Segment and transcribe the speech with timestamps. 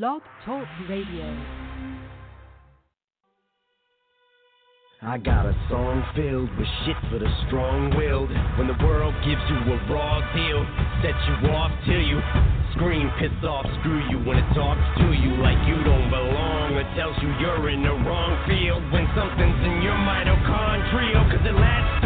[0.00, 1.28] Blog Talk Radio.
[5.02, 8.32] I got a song filled with shit for the strong-willed.
[8.56, 10.64] When the world gives you a raw deal,
[11.04, 12.24] sets you off till you
[12.72, 14.16] scream, piss off, screw you.
[14.24, 17.92] When it talks to you like you don't belong, or tells you you're in the
[17.92, 18.80] wrong field.
[18.96, 22.04] When something's in your mitochondrial, cause it latched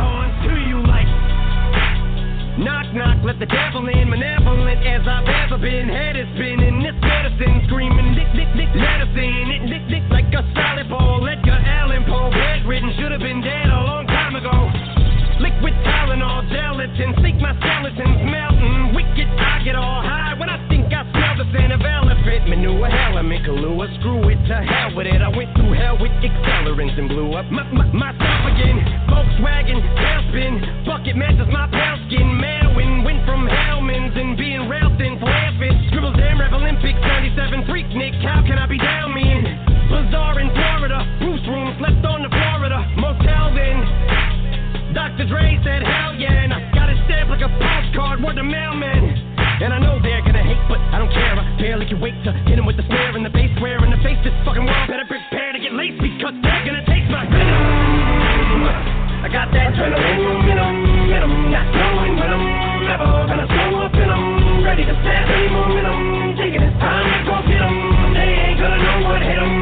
[2.56, 4.08] Knock, knock, let the devil in.
[4.08, 5.92] Malevolent as I've ever been.
[5.92, 6.80] Head is spinning.
[6.80, 8.16] This medicine screaming.
[8.16, 9.52] Dick, dick, dick, medicine.
[9.52, 11.20] It dick, dick like a solid ball.
[11.28, 12.32] Edgar Allan Poe.
[12.32, 12.96] Bedridden.
[12.96, 14.72] Should have been dead a long time ago.
[15.36, 17.12] Liquid Tylenol, gelatin.
[17.20, 18.96] Seek my skeletons melting.
[18.96, 20.35] Wicked, I get all high
[21.36, 22.88] the scent of elephant manure.
[22.88, 23.86] Element, Kahlua.
[24.00, 25.20] Screw it to hell with it.
[25.20, 28.80] I went through hell with accelerants and blew up my, my, myself again.
[29.12, 30.84] Volkswagen, tailspin.
[30.88, 32.40] Bucket matches my pale skin.
[32.40, 35.76] Mailwind went from Hellman's and being railed for airfit.
[35.92, 38.16] Scribble Jam rap Olympics, 97 Freaknik.
[38.24, 39.44] How can I be down me in?
[39.92, 41.04] Bazaar in Florida.
[41.20, 44.96] Bruce room slept on the Florida motel then.
[44.96, 45.28] Dr.
[45.28, 49.25] Dre said, hell yeah, and I got it stamped like a postcard, word to mailman.
[49.56, 51.32] And I know they're gonna hate, but I don't care.
[51.32, 53.90] I barely can wait to hit 'em with the snare and the bass square in
[53.90, 54.18] the face.
[54.22, 58.68] This fucking world better prepare to get laced because they're gonna taste my venom.
[59.24, 60.74] I got that adrenaline momentum,
[61.08, 62.44] and I'm not knowing when I'm
[62.84, 66.36] never gonna slow up and I'm ready to snap any momentum.
[66.36, 68.12] Taking this time to go get 'em.
[68.12, 69.52] They ain't gonna know what hit 'em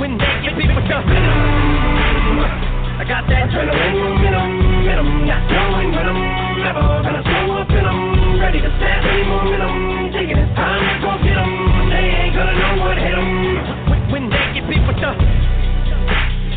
[0.00, 2.40] when, they get beat with the venom.
[2.98, 6.20] I got that adrenaline momentum, and I'm not knowing when I'm
[6.64, 7.39] never gonna slow
[8.40, 10.12] ready to snap any momentum.
[10.16, 11.52] Taking this time to go get 'em.
[11.92, 13.28] They ain't gonna know what hit 'em
[14.10, 15.12] when, they get beat with the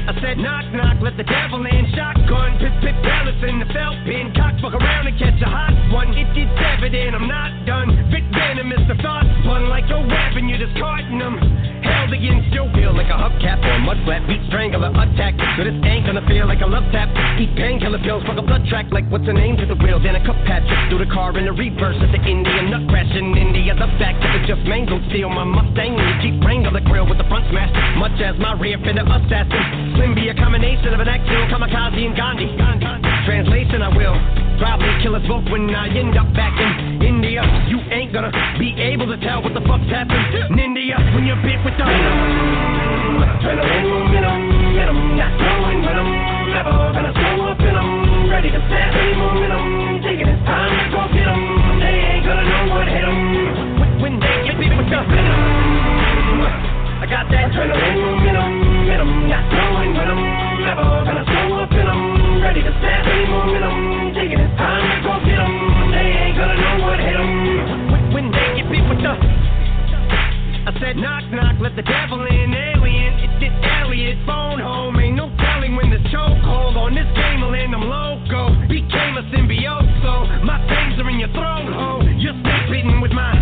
[0.06, 1.84] I said knock knock, let the devil in.
[1.94, 4.34] Shotgun, pip pip pellets in the felt pin.
[4.34, 6.14] Cock fuck around and catch a hot one.
[6.14, 7.90] It, it's evident I'm not done.
[8.12, 10.50] Vic venomous, the thoughts spun like weapon.
[10.50, 11.73] You're discarding them.
[12.14, 14.26] Against your will like a hubcap or a mud flat.
[14.28, 15.34] Beat strangler attack.
[15.58, 17.10] So this ain't gonna feel like a love tap.
[17.40, 20.00] Eat painkiller pills, fuck a blood track like what's the name to the wheel.
[20.02, 23.10] Then a cup patch through the car in the reverse at the Indian nut crash
[23.16, 23.74] in India.
[23.74, 25.98] The fact that it just mangled steel my Mustang.
[25.98, 27.72] And keep wrangle the grill with the front smash.
[27.98, 29.94] Much as my rear fender assassin.
[29.98, 32.50] Slim be a combination of an actual kamikaze and Gandhi.
[33.26, 34.20] Translation, I will
[34.60, 37.40] probably kill us both when I end up back in India.
[37.72, 41.40] You ain't gonna be able to tell what the fuck's happened in India when you're
[41.40, 41.83] bit with the
[47.76, 48.60] I'm ready to
[48.96, 50.00] any.
[50.04, 51.02] Taking time to go.
[51.80, 52.88] They ain't gonna know what
[54.02, 55.00] when, they get with the.
[57.02, 57.68] I got that I'm
[61.90, 64.14] I'm ready to snap any.
[64.14, 65.14] Taking time to go.
[65.92, 67.00] They ain't gonna know what
[68.14, 69.33] when, they get with the.
[70.64, 73.20] I said knock knock, let the devil in, alien.
[73.20, 74.96] It's this Elliot phone home.
[74.96, 77.76] Ain't no telling when the chokehold on this game will end.
[77.76, 81.68] I'm loco, became a symbiote, so my fangs are in your throat.
[81.68, 83.36] Oh, you're still beating with my.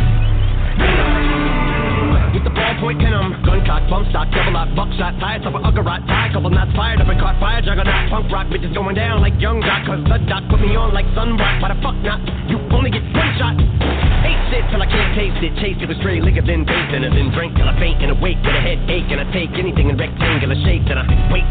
[2.34, 6.02] With the ballpoint venom, gun cock, bump stock, double lock, buckshot, tires of a uggerot,
[6.09, 9.38] tie, couple knots fired up and caught fire, juggernaut, punk rock, bitches going down like
[9.38, 12.18] young doc, cause the doc put me on like sunrock, why the fuck not?
[12.50, 13.91] You only get one shot.
[14.22, 17.04] Hate shit till I can't taste it, chase it with stray liquor, then base and
[17.04, 19.98] then drink till I faint and awake with a headache, and I take anything in
[19.98, 20.86] rectangular shape.
[20.90, 21.48] and I wait.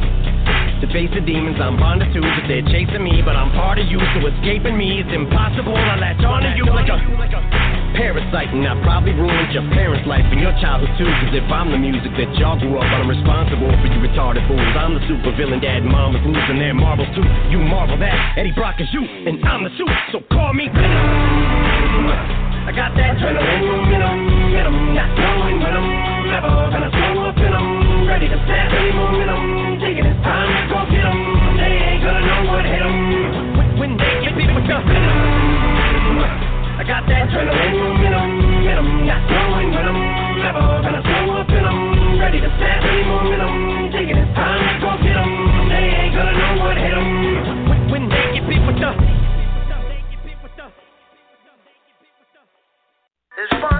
[0.81, 3.85] To face the demons I'm bonded to, but they're chasing me, but I'm part of
[3.93, 5.77] you, so escaping me is impossible.
[5.77, 6.97] I latch on to you like a
[7.93, 11.05] parasite, and I probably ruined your parents' life and your childhood too.
[11.05, 14.41] Cause if I'm the music that y'all grew up on, I'm responsible for you retarded
[14.49, 14.73] fools.
[14.73, 17.29] I'm the super villain, dad, and mom is losing their marbles too.
[17.53, 20.65] You marvel that Eddie Brock is you, and I'm the suit, so call me.
[22.67, 25.89] I got that adrenaline momentum, and I'm not knowing when I'm
[26.29, 29.81] never gonna slow up, and I'm ready to snap any momentum.
[29.81, 31.19] Taking this time to go get 'em.
[31.57, 32.97] They ain't gonna know what hit 'em
[33.81, 36.21] when, they get beat with the venom.
[36.79, 38.29] I got that adrenaline momentum,
[38.71, 40.01] and I'm not knowing when I'm
[40.45, 43.91] never gonna slow up, and I'm ready to snap any momentum.
[43.91, 45.33] Taking this time to go get 'em.
[45.71, 47.09] They ain't gonna know what hit 'em
[47.91, 49.10] when they get beat with the.
[53.41, 53.80] There's funds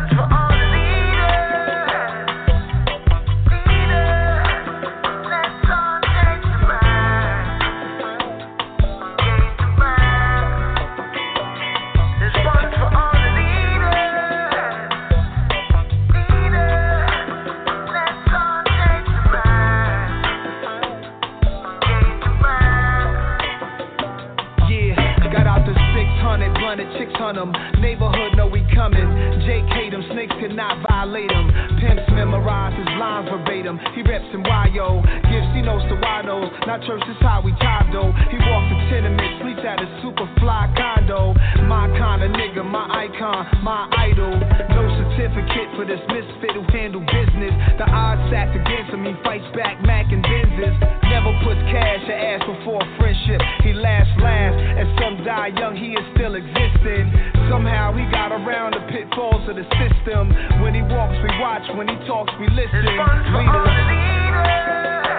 [33.01, 33.79] lines verbatim.
[33.95, 35.01] He reps in YO,
[35.31, 36.51] gives he knows to Wados.
[36.67, 38.13] Not church, is how we time though.
[38.29, 41.35] He walks the tenement, sleeps at a super fly condo.
[41.65, 44.35] My kind of nigga, my icon, my idol.
[44.75, 47.55] No certificate for this misfit who handle business.
[47.79, 50.77] The odds stacked against him, he fights back, Mac and Benzes.
[51.09, 53.41] Never puts cash or ass before friendship.
[53.63, 57.40] He laughs last, and some die young, he is still existing.
[57.51, 60.31] Somehow he got around the pitfalls of the system.
[60.63, 61.67] When he walks, we watch.
[61.75, 62.87] When he talks, we listen.
[62.87, 65.10] Leaders.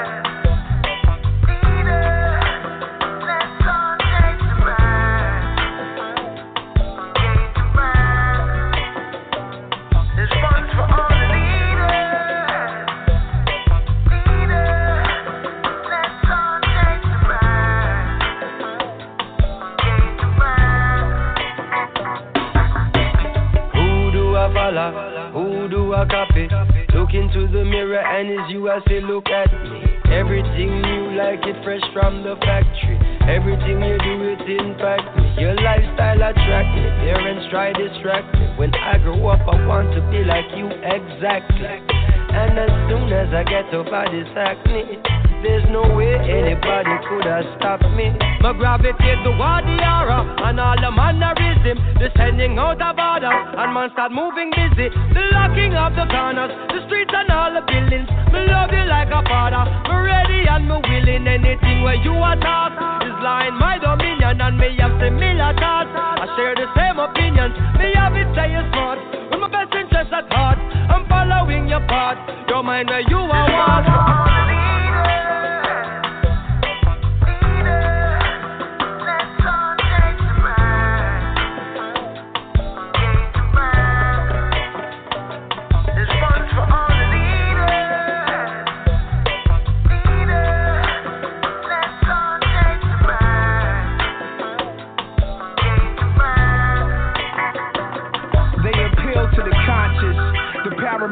[27.41, 29.81] Into the mirror and it's you I say look at me.
[30.13, 33.01] Everything new like it fresh from the factory.
[33.25, 35.41] Everything you do it impact me.
[35.41, 36.85] Your lifestyle attract me.
[37.01, 38.45] Parents try distract me.
[38.57, 41.81] When I grow up I want to be like you exactly.
[42.29, 45.10] And as soon as I get over this acne.
[45.41, 48.13] There's no way anybody could have stopped me.
[48.45, 51.81] My gravitate toward the aura and all the mannerism.
[51.97, 54.93] Descending out of order and man start moving busy.
[54.93, 58.05] The locking of the corners, the streets and all the buildings.
[58.29, 59.65] Me love you like a father.
[59.89, 61.25] Me ready and me willing.
[61.25, 65.89] Anything where you are taught is lying my dominion and me have similar thoughts.
[65.89, 67.57] I share the same opinions.
[67.81, 69.01] Me have it say you smart.
[69.33, 72.21] With my best interest at heart, I'm following your path.
[72.45, 74.50] Your mind where you are what.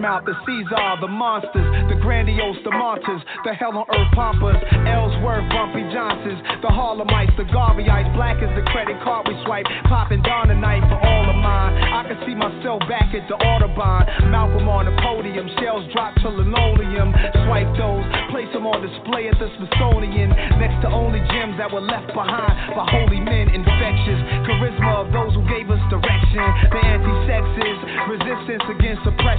[0.10, 4.58] Paramount, the Caesar, the monsters, the grandiose, the martyrs, the hell on earth pompers,
[4.88, 10.22] Ellsworth, Bumpy Johnsons, the Harlemites, the Garveyites, black as the credit card we swipe, popping
[10.22, 11.78] down a night for all of mine.
[11.94, 16.30] I can see myself back at the Audubon, Malcolm on the podium, shells drop to
[16.30, 17.14] linoleum,
[17.46, 21.84] swipe those, place them on display at the Smithsonian, next to only gems that were
[21.84, 27.78] left behind by holy men, infectious charisma of those who gave us direction, the anti-sexes,
[28.10, 29.30] resistance against oppression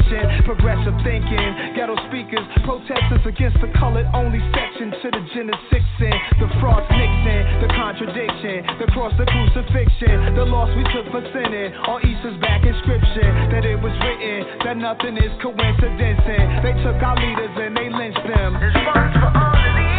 [0.61, 1.73] progressive thinking.
[1.73, 5.85] Ghetto speakers, protesters against the colored only section to the Genesis.
[6.41, 11.73] The frost Nixon, the contradiction, the cross, the crucifixion, the loss we took for sinning.
[11.89, 16.21] All Easter's back inscription that it was written that nothing is coincidence.
[16.65, 18.53] They took our leaders and they lynched them.
[18.57, 19.90] For all the leaders.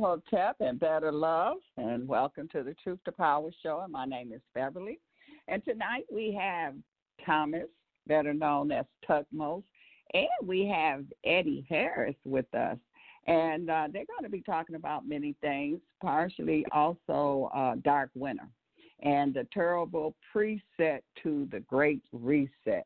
[0.00, 3.78] Hotep and Better Love, and welcome to the Truth to Power show.
[3.84, 4.98] And my name is Beverly.
[5.46, 6.74] And tonight we have
[7.24, 7.68] Thomas,
[8.08, 9.62] better known as Tutmose,
[10.14, 12.76] and we have Eddie Harris with us.
[13.28, 18.48] And uh, they're going to be talking about many things, partially also uh, Dark Winter
[19.04, 22.84] and the terrible preset to the Great Reset.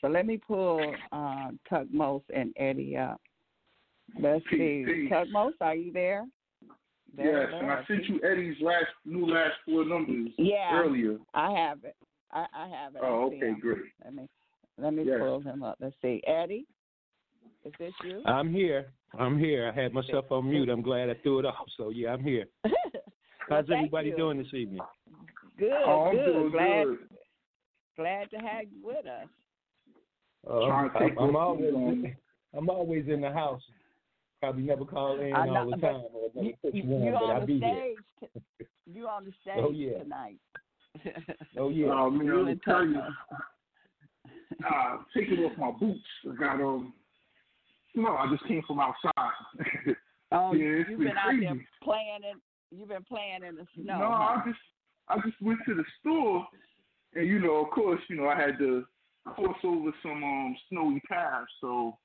[0.00, 0.80] So let me pull
[1.12, 3.20] uh, and Eddie up.
[4.20, 5.08] Let's see.
[5.10, 6.24] Tutmose, are you there?
[7.16, 11.18] Yes, and I sent you Eddie's last new last four numbers yeah, earlier.
[11.34, 11.96] I have it.
[12.32, 13.00] I, I have it.
[13.02, 13.78] Oh, okay, great.
[14.04, 14.28] Let me
[14.80, 15.16] let me yes.
[15.18, 15.78] pull him up.
[15.80, 16.22] Let's see.
[16.26, 16.66] Eddie,
[17.64, 18.22] is this you?
[18.26, 18.92] I'm here.
[19.18, 19.72] I'm here.
[19.74, 20.68] I had myself on mute.
[20.68, 21.66] I'm glad I threw it off.
[21.76, 22.44] So yeah, I'm here.
[23.48, 24.16] How's well, everybody you.
[24.16, 24.80] doing this evening?
[25.58, 26.52] Good, oh, good.
[26.52, 26.98] Glad good.
[27.96, 29.28] glad to have you with us.
[30.48, 31.74] Uh, I'm, I'm always
[32.56, 33.62] I'm always in the house
[34.40, 37.22] probably never call in know, all the time or never you, you, one, you but
[37.22, 37.72] on I'll the be stage.
[38.20, 38.68] Here.
[38.86, 39.98] you on the stage oh, yeah.
[39.98, 40.38] tonight.
[41.58, 41.86] oh yeah.
[41.90, 43.00] Oh man, you I'm tell you.
[44.66, 46.00] Uh, taking off my boots.
[46.30, 46.92] I got um.
[47.94, 49.12] No, I just came from outside.
[50.30, 51.46] Oh, yeah, you've been, been, crazy.
[51.46, 52.78] out there playing in.
[52.78, 53.98] You've been playing in the snow.
[53.98, 54.36] No, huh?
[54.36, 54.58] I just
[55.08, 56.46] I just went to the store,
[57.14, 58.84] and you know, of course, you know, I had to
[59.24, 61.96] cross over some um snowy paths, so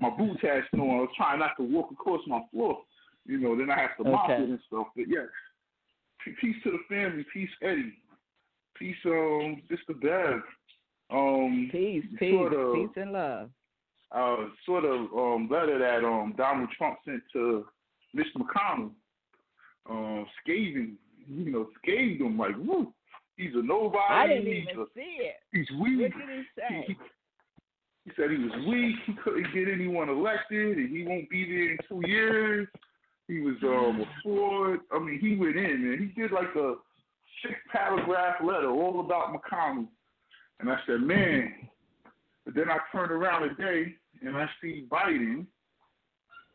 [0.00, 0.84] my boots had snow.
[0.90, 2.78] I was trying not to walk across my floor,
[3.26, 3.56] you know.
[3.56, 4.42] Then I have to mop Okay.
[4.42, 4.88] it and stuff.
[4.96, 5.28] But yes,
[6.40, 7.24] peace to the family.
[7.32, 7.94] Peace, Eddie.
[8.76, 10.40] Peace, um, Sister Bev.
[11.10, 13.50] Um, Peace, peace, sort of, peace and love.
[14.12, 14.36] uh,
[14.66, 17.66] sort of um letter that um Donald Trump sent to
[18.14, 18.90] Mitch McConnell,
[19.88, 20.96] um, scathing,
[21.28, 22.92] you know, scathed him like, woo,
[23.36, 23.98] he's a nobody.
[24.08, 25.36] I didn't he's even a, see it.
[25.52, 26.00] he's weak.
[26.14, 26.96] What did he say?
[28.04, 28.96] He, said he was weak.
[29.06, 32.68] He couldn't get anyone elected, and he won't be there in two years.
[33.28, 34.80] He was um, a fraud.
[34.92, 36.74] I mean, he went in and he did like a
[37.42, 39.88] six paragraph letter all about McConnell.
[40.60, 41.52] And I said, man.
[42.44, 45.46] But then I turned around today and I see Biden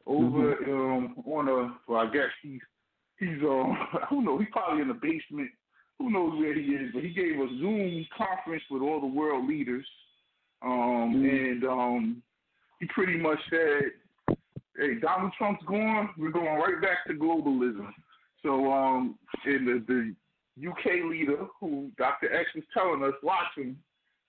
[0.06, 1.75] over um, on a.
[1.91, 2.62] Well, I guess he's
[3.20, 4.38] he's um I don't know.
[4.38, 5.50] He's probably in the basement.
[5.98, 6.91] Who knows where he is?
[6.94, 9.86] But he gave a Zoom conference with all the world leaders,
[10.62, 12.24] um, and um,
[12.80, 14.36] he pretty much said,
[14.78, 16.10] "Hey, Donald Trump's gone.
[16.18, 17.89] We're going right back to globalism."
[18.44, 20.16] So, um, and the,
[20.58, 22.34] the UK leader, who Dr.
[22.34, 23.78] X was telling us, watching,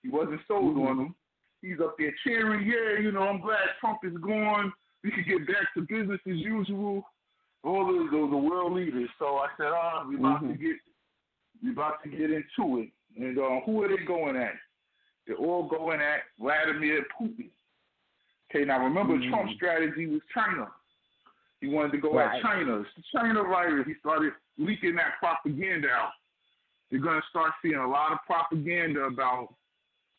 [0.03, 1.15] he wasn't sold on him.
[1.61, 4.73] He's up there cheering, yeah, you know, I'm glad Trump is gone.
[5.03, 7.03] We could get back to business as usual.
[7.63, 9.09] All the the, the world leaders.
[9.19, 10.77] So I said, ah, we about to get
[11.63, 12.89] we about to get into it.
[13.17, 14.53] And uh, who are they going at?
[15.27, 17.49] They're all going at Vladimir Putin.
[18.49, 20.67] Okay, now remember Trump's strategy was China.
[21.61, 22.35] He wanted to go Right.
[22.35, 22.79] at China.
[22.79, 23.85] It's the China virus.
[23.87, 26.11] He started leaking that propaganda out.
[26.89, 29.53] You're gonna start seeing a lot of propaganda about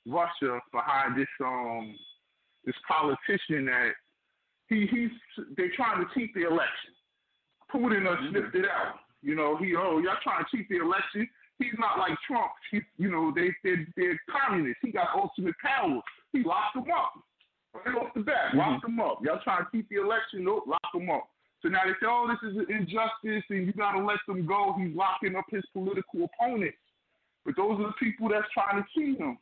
[0.07, 1.95] Russia behind this um
[2.65, 3.93] this politician that
[4.69, 5.11] he he's
[5.57, 6.95] they're trying to cheat the election.
[7.71, 9.01] Putin uh, sniffed it out.
[9.21, 11.29] You know, he oh y'all trying to cheat the election.
[11.63, 12.51] He's not like Trump.
[12.71, 14.81] He, you know, they they they're communists.
[14.83, 16.01] He got ultimate power.
[16.33, 17.13] He locked them up
[17.75, 18.55] right off the bat.
[18.55, 19.19] Locked them up.
[19.23, 20.45] Y'all trying to cheat the election?
[20.45, 21.29] Nope, lock them up.
[21.63, 24.47] So now they say, oh, this is an injustice, and you got to let them
[24.47, 24.75] go.
[24.79, 26.77] He's locking up his political opponents.
[27.45, 29.39] But those are the people that's trying to cheat him,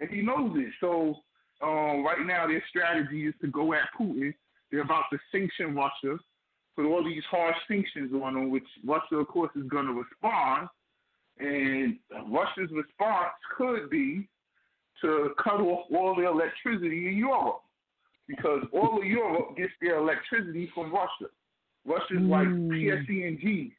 [0.00, 0.72] and he knows it.
[0.80, 1.16] So
[1.62, 4.32] um, right now, their strategy is to go at Putin.
[4.70, 6.18] They're about to sanction Russia,
[6.74, 10.68] put all these harsh sanctions on them, which Russia, of course, is going to respond.
[11.38, 11.98] And
[12.30, 14.28] Russia's response could be
[15.02, 17.60] to cut off all the electricity in Europe,
[18.26, 21.30] because all of Europe gets their electricity from Russia.
[21.84, 23.72] Russia's like PSE&G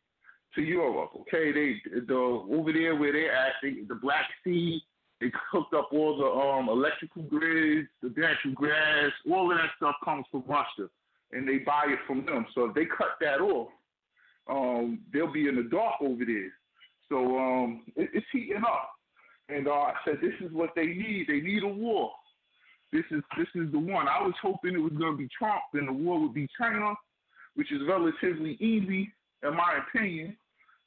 [0.55, 1.11] to Europe.
[1.21, 4.81] Okay, they the over there where they're at, they, the Black Sea,
[5.19, 9.95] they hooked up all the um electrical grids, the natural gas, all of that stuff
[10.05, 10.89] comes from Russia,
[11.31, 12.45] and they buy it from them.
[12.53, 13.69] So if they cut that off,
[14.49, 16.51] um, they'll be in the dark over there.
[17.09, 18.91] So um, it, it's heating up,
[19.49, 21.25] and uh, I said this is what they need.
[21.27, 22.11] They need a war.
[22.91, 24.07] This is this is the one.
[24.07, 26.93] I was hoping it was going to be Trump, and the war would be China,
[27.55, 29.11] which is relatively easy
[29.43, 30.37] in my opinion.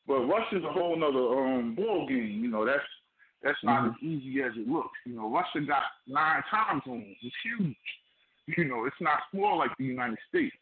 [0.06, 2.40] But Russia's a whole nother um, ball game.
[2.42, 2.80] You know, that's
[3.42, 4.98] that's not as easy as it looks.
[5.06, 7.16] You know, Russia got nine time zones.
[7.22, 7.76] It's huge.
[8.58, 10.56] You know, it's not small like the United States.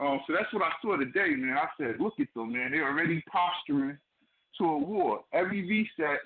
[0.00, 1.56] Um, so that's what I saw today, man.
[1.56, 2.72] I said, look at them, man.
[2.72, 3.96] They're already posturing
[4.58, 5.20] to a war.
[5.32, 6.20] Every reset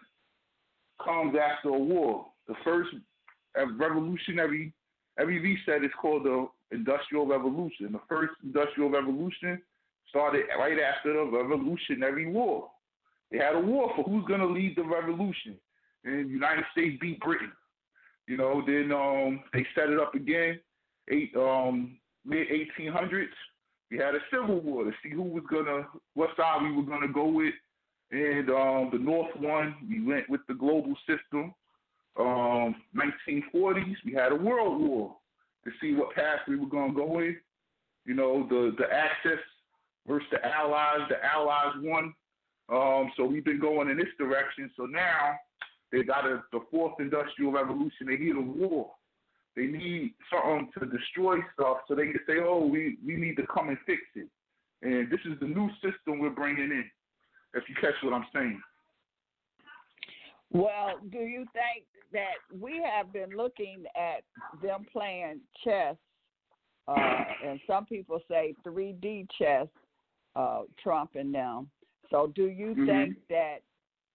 [1.04, 2.26] comes after a war.
[2.46, 2.90] The first
[3.78, 4.72] revolutionary,
[5.18, 7.92] every reset is called the Industrial Revolution.
[7.92, 9.60] The first Industrial Revolution
[10.08, 12.68] started right after the Revolutionary War.
[13.30, 15.56] They had a war for who's going to lead the revolution.
[16.04, 17.52] And the United States beat Britain.
[18.26, 20.60] You know, then um, they set it up again,
[21.10, 23.26] eight um, mid 1800s.
[23.90, 27.08] We had a civil war to see who was gonna, what side we were gonna
[27.08, 27.54] go with,
[28.10, 29.74] and um, the North won.
[29.88, 31.54] We went with the global system.
[32.18, 35.16] Um, 1940s, we had a world war
[35.64, 37.36] to see what path we were gonna go in.
[38.04, 39.44] You know, the the Axis
[40.06, 41.08] versus the Allies.
[41.08, 42.14] The Allies won.
[42.70, 44.70] Um, so we've been going in this direction.
[44.76, 45.36] So now
[45.92, 48.06] they got a, the fourth industrial revolution.
[48.06, 48.90] They need a war.
[49.56, 53.46] They need something to destroy stuff so they can say, oh, we, we need to
[53.52, 54.28] come and fix it.
[54.82, 56.84] And this is the new system we're bringing in,
[57.58, 58.60] if you catch what I'm saying.
[60.50, 64.22] Well, do you think that we have been looking at
[64.62, 65.96] them playing chess,
[66.86, 69.68] uh, and some people say 3D chess,
[70.36, 71.70] uh, Trump and them.
[72.10, 72.86] So, do you Mhm.
[72.86, 73.62] think that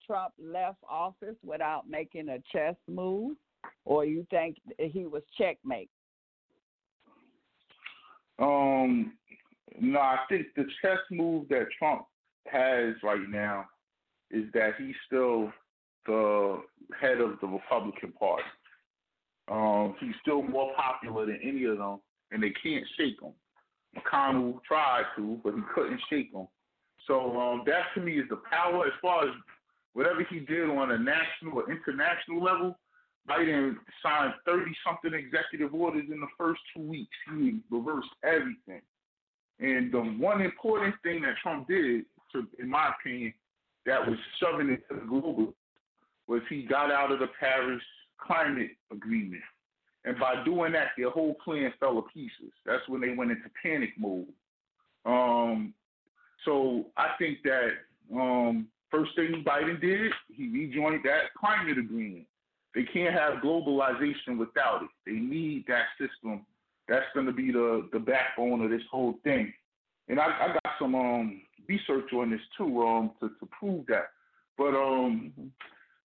[0.05, 3.37] Trump left office without making a chess move,
[3.85, 5.91] or you think he was checkmate?
[8.39, 9.17] Um,
[9.79, 12.05] No, I think the chess move that Trump
[12.47, 13.65] has right now
[14.31, 15.51] is that he's still
[16.05, 16.61] the
[16.99, 18.43] head of the Republican Party.
[19.49, 21.99] Um, he's still more popular than any of them,
[22.31, 23.33] and they can't shake him.
[23.95, 26.47] McConnell tried to, but he couldn't shake him.
[27.07, 29.33] So um, that to me is the power as far as
[29.93, 32.77] whatever he did on a national or international level.
[33.29, 37.15] Biden signed 30 something executive orders in the first two weeks.
[37.29, 38.81] He reversed everything.
[39.59, 43.33] And the one important thing that Trump did, to, in my opinion,
[43.85, 45.53] that was shoving it to the global
[46.27, 47.81] was he got out of the Paris
[48.17, 49.41] climate agreement.
[50.05, 52.51] And by doing that, their whole plan fell to pieces.
[52.65, 54.27] That's when they went into panic mode.
[55.05, 55.73] Um,
[56.45, 57.69] so I think that
[58.13, 62.25] um, first thing Biden did, he rejoined that climate agreement.
[62.75, 64.89] They can't have globalization without it.
[65.05, 66.45] They need that system.
[66.89, 69.53] That's going to be the the backbone of this whole thing.
[70.09, 74.11] And I, I got some um, research on this too um, to to prove that.
[74.57, 75.33] But um,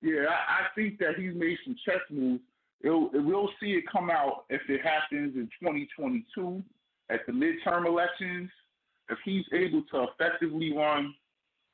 [0.01, 2.43] yeah, I, I think that he's made some chess moves.
[2.81, 6.63] It'll, it, we'll see it come out if it happens in 2022
[7.11, 8.51] at the midterm elections.
[9.11, 11.15] If he's able to effectively run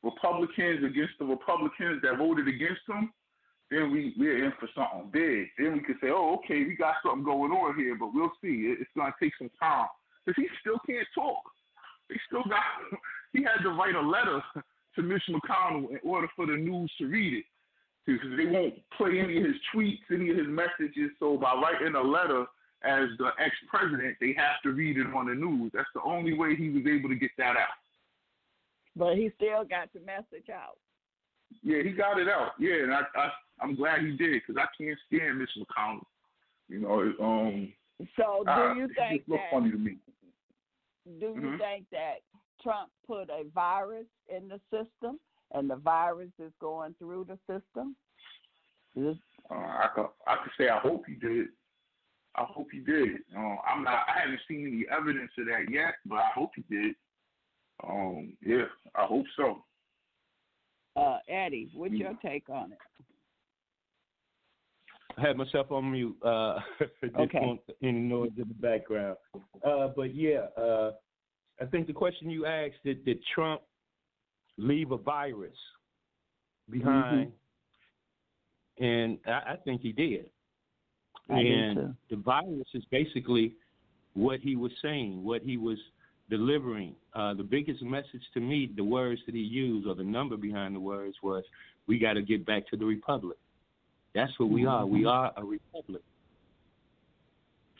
[0.03, 3.13] Republicans against the Republicans that voted against him,
[3.71, 5.49] then we we're in for something big.
[5.59, 8.75] Then we could say, oh, okay, we got something going on here, but we'll see.
[8.79, 9.89] It's going to take some time
[10.25, 11.43] because he still can't talk.
[12.09, 12.63] He still got.
[13.35, 14.41] He had to write a letter
[14.95, 17.45] to Mitch McConnell in order for the news to read it
[18.07, 21.11] because they won't play any of his tweets, any of his messages.
[21.19, 22.47] So by writing a letter
[22.85, 25.73] as the ex-president, they have to read it on the news.
[25.75, 27.75] That's the only way he was able to get that out.
[28.97, 30.79] But he still got the message out.
[31.63, 32.53] Yeah, he got it out.
[32.61, 33.29] Yeah, and I, I
[33.61, 36.05] I'm glad he did because I can't stand Mitch McConnell.
[36.69, 37.73] You know, um.
[38.17, 39.51] So do you think that?
[39.53, 39.99] funny to me.
[41.21, 41.45] Do mm-hmm.
[41.45, 42.21] you think that
[42.65, 45.21] Trump put a virus in the system,
[45.53, 47.95] and the virus is going through the system?
[48.97, 51.49] Uh, I could I could say I hope he did.
[52.37, 53.19] I hope he did.
[53.37, 54.07] Uh, I'm not.
[54.09, 56.95] I haven't seen any evidence of that yet, but I hope he did.
[57.87, 59.65] Um, yeah, I hope so.
[60.97, 62.79] Uh, Eddie, what's your take on it?
[65.17, 66.17] I had myself on mute.
[66.25, 66.59] Uh,
[67.03, 67.39] just okay.
[67.41, 69.17] want any noise in the background.
[69.65, 70.93] Uh, but yeah, uh,
[71.61, 73.63] I think the question you asked did, did Trump
[74.59, 75.57] leave a virus
[76.71, 77.29] behind?
[78.79, 78.85] Mm-hmm.
[78.85, 80.27] And I, I, think he did.
[81.31, 83.55] I and the virus is basically
[84.15, 85.79] what he was saying, what he was
[86.29, 86.95] delivering.
[87.15, 90.75] Uh, the biggest message to me, the words that he used or the number behind
[90.75, 91.45] the words was,
[91.87, 93.39] "We got to get back to the republic."
[94.15, 94.87] That's what we are.
[94.87, 95.09] We mm-hmm.
[95.09, 96.03] are a republic.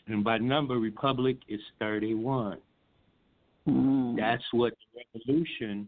[0.07, 2.59] And by number, republic is 31.
[3.67, 4.15] Mm.
[4.17, 5.87] That's what the revolution,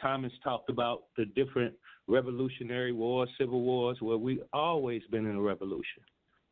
[0.00, 1.74] Thomas talked about the different
[2.08, 6.02] revolutionary wars, civil wars, where we've always been in a revolution.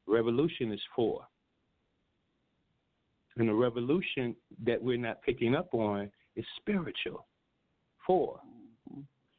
[0.07, 1.23] Revolution is four.
[3.37, 7.27] And the revolution that we're not picking up on is spiritual.
[8.07, 8.41] Four.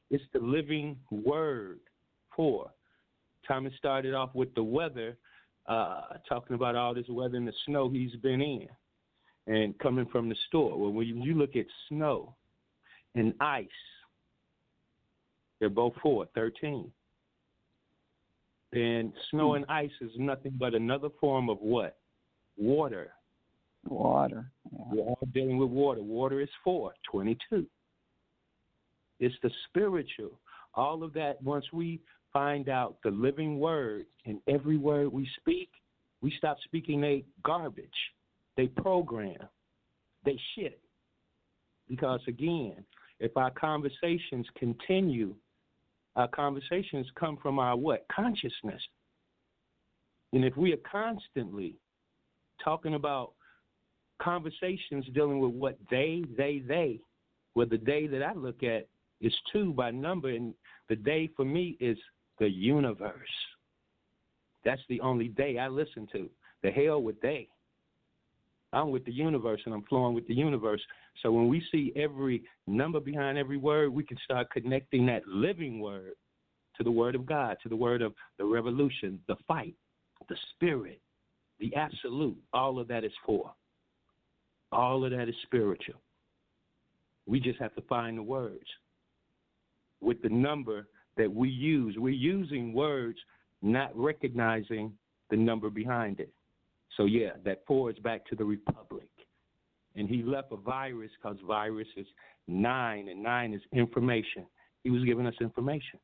[0.09, 1.79] It's the living word.
[2.35, 2.71] Four.
[3.47, 5.17] Thomas started off with the weather,
[5.67, 8.67] uh, talking about all this weather and the snow he's been in
[9.47, 10.77] and coming from the store.
[10.77, 12.35] Well, when you look at snow
[13.15, 13.67] and ice,
[15.59, 16.91] they're both four, 13.
[18.73, 19.55] And snow hmm.
[19.57, 21.97] and ice is nothing but another form of what?
[22.57, 23.11] Water.
[23.87, 24.51] Water.
[24.71, 24.83] Yeah.
[24.91, 26.01] We're all dealing with water.
[26.01, 27.65] Water is four, 22.
[29.19, 30.31] It's the spiritual.
[30.73, 31.99] All of that, once we
[32.31, 35.69] find out the living word in every word we speak,
[36.21, 37.89] we stop speaking a garbage,
[38.61, 39.39] they program,
[40.23, 40.79] they shit.
[41.89, 42.85] Because again,
[43.19, 45.33] if our conversations continue,
[46.15, 48.05] our conversations come from our what?
[48.15, 48.81] Consciousness.
[50.33, 51.73] And if we are constantly
[52.63, 53.31] talking about
[54.21, 56.99] conversations dealing with what they, they, they,
[57.55, 58.87] well, the day that I look at
[59.21, 60.53] is two by number, and
[60.87, 61.97] the day for me is
[62.37, 63.15] the universe.
[64.63, 66.29] That's the only day I listen to.
[66.61, 67.47] The hell with they.
[68.73, 70.81] I'm with the universe and I'm flowing with the universe.
[71.21, 75.79] So when we see every number behind every word, we can start connecting that living
[75.79, 76.13] word
[76.77, 79.75] to the word of God, to the word of the revolution, the fight,
[80.29, 81.01] the spirit,
[81.59, 82.37] the absolute.
[82.53, 83.51] All of that is for.
[84.71, 86.01] All of that is spiritual.
[87.27, 88.65] We just have to find the words
[89.99, 91.95] with the number that we use.
[91.97, 93.19] We're using words,
[93.61, 94.93] not recognizing
[95.29, 96.33] the number behind it.
[96.97, 99.07] So, yeah, that four is back to the republic.
[99.95, 102.07] And he left a virus because virus is
[102.47, 104.45] nine, and nine is information.
[104.83, 105.99] He was giving us information.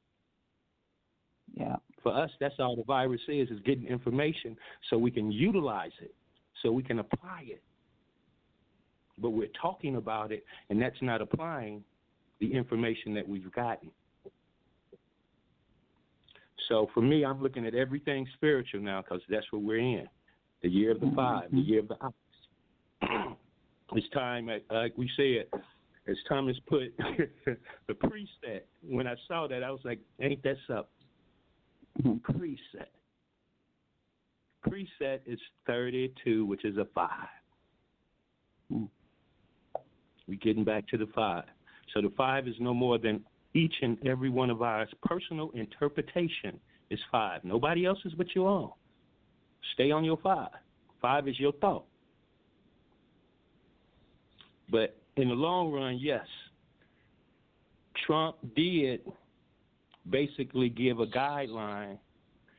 [1.53, 1.77] Yeah.
[2.03, 4.55] For us, that's all the virus is, is getting information
[4.89, 6.13] so we can utilize it,
[6.61, 7.61] so we can apply it.
[9.17, 11.83] But we're talking about it, and that's not applying
[12.39, 13.89] the information that we've gotten.
[16.67, 20.07] So for me, I'm looking at everything spiritual now because that's what we're in.
[20.67, 22.13] The year of the five, the year of the ox.
[23.93, 25.45] it's time, like we said,
[26.09, 26.93] as Thomas put
[27.87, 28.63] the preset.
[28.83, 30.85] When I saw that, I was like, ain't that something?
[32.03, 32.37] Mm-hmm.
[32.37, 32.87] Preset.
[34.67, 37.09] Preset is 32, which is a 5.
[38.73, 38.89] Mm.
[40.27, 41.45] We're getting back to the 5.
[41.93, 46.59] So the 5 is no more than each and every one of ours personal interpretation
[46.89, 47.45] is 5.
[47.45, 48.71] Nobody else's but your own.
[49.73, 50.49] Stay on your 5.
[51.01, 51.85] 5 is your thought.
[54.69, 56.25] But in the long run, yes,
[58.05, 59.01] Trump did
[60.09, 61.97] basically give a guideline,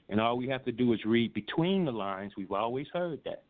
[0.08, 2.32] and all we have to do is read between the lines.
[2.36, 3.42] We've always heard that.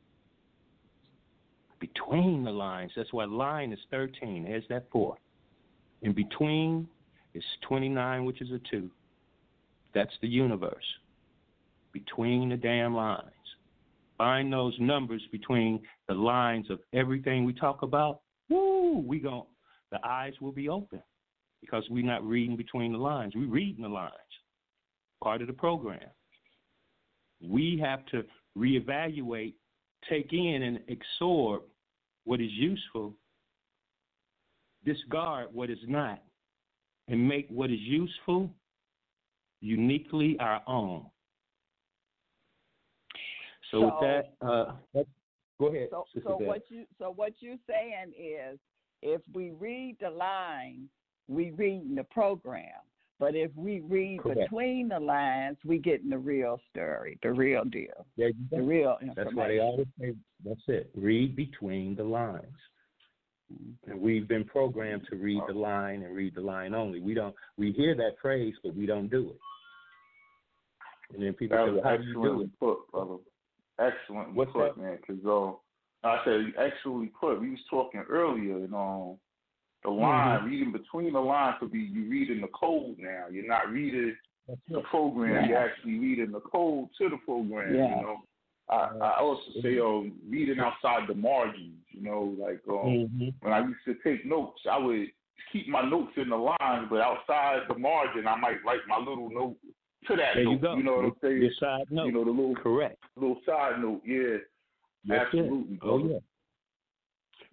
[1.81, 2.91] Between the lines.
[2.97, 4.45] That's why line is 13.
[4.45, 5.17] There's that 4.
[6.03, 6.89] In between
[7.35, 8.91] is 29, which is a 2.
[9.95, 10.85] That's the universe.
[11.93, 13.31] Between the damn lines.
[14.19, 18.21] Find those numbers between the lines of everything we talk about.
[18.51, 19.45] Woo, we going
[19.91, 21.03] the eyes will be open
[21.61, 23.33] because we're not reading between the lines.
[23.35, 24.13] We're reading the lines.
[25.23, 26.01] Part of the program.
[27.41, 28.25] We have to
[28.57, 29.55] reevaluate,
[30.09, 31.63] take in and absorb
[32.25, 33.15] what is useful,
[34.85, 36.23] discard what is not,
[37.09, 38.51] and make what is useful
[39.61, 41.07] uniquely our own.
[43.71, 44.73] So, So- with that, uh,
[45.59, 45.89] go ahead.
[45.91, 48.59] So, so what you so what you're saying is,
[49.03, 50.89] if we read the line,
[51.29, 52.81] we reading the program.
[53.21, 54.43] But if we read Correct.
[54.43, 58.63] between the lines, we getting the real story, the real deal, There you the go.
[58.63, 60.89] real That's why they always say, that's it.
[60.95, 62.57] Read between the lines.
[63.89, 67.01] And we've been programmed to read the line and read the line only.
[67.01, 67.35] We don't.
[67.57, 69.41] We hear that phrase, but we don't do it.
[71.15, 73.17] And then people That say, well, "How do you do it?" excellent put, brother.
[73.79, 74.83] Excellent What's put, that?
[74.83, 74.99] man.
[75.07, 77.41] Because uh, I said you excellently put.
[77.41, 79.17] We was talking earlier, and um,
[79.85, 80.01] the Mm-hmm.
[80.01, 83.27] line reading between the lines could be you reading the code now.
[83.31, 84.17] You're not reading
[84.49, 84.85] That's the it.
[84.87, 85.49] program.
[85.49, 87.75] You're actually reading the code to the program.
[87.75, 87.89] Yeah.
[87.97, 88.17] You know.
[88.71, 91.79] I, I also say um reading outside the margins.
[91.91, 93.35] You know, like um, Mhm.
[93.41, 95.07] when I used to take notes, I would
[95.53, 99.31] keep my notes in the lines, but outside the margin, I might write my little
[99.31, 99.57] note
[100.07, 100.51] to that There note.
[100.53, 100.75] you go.
[100.77, 101.43] know what I'm saying?
[101.43, 102.07] Your side note.
[102.07, 103.03] You know the little Correct.
[103.17, 104.03] little side note.
[104.05, 104.37] Yeah,
[105.05, 105.39] That's it.
[105.41, 105.79] absolutely.
[105.83, 106.13] Oh brother.
[106.15, 106.19] yeah.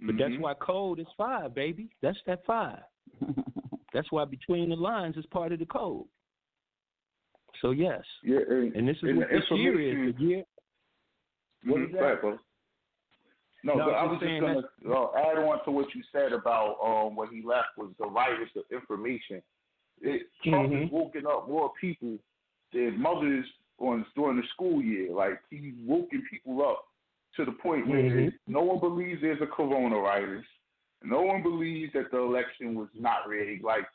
[0.08, 0.40] But that's Mhm.
[0.42, 1.90] why code is five, baby.
[2.02, 2.84] That's that five.
[3.94, 6.06] That's why between the lines is part of the code.
[7.62, 9.80] So yes, Yeah, and, and this is and what this year
[10.10, 10.16] is.
[10.16, 10.44] The year.
[11.64, 12.22] What Mhm, is that?
[12.22, 12.40] brother.
[13.64, 16.34] No, No, but I was just saying gonna uh, add on to what you said
[16.34, 19.42] about um when he left was the virus of information.
[20.02, 20.82] It Trump Mhm.
[20.84, 22.20] has woken up more people
[22.76, 23.46] than mothers
[23.80, 25.12] on during the school year.
[25.14, 26.86] Like he's woken people up
[27.36, 28.34] to the point where Mhm.
[28.48, 30.46] no one believes there's a coronavirus.
[31.04, 33.64] No one believes that the election was not rigged.
[33.64, 33.86] Like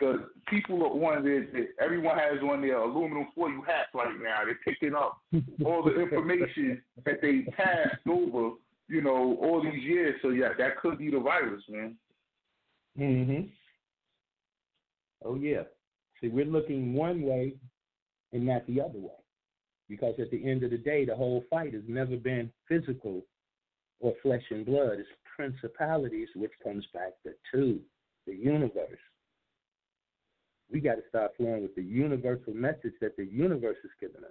[0.00, 1.46] the people are on their,
[1.80, 4.44] everyone has on their aluminum foil hats right now.
[4.44, 5.18] They're picking up
[5.64, 8.56] all the information that they passed over,
[8.88, 10.20] you know, all these years.
[10.22, 11.96] So yeah, that could be the virus, man.
[12.98, 13.48] Mm-hmm.
[15.24, 15.62] Oh yeah.
[16.20, 17.54] See, we're looking one way
[18.34, 19.22] and not the other way,
[19.88, 23.22] because at the end of the day, the whole fight has never been physical
[24.00, 24.98] or flesh and blood.
[24.98, 27.80] It's principalities, which comes back to two,
[28.26, 28.98] the universe.
[30.70, 34.30] We got to start flowing with the universal message that the universe has given us.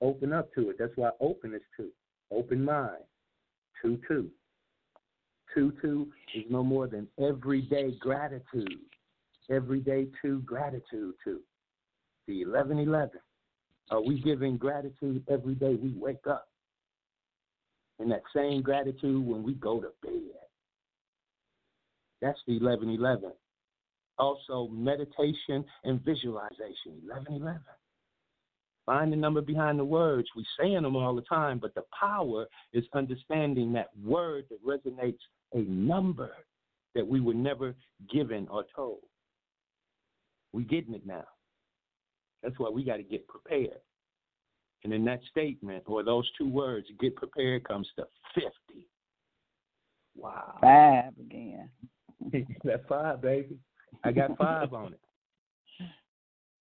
[0.00, 0.76] Open up to it.
[0.78, 1.90] That's why open is two.
[2.32, 3.04] Open mind.
[3.80, 4.28] Two two.
[5.54, 8.80] Two two is no more than everyday gratitude.
[9.50, 11.40] Everyday two gratitude two.
[12.32, 13.20] The eleven eleven.
[13.90, 16.48] Are we giving gratitude every day we wake up?
[17.98, 20.30] And that same gratitude when we go to bed.
[22.22, 23.32] That's the eleven eleven.
[24.18, 27.02] Also meditation and visualization.
[27.04, 27.60] Eleven eleven.
[28.86, 30.26] Find the number behind the words.
[30.34, 35.20] We're saying them all the time, but the power is understanding that word that resonates
[35.52, 36.30] a number
[36.94, 37.74] that we were never
[38.10, 39.00] given or told.
[40.54, 41.24] We're getting it now.
[42.42, 43.80] That's why we got to get prepared.
[44.84, 48.50] And in that statement or those two words, get prepared, comes to 50.
[50.16, 50.58] Wow.
[50.60, 51.68] Five again.
[52.64, 53.58] that five, baby.
[54.04, 55.00] I got five on it.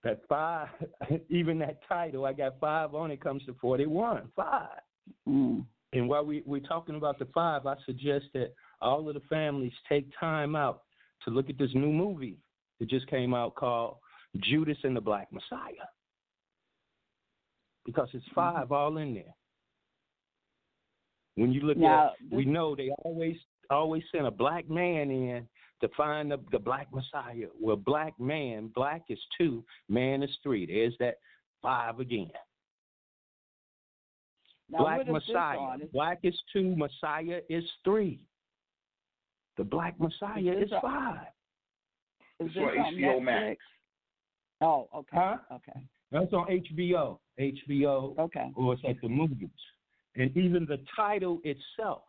[0.03, 0.69] That five,
[1.29, 4.29] even that title, I got five on it comes to 41.
[4.35, 4.67] Five.
[5.29, 5.63] Mm.
[5.93, 9.73] And while we, we're talking about the five, I suggest that all of the families
[9.87, 10.81] take time out
[11.23, 12.39] to look at this new movie
[12.79, 13.97] that just came out called
[14.39, 15.87] Judas and the Black Messiah.
[17.85, 18.57] Because it's Mm-hmm.
[18.59, 19.35] 5 all in there.
[21.35, 23.37] When you look Now, at we know they always
[23.69, 25.47] always send a black man in
[25.79, 27.47] to find the, the black Messiah.
[27.59, 30.65] Well, black man, black is two, man is three.
[30.65, 31.15] There's that
[31.61, 32.29] five again.
[34.69, 35.77] Now, Black what is this Messiah.
[35.93, 38.19] Black is two, Messiah is three.
[39.57, 41.27] The Black Messiah Is is a- five.
[42.39, 43.23] Is It's this on on HBO Netflix?
[43.23, 43.59] Max.
[44.61, 45.17] Oh, okay.
[45.17, 45.37] Huh?
[45.51, 45.79] Okay.
[46.11, 47.19] That's on HBO.
[47.39, 48.51] HBO Okay.
[48.55, 49.49] or it's at the movies.
[50.15, 52.03] And even the title itself,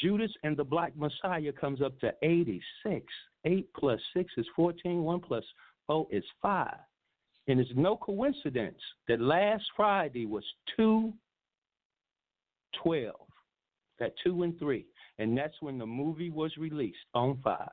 [0.00, 3.04] Judas and the Black Messiah comes up to 86.
[3.44, 5.02] 8 plus 6 is 14.
[5.02, 5.44] 1 plus
[5.86, 6.68] 4 is 5.
[7.48, 10.44] And it's no coincidence that last Friday was
[10.76, 11.12] 2
[12.82, 13.14] 12.
[13.98, 14.86] That 2 and 3.
[15.18, 17.68] And that's when the movie was released on 5.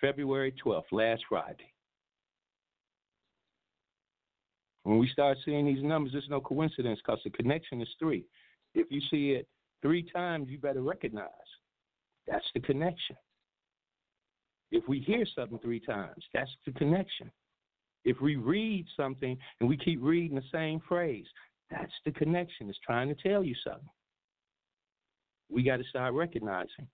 [0.00, 1.72] February 12th, last Friday.
[4.84, 8.24] When we start seeing these numbers, it's no coincidence because the connection is three.
[8.74, 9.46] If you see it
[9.82, 11.28] three times, you better recognize
[12.26, 13.16] that's the connection.
[14.70, 17.30] If we hear something three times, that's the connection.
[18.04, 21.26] If we read something and we keep reading the same phrase,
[21.70, 22.70] that's the connection.
[22.70, 23.88] It's trying to tell you something.
[25.50, 26.86] We got to start recognizing.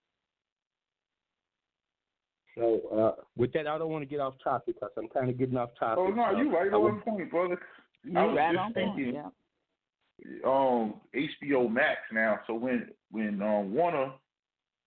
[2.56, 2.80] So,
[3.18, 5.56] uh, with that, I don't want to get off topic because I'm kind of getting
[5.56, 5.98] off topic.
[5.98, 7.60] Oh no, so you right I on point, brother.
[8.02, 8.94] You I was right just on point.
[8.96, 9.30] thinking- Yeah.
[10.44, 12.40] um HBO Max now.
[12.46, 14.12] So when when um, Warner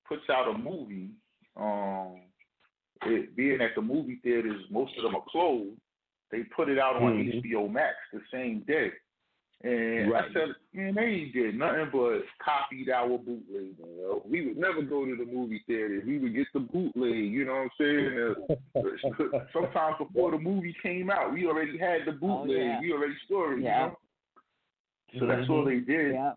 [0.08, 1.12] puts out a movie,
[1.56, 2.22] um,
[3.06, 5.78] it, being at the movie theaters, most of them are closed.
[6.32, 7.44] They put it out on Mhm.
[7.44, 8.92] HBO Max the same day.
[9.62, 10.24] And Right.
[10.24, 13.78] I said, man, they ain't did nothing but copied our bootleg.
[13.78, 13.98] Man.
[14.00, 14.22] yo.
[14.26, 16.02] We would never go to the movie theater.
[16.06, 17.32] We would get the bootleg.
[17.32, 18.36] You know what I'm saying?
[18.76, 22.58] Uh, sometimes before the movie came out, we already had the bootleg.
[22.58, 22.80] Oh, yeah.
[22.80, 23.63] We already stored it.
[23.63, 23.89] Yeah.
[25.12, 25.28] You know?
[25.28, 26.13] So that's all they did.
[26.13, 26.34] Yeah.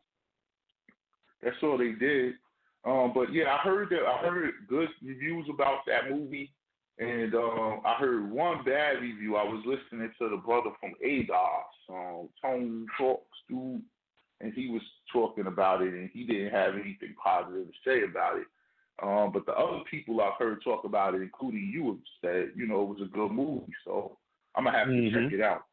[1.43, 2.35] That's all they did.
[2.85, 6.51] Um, but yeah, I heard that I heard good reviews about that movie,
[6.99, 9.37] and um, I heard one bad review.
[9.37, 13.83] I was listening to the brother from ADOS, um, Tone Talks, dude,
[14.41, 18.39] and he was talking about it, and he didn't have anything positive to say about
[18.39, 18.47] it.
[19.03, 22.67] Um, but the other people I've heard talk about it, including you, have said you
[22.67, 23.73] know it was a good movie.
[23.85, 24.19] So
[24.55, 25.25] I'm gonna have to Mhm.
[25.25, 25.65] check it out.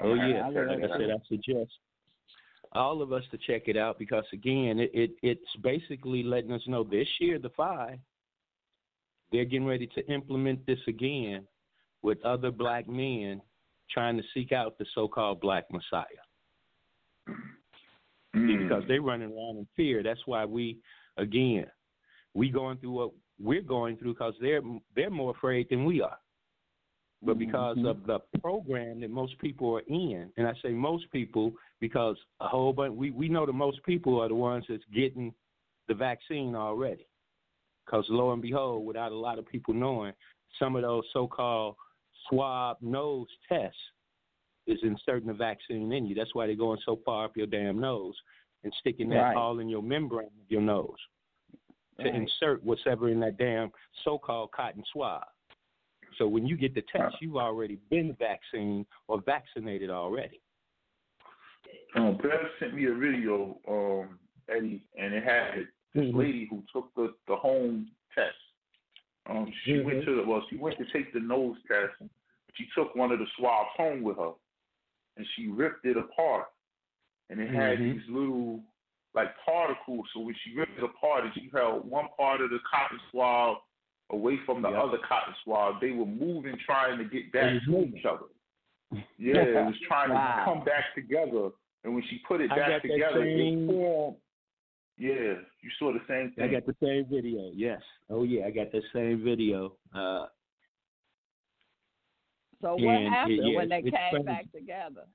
[0.00, 1.78] Oh I'm gonna yeah, have to check like I said, I suggest
[2.72, 6.66] all of us to check it out because again, it, it it's basically letting us
[6.66, 7.98] know this year the five
[9.32, 11.46] they're getting ready to implement this again
[12.02, 13.40] with other black men
[13.90, 16.04] trying to seek out the so-called black messiah
[18.36, 18.58] Mm.
[18.62, 20.02] because they're running around in fear.
[20.02, 20.78] That's why we
[21.16, 21.66] again
[22.34, 23.10] we going through what
[23.40, 24.60] we're going through because they're
[24.94, 26.18] they're more afraid than we are.
[27.22, 27.88] But because Mhm.
[27.88, 32.48] of the program that most people are in, and I say most people because a
[32.48, 35.34] whole bunch we we know the most people are the ones that's getting
[35.86, 37.06] the vaccine already.
[37.88, 40.12] Because lo and behold, without a lot of people knowing,
[40.58, 41.76] some of those so-called
[42.28, 43.78] swab nose tests
[44.66, 46.14] is inserting the vaccine in you.
[46.14, 48.14] That's why they're going so far up your damn nose
[48.62, 49.36] and sticking that Right.
[49.36, 50.98] all in your membrane of your nose
[52.00, 52.14] to Right.
[52.14, 53.72] insert whatever in that damn
[54.04, 55.26] so-called cotton swab.
[56.16, 60.40] So when you get the test, you've already been vaccinated or vaccinated already.
[61.94, 66.14] Um, Bev sent me a video, um, Eddie, and it had this Mhm.
[66.16, 68.36] lady who took the, the home test.
[69.26, 70.04] Um, she went Mhm.
[70.06, 71.94] to the well, she went to take the nose test.
[72.54, 74.32] She took one of the swabs home with her,
[75.16, 76.48] and she ripped it apart,
[77.30, 77.92] and it had Mhm.
[77.94, 78.62] these little
[79.14, 80.08] like particles.
[80.12, 83.58] So when she ripped it apart, and she held one part of the cotton swab
[84.10, 84.78] away from the Yep.
[84.82, 88.26] other cotton swab, they were moving, trying to get back to each other.
[89.18, 90.36] Yeah, it was trying Wow.
[90.38, 91.50] to come back together.
[91.84, 94.16] And when she put it I back together, it formed.
[94.98, 96.44] Yeah, you saw the same thing.
[96.44, 97.50] I got the same video.
[97.54, 97.80] Yes.
[98.10, 99.76] Oh yeah, I got the same video.
[99.94, 100.26] Uh,
[102.60, 104.24] So what And it- happened yeah, when they came funny.
[104.24, 105.06] back together?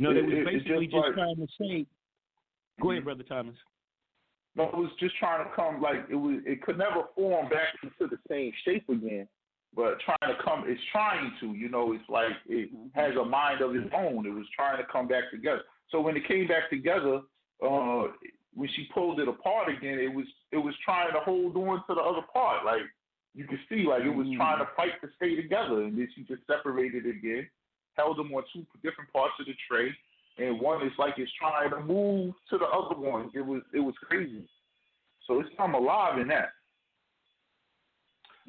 [0.00, 1.86] no, they It- was it- it basically just just like- trying to say.
[2.80, 3.56] Go ahead, brother Thomas.
[4.56, 6.44] No, it was just trying to come like it was.
[6.46, 9.28] It could never form back into the same shape again.
[9.74, 11.52] But trying to come, it's trying to.
[11.54, 12.92] You know, it's like it Mhm.
[12.94, 14.26] has a mind of its own.
[14.26, 15.64] It was trying to come back together.
[15.90, 17.22] So when it came back together,
[17.62, 18.08] uh,
[18.54, 21.94] when she pulled it apart again, it was it was trying to hold on to
[21.94, 22.64] the other part.
[22.64, 22.82] Like
[23.34, 24.36] you could see, like it was Mm.
[24.36, 27.48] trying to fight to stay together, and then she just separated it again,
[27.96, 29.90] held them on two different parts of the tray,
[30.38, 33.30] and one is like it's trying to move to the other one.
[33.34, 34.48] It was it was crazy.
[35.26, 36.50] So it's come alive in that.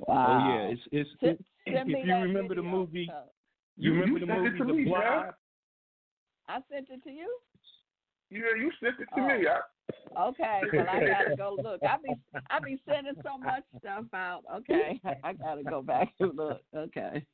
[0.08, 0.26] Wow.
[0.48, 1.10] Oh yeah, it's it's.
[1.20, 3.28] Send, it- if you that remember the movie, Chuck.
[3.78, 5.36] you You- remember you the sent it movie to The me, Blob?
[6.48, 7.30] I sent it to you.
[8.32, 9.28] Yeah, you sent it to Oh.
[9.28, 9.48] me.
[9.48, 9.60] I,
[10.18, 11.82] Okay, well I gotta go look.
[11.84, 12.14] I be
[12.50, 14.44] I be sending so much stuff out.
[14.58, 16.62] Okay, I gotta go back and look.
[16.76, 17.26] Okay.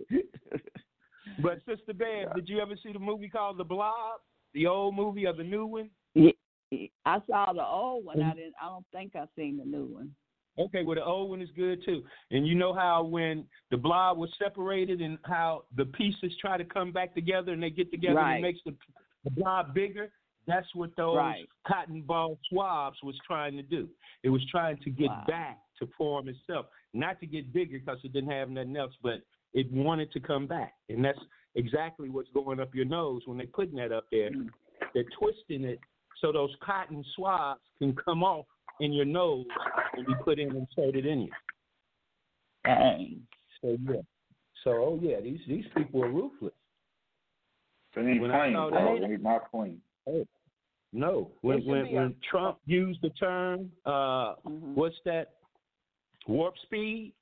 [1.42, 4.20] But Sister Bear, did you ever see the movie called The Blob?
[4.54, 5.90] The old movie or the new one?
[6.14, 6.32] Yeah,
[7.06, 8.22] I saw the old one.
[8.22, 8.54] I didn't.
[8.62, 10.12] I don't think I seen the new one.
[10.58, 12.04] Okay, well the old one is good too.
[12.32, 16.64] And you know how when the blob was separated and how the pieces try to
[16.64, 18.74] come back together and they get together and it makes the
[19.26, 20.10] the blob bigger?
[20.48, 21.50] That's what those Right.
[21.66, 23.90] cotton ball swabs was trying to do.
[24.24, 25.24] It was trying to get Wow.
[25.28, 29.22] back to form itself, not to get bigger because it didn't have nothing else, but
[29.54, 30.76] it wanted to come back.
[30.90, 31.20] And that's
[31.56, 34.30] exactly what's going up your nose when they're putting that up there.
[34.32, 34.50] Mm.
[34.94, 35.80] They're twisting it
[36.18, 38.46] so those cotton swabs can come off
[38.80, 39.46] in your nose
[39.94, 41.32] and be put in and inserted in you.
[42.64, 43.28] Dang.
[43.62, 44.02] So yeah.
[44.64, 46.54] So oh yeah, these these people are ruthless.
[47.96, 49.00] it ain't When I plain, saw bro.
[49.00, 49.82] that- It ain't not plain.
[50.96, 54.76] No, when should when a- Trump used the term, uh, Mhm.
[54.76, 55.34] what's that?
[56.28, 57.14] Warp speed.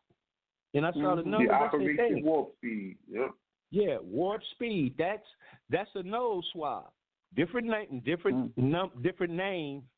[0.75, 1.25] And I saw the Mhm.
[1.25, 1.49] numbers.
[1.49, 2.97] The I said, Operation "Dang, Warp Speed.
[3.07, 3.31] Yep.
[3.71, 4.95] Yeah, warp speed.
[4.97, 5.27] That's
[5.69, 6.91] that's a nose swab.
[7.33, 9.89] Different name, different num, different name,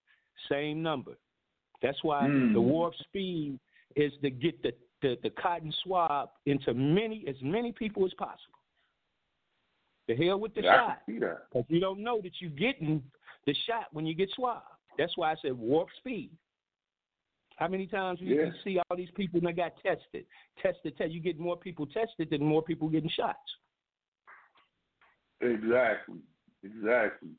[0.48, 1.18] same number.
[1.82, 2.54] That's why Mm.
[2.54, 3.60] the warp speed
[3.98, 8.60] is to get the, the the cotton swab into many as many people as possible.
[10.08, 11.50] The hell with the Yeah, shot, can see that.
[11.50, 13.04] because you don't know that you're getting
[13.46, 14.66] the shot when you get swabbed.
[14.98, 16.32] That's why I said warp speed.
[17.58, 18.46] How many times you Yeah.
[18.48, 20.26] you see all these people that got tested,
[20.58, 21.14] tested, tested?
[21.14, 23.58] You get more people tested than more people getting shots.
[25.42, 26.20] Exactly.
[26.64, 27.30] Exactly.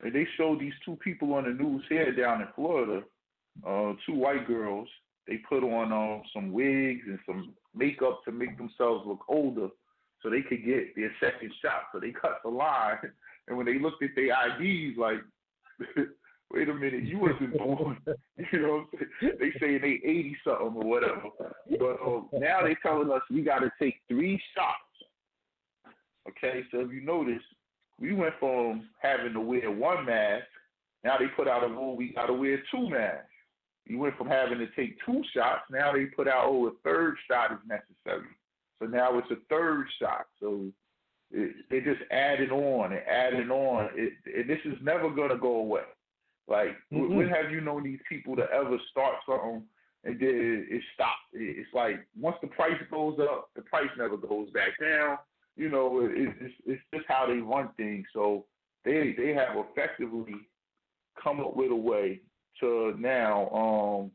[0.00, 3.04] And they showed these two people on the news here down in Florida,
[3.64, 4.88] uh, two white girls.
[5.26, 9.70] They put on um, some wigs and some makeup to make themselves look older
[10.20, 11.84] so they could get their second shot.
[11.92, 12.98] So they cut the line.
[13.46, 15.18] And when they looked at their IDs, like,
[16.52, 17.98] wait a minute, you wasn't born.
[18.52, 18.84] You know,
[19.22, 21.22] they say they 80 something or whatever.
[21.70, 25.94] But um, now they telling us we got to take three shots.
[26.28, 27.42] Okay, so if you notice,
[28.00, 30.46] we went from having to wear one mask,
[31.04, 33.28] now they put out a rule we got to wear two masks.
[33.86, 37.16] You went from having to take two shots, now they put out, oh, a third
[37.30, 38.28] shot is necessary.
[38.80, 40.26] So now it's a third shot.
[40.40, 40.66] So
[41.34, 43.90] it, they just added on and added on.
[43.94, 45.82] It, and this is never going to go away.
[46.46, 47.16] Like, Mhm.
[47.16, 49.66] when have you known these people to ever start something
[50.04, 51.18] and then it stops?
[51.32, 55.18] It- It's like once the price goes up, the price never goes back down.
[55.56, 58.06] You know, it, it- it's it's just how they run things.
[58.12, 58.46] So
[58.84, 60.36] they they have effectively
[61.16, 62.20] come up with a way
[62.60, 64.10] to now um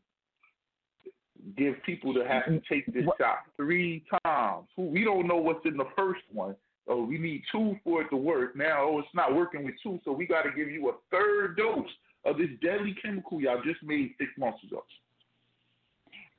[1.55, 4.67] give people to have to take this shot three times.
[4.75, 6.55] Who we don't know what's in the first one.
[6.89, 8.55] Oh, we need two for it to work.
[8.55, 11.55] Now, oh, it's not working with two, so we got to give you a third
[11.55, 11.85] dose
[12.25, 14.83] of this deadly chemical y'all just made six months ago.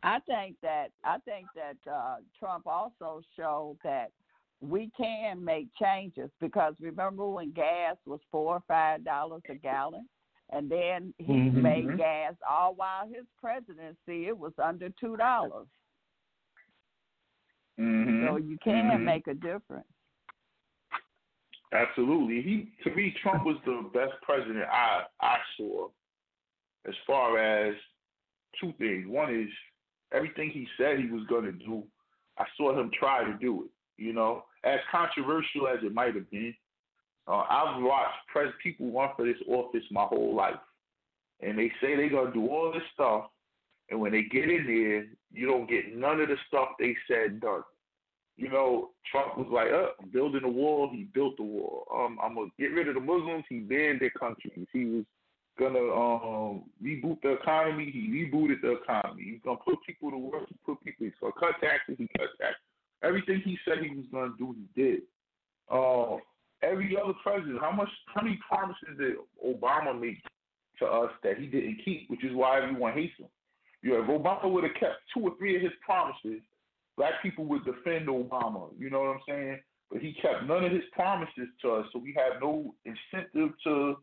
[0.02, 4.10] I think that I think that uh, Trump also showed that
[4.60, 10.08] we can make changes because remember when gas was four or five dollars a gallon,
[10.50, 11.62] and then he Mhm.
[11.62, 15.68] made gas all while his presidency it was under two dollars.
[17.78, 18.26] Mm-hmm.
[18.26, 19.04] So you can Mhm.
[19.04, 19.86] make a difference.
[21.72, 22.42] Absolutely.
[22.42, 25.88] He to me, Trump was the best president I I saw
[26.86, 27.74] as far as
[28.60, 29.06] two things.
[29.06, 29.48] One is
[30.12, 31.84] everything he said he was gonna do,
[32.38, 33.70] I saw him try to do it.
[34.02, 36.54] You know, as controversial as it might have been,
[37.28, 40.58] uh, I've watched pres people run for this office my whole life,
[41.40, 43.26] and they say they're gonna do all this stuff,
[43.90, 47.40] and when they get in there, you don't get none of the stuff they said
[47.40, 47.62] done.
[48.36, 51.86] You know, Trump was like, "Uh, I'm building a wall." He built the wall.
[51.92, 53.44] Um, I'm gonna get rid of the Muslims.
[53.48, 54.66] He banned their countries.
[54.72, 55.04] He was
[55.58, 57.90] gonna um reboot the economy.
[57.90, 59.24] He rebooted the economy.
[59.24, 60.48] He's gonna put people to work.
[60.48, 61.06] He put people.
[61.06, 61.96] He's gonna cut taxes.
[61.98, 62.62] He cut taxes.
[63.02, 65.02] Everything he said he was gonna do, he did.
[65.70, 66.16] Uh,
[66.62, 70.18] every other president, how much, how many promises did Obama make
[70.78, 72.08] to us that he didn't keep?
[72.10, 73.28] Which is why everyone hates him.
[73.82, 76.42] You know, if Obama would have kept two or three of his promises,
[77.00, 78.68] black people would defend Obama.
[78.78, 79.58] You know what I'm saying?
[79.90, 83.96] But he kept none of his promises to us, so we have no incentive to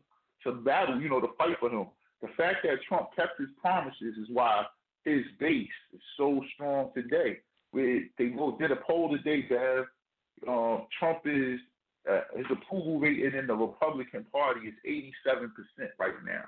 [0.44, 1.86] to battle, you know, to fight for him.
[2.22, 4.64] The fact that Trump kept his promises is why
[5.04, 7.38] his base is so strong today.
[7.72, 9.84] We, they did a poll today, Bev.
[10.48, 11.58] Uh, Trump is
[12.10, 14.74] uh, his approval rating in the Republican Party is
[15.28, 15.48] 87%
[15.98, 16.44] right now.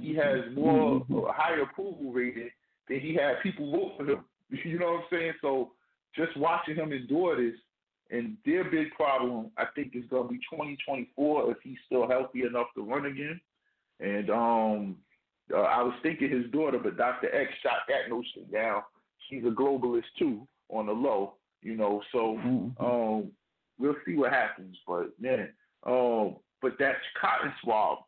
[0.00, 1.26] He has more mm-hmm.
[1.26, 2.50] a higher approval rating
[2.88, 4.24] than he had people vote for him.
[4.64, 5.32] You know what I'm saying?
[5.42, 5.72] So
[6.16, 7.58] just watching him endure this,
[8.10, 12.42] and their big problem, I think, is going to be 2024 if he's still healthy
[12.42, 13.40] enough to run again.
[14.00, 14.96] And um,
[15.52, 17.34] uh, I was thinking his daughter, but Dr.
[17.34, 18.82] X shot that notion down.
[19.28, 22.02] She's a globalist too, on the low, you know.
[22.12, 22.84] So mm-hmm.
[22.84, 23.30] um,
[23.78, 24.76] we'll see what happens.
[24.86, 25.48] But man,
[25.84, 27.98] um, but that cotton swab,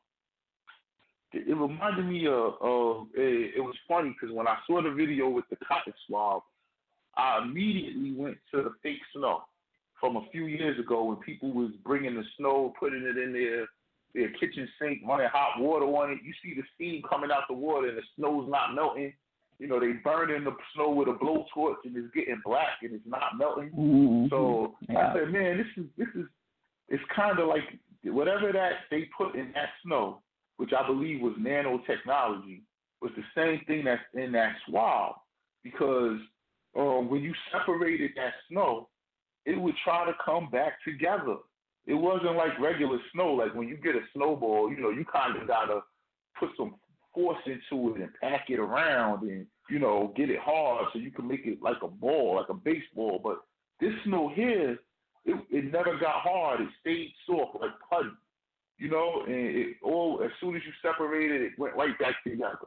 [1.32, 2.54] it, it reminded me of.
[2.60, 6.42] of it, it was funny because when I saw the video with the cotton swab,
[7.18, 9.42] I immediately went to the fake snow
[10.00, 13.66] from a few years ago when people was bringing the snow, putting it in their
[14.14, 16.18] their kitchen sink, running hot water on it.
[16.24, 19.12] You see the steam coming out the water and the snow's not melting.
[19.58, 23.06] You know, they burning the snow with a blowtorch and it's getting black and it's
[23.06, 23.70] not melting.
[23.70, 24.26] Mm-hmm.
[24.30, 25.10] So yeah.
[25.10, 26.26] I said, man, this is this is
[26.88, 27.64] it's kind of like
[28.04, 30.20] whatever that they put in that snow,
[30.56, 32.62] which I believe was nanotechnology,
[33.02, 35.16] was the same thing that's in that swab
[35.62, 36.18] because
[36.76, 38.88] um, when you separated that snow,
[39.44, 41.36] it would try to come back together.
[41.86, 43.32] It wasn't like regular snow.
[43.32, 45.80] Like when you get a snowball, you know, you kind of gotta
[46.38, 46.74] put some
[47.14, 51.10] force into it and pack it around and you know get it hard so you
[51.10, 53.20] can make it like a ball, like a baseball.
[53.22, 53.38] But
[53.80, 54.78] this snow here,
[55.24, 56.60] it, it never got hard.
[56.60, 58.10] It stayed soft like putty,
[58.76, 59.22] you know.
[59.26, 62.58] And it all as soon as you separated, it went right back together.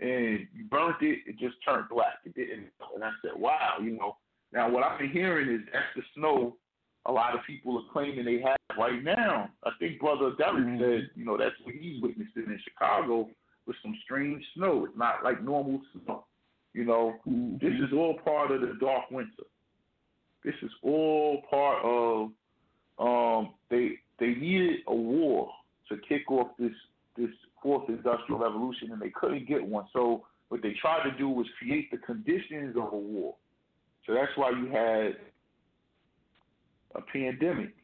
[0.00, 2.20] And you burnt it, it just turned black.
[2.24, 2.68] It didn't.
[2.94, 4.16] And I said, wow, you know
[4.52, 6.56] now, what I've been hearing is that's the snow
[7.06, 9.48] a lot of people are claiming they have right now.
[9.64, 10.80] I think Brother Derek mm-hmm.
[10.80, 13.28] said, you know, that's what he's witnessing in Chicago
[13.66, 14.84] with some strange snow.
[14.84, 16.26] It's not like normal snow.
[16.74, 17.54] You know, mm-hmm.
[17.54, 19.44] this is all part of the dark winter.
[20.44, 22.30] This is all part of
[22.98, 25.50] um they they needed a war
[25.88, 26.72] to kick off this
[27.16, 27.30] this
[27.62, 29.86] fourth industrial revolution and they couldn't get one.
[29.92, 33.34] So what they tried to do was create the conditions of a war.
[34.06, 35.16] So that's why you had
[36.94, 37.74] a pandemic,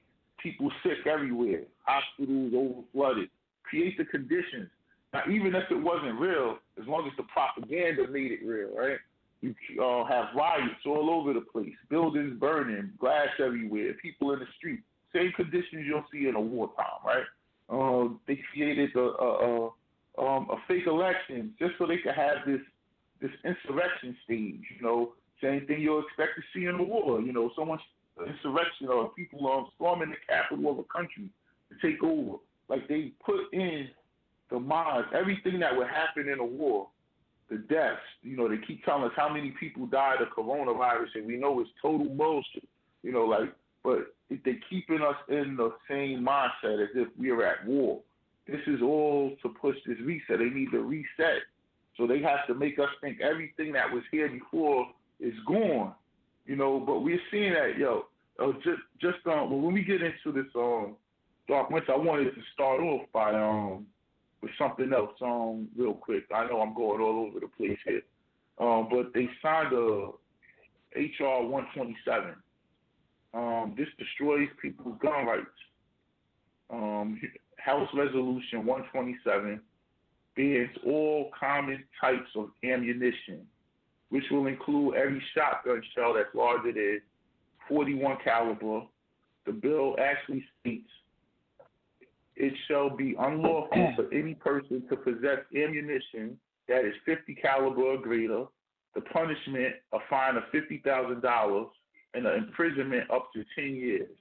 [0.42, 3.28] people sick everywhere, hospitals over flooded.
[3.62, 4.68] Create the conditions.
[5.12, 8.98] Now, even if it wasn't real, as long as the propaganda made it real, right?
[9.40, 14.46] You uh, have riots all over the place, buildings burning, glass everywhere, people in the
[14.56, 14.80] street.
[15.14, 17.24] Same conditions you'll see in a wartime, right?
[17.68, 19.70] Uh, they created a, a,
[20.18, 22.60] a, um, a fake election just so they could have this
[23.20, 25.12] this insurrection stage, you know,
[25.42, 27.20] same thing you'll expect to see in a war.
[27.20, 27.78] You know, someone
[28.20, 31.28] insurrection or people um, storming the capital of a country
[31.70, 32.38] to take over.
[32.68, 33.88] Like they put in
[34.50, 36.88] the mods, everything that would happen in a war,
[37.50, 38.00] the deaths.
[38.22, 41.60] You know, they keep telling us how many people died of coronavirus, and we know
[41.60, 42.68] it's total bullshit.
[43.02, 43.52] You know, like,
[43.84, 48.00] but they're keeping us in the same mindset as if we are at war.
[48.46, 50.38] This is all to push this reset.
[50.38, 51.42] They need to reset.
[51.96, 54.86] So they have to make us think everything that was here before
[55.20, 55.94] is gone.
[56.46, 58.06] You know, but we're seeing that, yo,
[58.38, 60.96] uh, just just um well, when we get into this um
[61.48, 63.86] dark winter, I wanted to start off by um
[64.42, 66.24] with something else um real quick.
[66.32, 68.02] I know I'm going all over the place here.
[68.58, 70.10] Um, but they signed a
[70.94, 72.34] HR 127.
[73.34, 75.46] Um, this destroys people's gun rights.
[76.70, 77.20] Um,
[77.58, 79.60] House Resolution 127
[80.36, 83.46] bans all common types of ammunition
[84.10, 87.00] which will include every shotgun shell that's larger than
[87.68, 88.82] 41 caliber.
[89.44, 90.88] The bill actually states
[92.36, 97.98] it shall be unlawful for any person to possess ammunition that is 50 caliber or
[97.98, 98.44] greater.
[98.94, 101.66] The punishment a fine of fifty thousand dollars
[102.14, 104.16] and an imprisonment up to 10 years.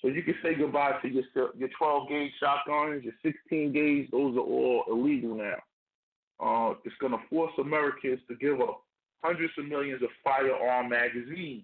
[0.00, 1.24] So you can say goodbye to your
[1.56, 4.10] your 12 gauge shotguns, your 16 gauge.
[4.10, 5.56] Those are all illegal now.
[6.40, 8.82] Uh, it's going to force Americans to give up
[9.22, 11.62] hundreds of millions of firearm magazines.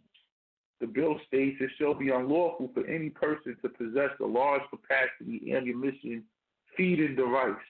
[0.80, 5.52] The bill states it shall be unlawful for any person to possess a large capacity
[5.54, 6.24] ammunition
[6.76, 7.60] feeding device.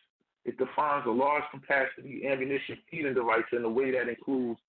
[0.45, 4.61] It defines a large capacity ammunition feeding device in a way that includes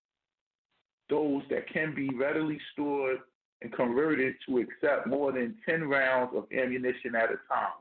[1.10, 3.20] those that can be readily stored
[3.62, 7.78] and converted to accept more than 10 rounds of ammunition at a time.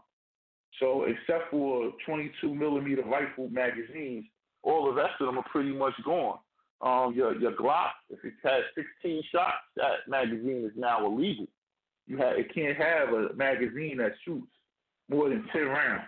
[0.78, 4.24] So, except for 22 millimeter rifle magazines,
[4.62, 6.38] all the rest of them are pretty much gone
[6.82, 11.46] um, your your Glock, if it has 16 shots, that magazine is now illegal.
[12.06, 14.50] You have it can't have a magazine that shoots
[15.08, 16.04] more than 10 rounds.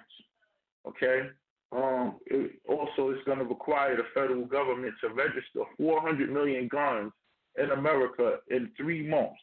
[0.89, 1.29] Okay.
[1.75, 7.13] Um, it also, it's going to require the federal government to register 400 million guns
[7.57, 9.41] in America in three months.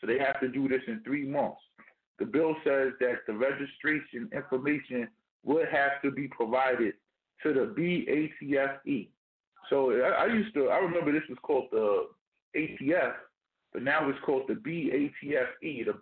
[0.00, 1.60] So they have to do this in three months.
[2.18, 5.08] The bill says that the registration information
[5.44, 6.94] would have to be provided
[7.42, 9.08] to the BATFE.
[9.70, 12.08] So I, I used to, I remember this was called the
[12.56, 13.12] ATF,
[13.72, 15.94] but now it's called the BATFE, the,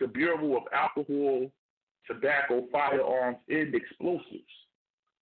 [0.00, 1.50] the Bureau of Alcohol,
[2.08, 4.42] Tobacco, Firearms, and Explosives.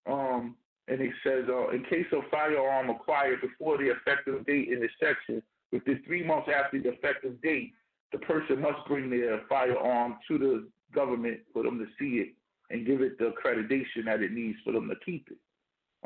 [0.07, 0.57] Um,
[0.89, 4.91] and it says, uh, in case of firearm acquired before the effective date in this
[4.99, 7.73] section, within three months after the effective date,
[8.13, 12.29] the person must bring their firearm to the government for them to see it
[12.71, 15.37] and give it the accreditation that it needs for them to keep it.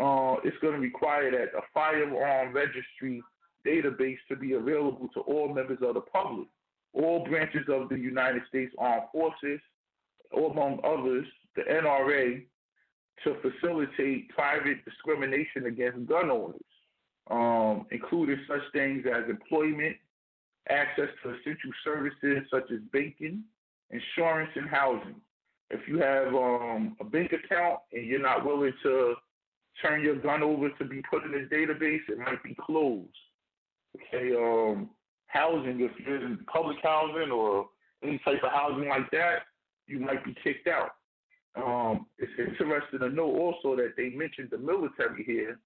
[0.00, 3.22] Uh, it's going to require that a firearm registry
[3.66, 6.48] database to be available to all members of the public,
[6.92, 9.60] all branches of the United States Armed Forces,
[10.32, 11.26] or among others,
[11.56, 12.42] the NRA,
[13.24, 16.60] to facilitate private discrimination against gun owners,
[17.30, 19.96] um, including such things as employment,
[20.68, 23.42] access to essential services such as banking,
[23.90, 25.16] insurance, and housing.
[25.70, 29.14] If you have um, a bank account and you're not willing to
[29.80, 33.08] turn your gun over to be put in this database, it might be closed.
[33.96, 34.90] Okay, um,
[35.26, 37.68] housing, if you're in public housing or
[38.02, 39.40] any type of housing like that,
[39.86, 40.90] you might be kicked out.
[41.54, 45.58] Um, it's interesting to know also that they mentioned the military here,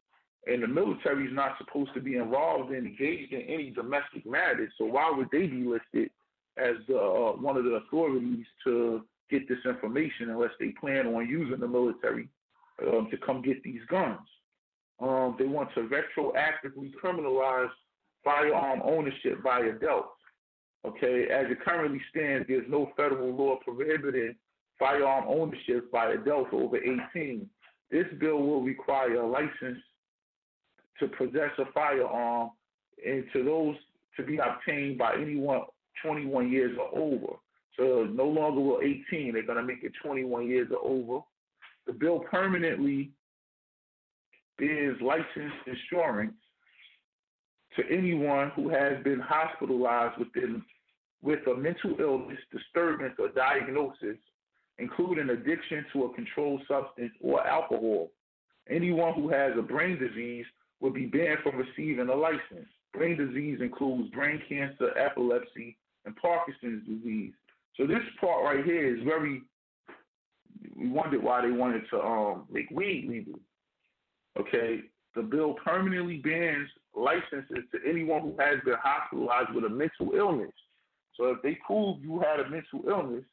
[0.47, 4.73] and the military is not supposed to be involved in engaged in any domestic matters.
[4.79, 6.11] So why would they be listed
[6.57, 11.29] as the, uh, one of the authorities to get this information unless they plan on
[11.29, 12.29] using the military
[12.87, 14.19] um, to come get these guns?
[14.99, 17.71] Um, they want to retroactively criminalize
[18.25, 20.11] firearm ownership by adults.
[20.85, 24.37] Okay, as it currently stands, there's no federal law prohibiting
[24.79, 27.49] firearm ownership by adults over 18.
[27.91, 29.79] This bill will require a license
[31.01, 32.51] to possess a firearm
[33.05, 33.77] and to those
[34.17, 35.63] to be obtained by anyone
[36.03, 37.35] 21 years or over.
[37.79, 41.23] So no longer will 18, they're going to make it 21 years or over.
[41.87, 43.11] The bill permanently
[44.59, 46.35] is license insurance
[47.77, 50.63] to anyone who has been hospitalized within
[51.23, 54.17] with a mental illness, disturbance, or diagnosis,
[54.79, 58.11] including addiction to a controlled substance or alcohol.
[58.69, 60.45] Anyone who has a brain disease
[60.81, 62.69] will be banned from receiving a license.
[62.93, 67.33] Brain disease includes brain cancer, epilepsy, and Parkinson's disease.
[67.77, 69.43] So this part right here is very.
[70.75, 73.39] We wondered why they wanted to um, make weed legal.
[74.39, 74.81] Okay,
[75.15, 80.53] the bill permanently bans licenses to anyone who has been hospitalized with a mental illness.
[81.17, 83.25] So if they prove you had a mental illness,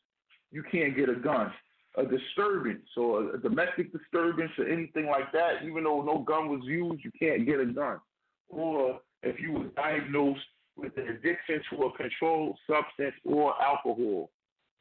[0.54, 1.52] you can't get a gun.
[1.96, 6.62] A disturbance, so a, domestic disturbance or anything like that, even though no gun was
[6.64, 8.00] used, you can't get a gun.
[8.50, 10.42] Or if you were diagnosed
[10.76, 14.32] with an addiction to a controlled substance or alcohol.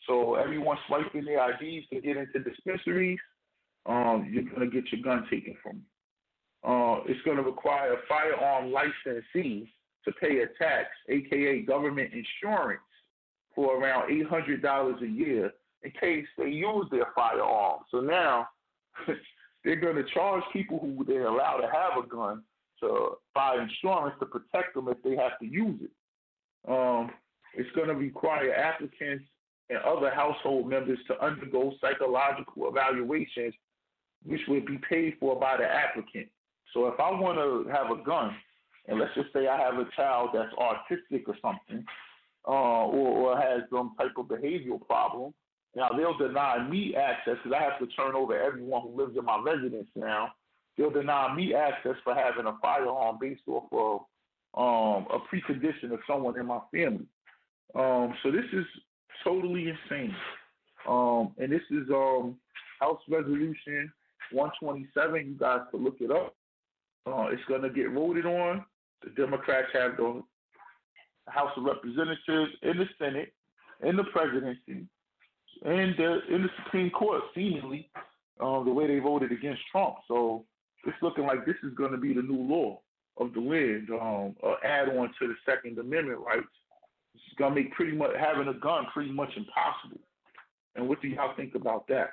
[0.07, 3.19] So everyone swiping their IDs to get into dispensaries,
[3.85, 5.83] um, you're gonna get your gun taken from you
[6.65, 9.73] uh, it's going to require firearm licensee
[10.05, 12.81] to pay a tax, aka government insurance,
[13.55, 15.51] for around eight hundred dollars a year
[15.85, 17.81] in case they use their firearm.
[17.91, 18.49] So now
[19.65, 22.43] they're going to charge people who they're allowed to have a gun
[22.81, 25.91] to buy insurance to protect them if they have to use it.
[26.69, 27.11] Um,
[27.55, 29.25] it's going to require applicants
[29.71, 33.55] and other household members to undergo psychological evaluations,
[34.25, 36.29] which would be paid for by the applicant.
[36.75, 38.35] So if I want to have a gun,
[38.89, 41.85] and let's just say I have a child that's autistic or something,
[42.47, 45.33] uh, or, or has some type of behavioral problem,
[45.75, 49.25] now they'll deny me access because I have to turn over everyone who lives in
[49.25, 50.33] my residence now.
[50.77, 54.01] They'll deny me access for having a firearm based off of
[54.55, 57.07] um, a precondition of someone in my family.
[57.75, 58.67] Um, so this is
[59.25, 60.15] totally insane.
[60.87, 62.37] Um, and this is um,
[62.81, 63.93] House Resolution
[64.33, 65.27] 127.
[65.27, 66.35] You guys can look it up.
[67.07, 68.65] Uh, it's going to get voted on.
[69.05, 70.23] The Democrats have the
[71.29, 73.33] House of Representatives in the Senate,
[73.83, 74.87] in the presidency,
[75.65, 77.89] and the, in the Supreme Court, seemingly,
[78.41, 79.97] uh, the way they voted against Trump.
[80.09, 80.45] So
[80.85, 82.81] it's looking like this is going to be the new law
[83.19, 86.47] of the land, um, uh, add on to the Second Amendment rights.
[87.15, 90.01] It's going to make pretty much having a gun pretty much impossible.
[90.75, 92.09] And what do y'all think about that?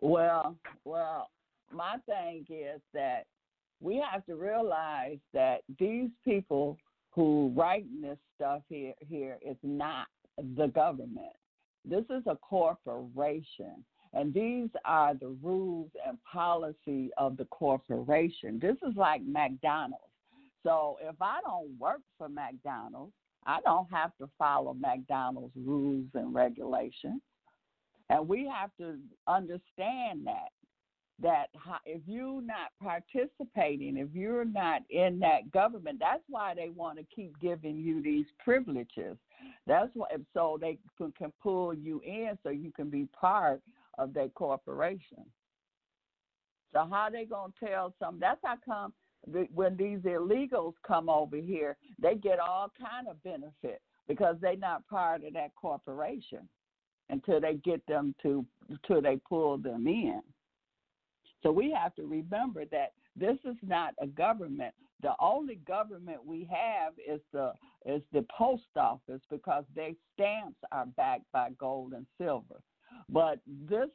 [0.00, 1.28] Well, well,
[1.70, 3.24] my thing is that
[3.80, 6.78] we have to realize that these people
[7.10, 10.06] who writing this stuff here here is not
[10.56, 11.36] the government.
[11.84, 13.84] This is a corporation.
[14.14, 18.58] And these are the rules and policy of the corporation.
[18.60, 20.04] This is like McDonald's.
[20.62, 23.12] So if I don't work for McDonald's,
[23.46, 27.20] I don't have to follow McDonald's rules and regulations.
[28.10, 30.50] And we have to understand that
[31.20, 31.46] that
[31.86, 37.04] if you're not participating, if you're not in that government, that's why they want to
[37.14, 39.16] keep giving you these privileges.
[39.66, 43.60] That's why, so they can pull you in, so you can be part
[43.98, 45.24] of their corporation.
[46.72, 48.18] So how they gonna tell some?
[48.18, 48.92] That's how come
[49.54, 54.86] when these illegals come over here, they get all kind of benefit because they're not
[54.88, 56.48] part of that corporation
[57.08, 60.22] until they get them to until they pull them in.
[61.42, 64.74] So we have to remember that this is not a government.
[65.02, 67.52] The only government we have is the
[67.84, 72.60] is the post office because their stamps are backed by gold and silver.
[73.08, 73.88] But this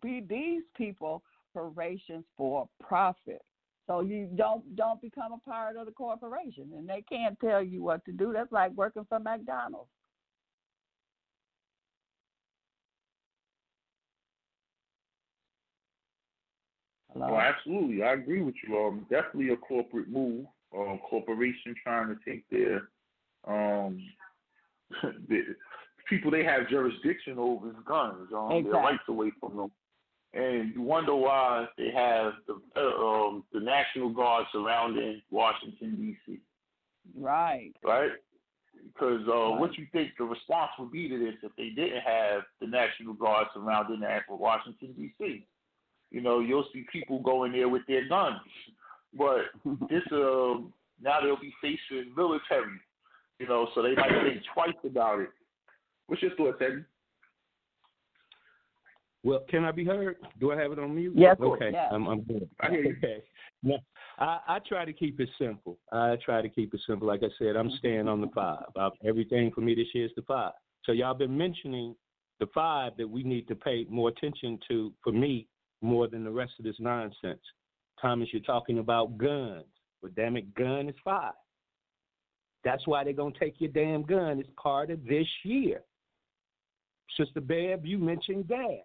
[0.00, 1.22] be these people
[1.54, 3.42] corporations for profit.
[3.86, 7.82] So you don't don't become a part of the corporation, and they can't tell you
[7.82, 8.32] what to do.
[8.32, 9.90] That's like working for McDonald's.
[17.14, 17.28] Hello?
[17.30, 18.02] Oh, absolutely.
[18.02, 18.76] I agree with you.
[18.76, 20.46] Um, definitely a corporate move.
[20.76, 22.88] Um, corporation trying to take their
[23.46, 24.02] um,
[25.28, 25.42] the
[26.08, 28.62] people they have jurisdiction over is guns, um, exactly.
[28.62, 29.70] their rights away from them.
[30.32, 36.40] And you wonder why they have the uh, um, the National Guard surrounding Washington D.C.
[37.16, 37.72] Right.
[37.84, 38.10] Right.
[38.92, 39.60] Because uh, right.
[39.60, 43.14] what you think the response would be to this if they didn't have the National
[43.14, 45.46] Guard surrounding Washington D.C
[46.14, 48.36] you know, you'll see people going there with their guns.
[49.18, 49.46] But
[49.90, 50.62] this, uh,
[51.02, 52.78] now they'll be facing military,
[53.40, 55.30] you know, so they might think twice about it.
[56.06, 56.84] What's your thoughts, Eddie?
[59.24, 60.16] Well, can I be heard?
[60.38, 61.14] Do I have it on mute?
[61.16, 61.36] Yes.
[61.40, 61.70] Okay.
[61.72, 61.88] Yes.
[61.90, 62.48] I'm, I'm good.
[62.60, 62.96] I hear you.
[63.02, 63.22] Okay.
[63.64, 63.78] Now,
[64.18, 65.78] I, I try to keep it simple.
[65.90, 67.08] I try to keep it simple.
[67.08, 68.66] Like I said, I'm staying on the five.
[68.76, 70.52] I, everything for me this year is the five.
[70.84, 71.96] So y'all been mentioning
[72.38, 75.48] the five that we need to pay more attention to for me
[75.84, 77.40] more than the rest of this nonsense.
[78.00, 79.64] Thomas, you're talking about guns.
[80.02, 81.32] But damn it, gun is five.
[82.64, 84.40] That's why they're gonna take your damn gun.
[84.40, 85.82] It's part of this year.
[87.16, 88.80] Sister Bev, you mentioned gas.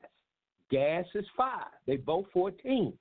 [0.69, 1.71] Gas is five.
[1.87, 2.93] They both fourteen.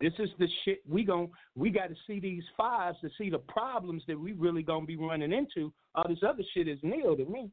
[0.00, 3.38] This is the shit we gon' we got to see these fives to see the
[3.38, 5.72] problems that we really gonna be running into.
[5.94, 7.50] All this other shit is nil to me.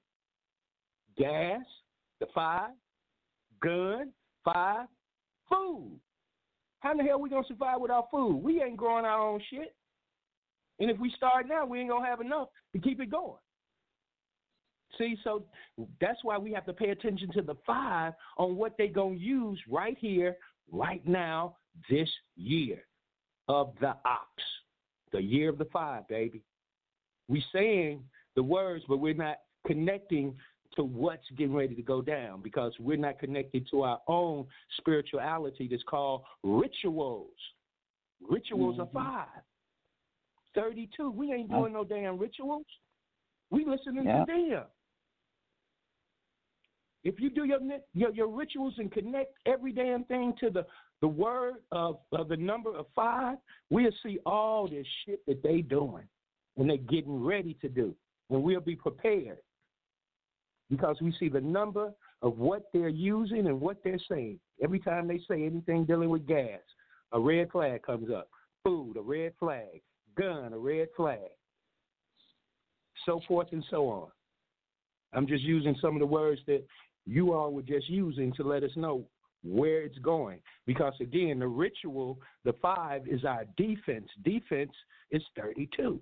[1.18, 1.62] Gas,
[2.20, 2.72] the five,
[3.62, 4.12] gun,
[4.44, 4.88] five,
[5.52, 6.00] Food.
[6.80, 8.38] How in the hell are we gonna survive without food?
[8.38, 9.76] We ain't growing our own shit.
[10.80, 13.38] And if we start now, we ain't gonna have enough to keep it going.
[14.98, 15.46] See, so
[16.00, 19.60] that's why we have to pay attention to the five on what they gonna use
[19.70, 20.38] right here,
[20.72, 21.56] right now,
[21.90, 22.84] this year
[23.48, 24.30] of the ox,
[25.12, 26.44] the year of the five, baby.
[27.28, 28.04] We saying
[28.36, 29.38] the words, but we're not
[29.68, 30.36] connecting
[30.76, 34.46] to what's getting ready to go down because we're not connected to our own
[34.78, 37.28] spirituality that's called rituals.
[38.30, 38.98] Rituals mm-hmm.
[38.98, 39.44] are five.
[40.56, 41.12] 32.
[41.12, 42.66] We ain't doing no damn rituals.
[43.50, 44.26] We listening yeah.
[44.26, 44.64] to them.
[47.04, 47.60] If you do your,
[47.94, 50.66] your your rituals and connect every damn thing to the
[51.02, 53.38] the word of, of the number of five,
[53.72, 56.04] we'll see all this shit that they doing
[56.58, 57.96] and they're getting ready to do,
[58.30, 59.40] and we'll be prepared
[60.72, 61.92] because we see the number
[62.24, 64.40] of what they're using and what they're saying.
[64.64, 66.62] Every time they say anything dealing with gas,
[67.12, 68.30] a red flag comes up.
[68.64, 69.82] Food, a red flag.
[70.18, 71.20] Gun, a red flag.
[73.06, 74.08] So forth and so on.
[75.14, 76.64] I'm just using some of the words that
[77.06, 79.04] you all were just using to let us know
[79.44, 80.40] where it's going.
[80.66, 84.08] Because again, the ritual, the five, is our defense.
[84.24, 84.72] Defense
[85.12, 86.00] is 32.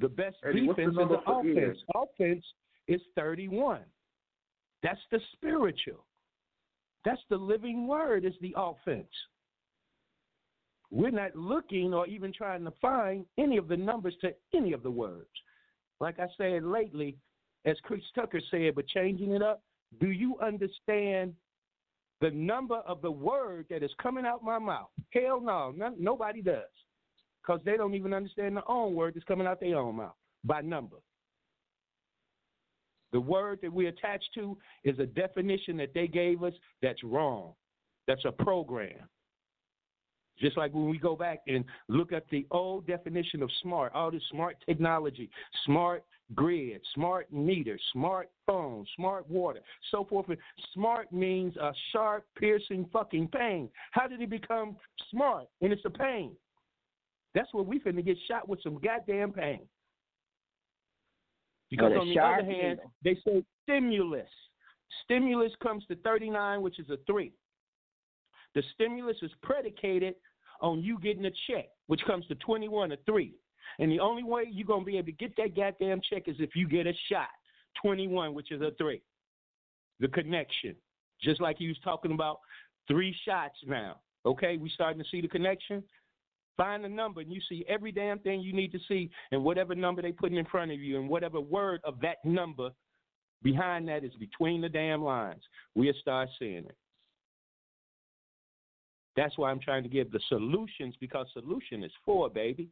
[0.00, 1.78] The best Eddie, defense the is the offense.
[1.94, 2.44] Offense
[2.88, 3.80] is 31.
[4.82, 6.06] That's the spiritual.
[7.04, 9.10] That's the living word is the offense.
[10.90, 14.82] We're not looking or even trying to find any of the numbers to any of
[14.82, 15.28] the words.
[16.00, 17.16] Like I said lately,
[17.66, 19.62] as Chris Tucker said, but changing it up,
[20.00, 21.34] do you understand
[22.20, 24.88] the number of the word that is coming out my mouth?
[25.10, 26.64] Hell no, nobody does
[27.42, 30.14] because they don't even understand their own word that's coming out their own mouth
[30.44, 30.96] by number.
[33.12, 37.54] The word that we attach to is a definition that they gave us that's wrong.
[38.06, 39.08] That's a program.
[40.38, 44.10] Just like when we go back and look at the old definition of smart, all
[44.10, 45.28] this smart technology,
[45.66, 46.02] smart
[46.34, 49.60] grid, smart meter, smart phone, smart water,
[49.90, 50.26] so forth.
[50.72, 53.68] Smart means a sharp, piercing fucking pain.
[53.90, 54.76] How did it become
[55.10, 55.46] smart?
[55.60, 56.32] And it's a pain.
[57.34, 59.60] That's where we finna get shot with some goddamn pain.
[61.70, 62.92] Because on the other hand, needle.
[63.04, 64.28] they say stimulus.
[65.04, 67.32] Stimulus comes to 39, which is a three.
[68.54, 70.14] The stimulus is predicated
[70.60, 73.32] on you getting a check, which comes to 21 or 3.
[73.78, 76.36] And the only way you're going to be able to get that goddamn check is
[76.40, 77.28] if you get a shot,
[77.80, 79.00] 21, which is a 3.
[80.00, 80.74] The connection.
[81.22, 82.40] Just like he was talking about
[82.88, 84.00] three shots now.
[84.26, 85.82] Okay, we starting to see the connection.
[86.60, 89.74] Find the number and you see every damn thing you need to see and whatever
[89.74, 92.68] number they putting in front of you and whatever word of that number
[93.42, 95.40] behind that is between the damn lines.
[95.74, 96.76] We'll start seeing it.
[99.16, 102.68] That's why I'm trying to give the solutions because solution is for, baby.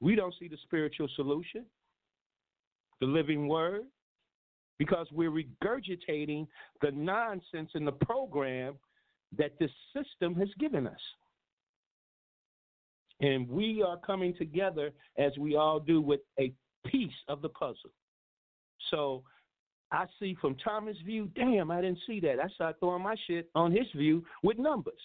[0.00, 1.66] We don't see the spiritual solution,
[3.00, 3.82] the living word,
[4.78, 6.46] because we're regurgitating
[6.80, 8.76] the nonsense in the program
[9.36, 10.96] that this system has given us.
[13.22, 16.52] And we are coming together as we all do with a
[16.86, 17.92] piece of the puzzle.
[18.90, 19.22] So
[19.92, 22.40] I see from Thomas' view, damn, I didn't see that.
[22.42, 24.98] I started throwing my shit on his view with numbers.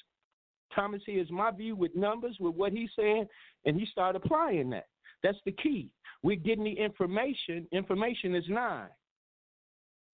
[0.73, 3.27] Thomas hears my view with numbers, with what he's saying,
[3.65, 4.87] and he started applying that.
[5.23, 5.89] That's the key.
[6.23, 7.67] We're getting the information.
[7.71, 8.89] Information is nine.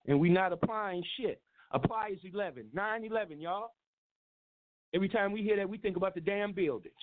[0.08, 1.42] And we're not applying shit.
[1.72, 2.68] Apply is 11.
[2.74, 3.72] 9 11, y'all.
[4.94, 6.94] Every time we hear that, we think about the damn buildings.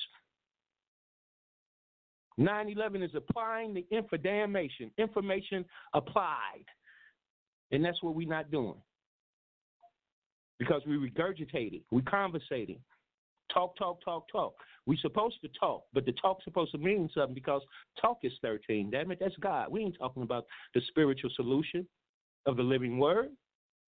[2.41, 6.65] 9 11 is applying the infodamnation, information applied.
[7.71, 8.81] And that's what we're not doing.
[10.59, 12.81] Because we regurgitating, we conversating.
[13.53, 14.55] Talk, talk, talk, talk.
[14.87, 17.63] We're supposed to talk, but the talk's supposed to mean something because
[18.01, 18.91] talk is 13.
[18.91, 19.71] Damn it, that's God.
[19.71, 21.87] We ain't talking about the spiritual solution
[22.47, 23.29] of the living word.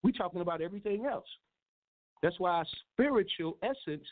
[0.03, 1.29] We're talking about everything else.
[2.23, 4.05] That's why our spiritual essence,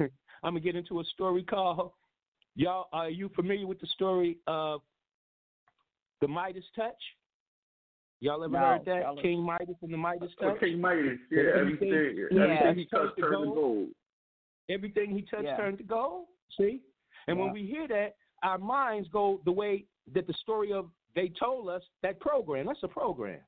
[0.00, 0.08] I'm
[0.42, 1.92] going to get into a story called,
[2.58, 4.82] y'all, are you familiar with the story of
[6.20, 7.00] the Midas touch?
[8.20, 9.22] Y'all ever no, heard that?
[9.22, 10.56] King Midas and the Midas oh, touch?
[10.56, 12.42] Oh, King Midas, yeah, everything, everything, yeah.
[12.42, 13.88] everything he touched turned to gold.
[14.68, 15.56] Everything he touched yeah.
[15.56, 16.26] turned to gold.
[16.58, 16.80] See?
[17.28, 17.44] And yeah.
[17.44, 19.84] when we hear that, our minds go the way
[20.14, 22.66] that the story of they told us that program.
[22.66, 23.40] That's a program.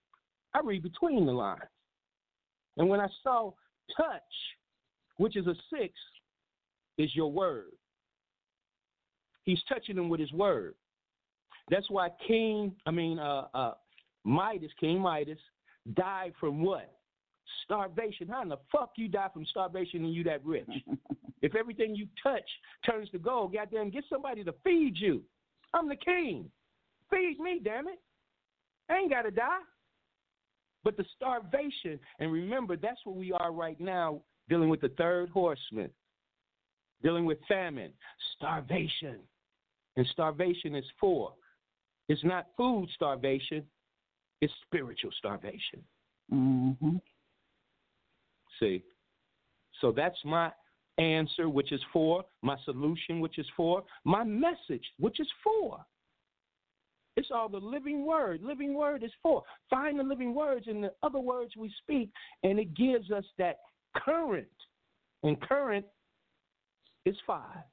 [0.54, 1.60] I read between the lines.
[2.76, 3.52] And when I saw
[3.96, 4.22] touch,
[5.18, 5.92] which is a six,
[6.96, 7.72] is your word.
[9.50, 10.74] He's touching them with his word.
[11.70, 13.74] That's why King, I mean, uh, uh,
[14.24, 15.38] Midas, King Midas,
[15.94, 16.92] died from what?
[17.64, 18.28] Starvation.
[18.28, 20.68] How in the fuck you die from starvation and you that rich?
[21.42, 22.48] if everything you touch
[22.86, 25.20] turns to gold, goddamn, get somebody to feed you.
[25.74, 26.48] I'm the king.
[27.10, 28.00] Feed me, damn it.
[28.88, 29.58] I ain't got to die.
[30.84, 35.28] But the starvation, and remember, that's where we are right now, dealing with the third
[35.28, 35.90] horseman,
[37.02, 37.92] dealing with famine,
[38.36, 39.18] starvation.
[40.00, 41.34] And starvation is four.
[42.08, 43.62] It's not food starvation,
[44.40, 45.82] it's spiritual starvation.
[46.32, 46.96] Mm-hmm.
[48.58, 48.82] See?
[49.82, 50.52] So that's my
[50.96, 55.84] answer, which is four, my solution, which is four, my message, which is four.
[57.18, 58.40] It's all the living word.
[58.40, 59.42] Living word is four.
[59.68, 62.08] Find the living words in the other words we speak,
[62.42, 63.58] and it gives us that
[63.94, 64.48] current.
[65.24, 65.84] And current
[67.04, 67.64] is five.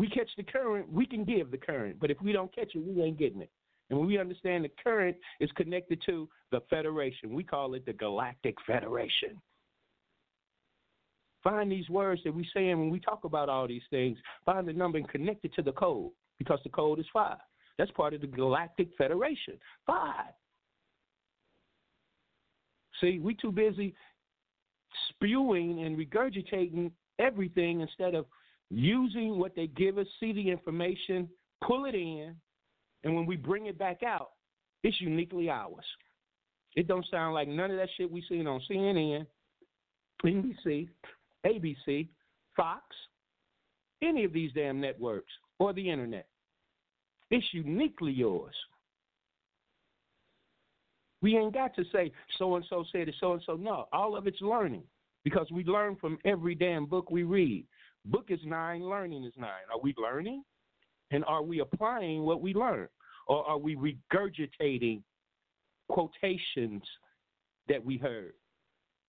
[0.00, 2.00] We catch the current, we can give the current.
[2.00, 3.50] But if we don't catch it, we ain't getting it.
[3.90, 7.92] And when we understand the current is connected to the Federation, we call it the
[7.92, 9.38] Galactic Federation.
[11.44, 14.16] Find these words that we say when we talk about all these things.
[14.46, 17.36] Find the number and connect it to the code because the code is five.
[17.76, 19.58] That's part of the Galactic Federation.
[19.86, 20.32] Five.
[23.02, 23.94] See, we too busy
[25.10, 28.24] spewing and regurgitating everything instead of
[28.70, 31.28] using what they give us, see the information,
[31.66, 32.34] pull it in,
[33.04, 34.30] and when we bring it back out,
[34.82, 35.84] it's uniquely ours.
[36.76, 39.26] It don't sound like none of that shit we seen on CNN,
[40.24, 40.88] NBC,
[41.44, 42.08] ABC,
[42.56, 42.82] Fox,
[44.02, 46.26] any of these damn networks or the internet.
[47.30, 48.54] It's uniquely yours.
[51.22, 53.54] We ain't got to say so and so said it, so and so.
[53.54, 54.82] No, all of it's learning
[55.22, 57.66] because we learn from every damn book we read.
[58.06, 59.68] Book is nine, learning is nine.
[59.72, 60.42] Are we learning?
[61.10, 62.88] And are we applying what we learn?
[63.26, 65.02] Or are we regurgitating
[65.88, 66.82] quotations
[67.68, 68.32] that we heard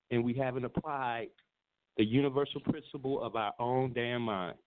[0.10, 1.30] and we haven't applied
[1.98, 4.58] the universal principle of our own damn mind.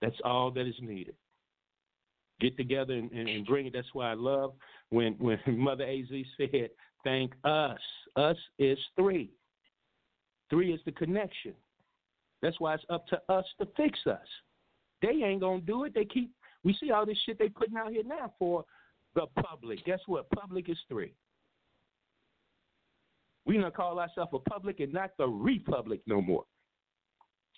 [0.00, 1.14] That's all that is needed.
[2.40, 3.72] Get together and, and, and bring it.
[3.72, 4.54] That's why I love
[4.90, 6.70] when when Mother Az said,
[7.04, 7.78] "Thank us."
[8.16, 9.30] Us is three.
[10.50, 11.54] Three is the connection.
[12.42, 14.18] That's why it's up to us to fix us.
[15.00, 15.94] They ain't gonna do it.
[15.94, 16.32] They keep.
[16.64, 18.64] We see all this shit they putting out here now for
[19.14, 19.84] the public.
[19.84, 20.28] Guess what?
[20.30, 21.14] Public is three.
[23.46, 26.44] We gonna call ourselves a public and not the republic no more.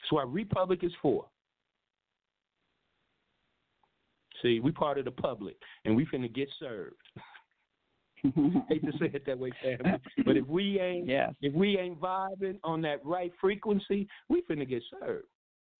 [0.01, 1.27] That's why republic is four.
[4.43, 6.97] See, we part of the public, and we finna get served.
[8.69, 11.35] Hate to say it that way, family, but if we ain't yes.
[11.43, 15.27] if we ain't vibing on that right frequency, we finna get served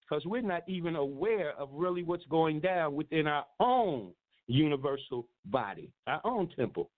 [0.03, 4.13] because we're not even aware of really what's going down within our own
[4.47, 6.91] universal body, our own temple.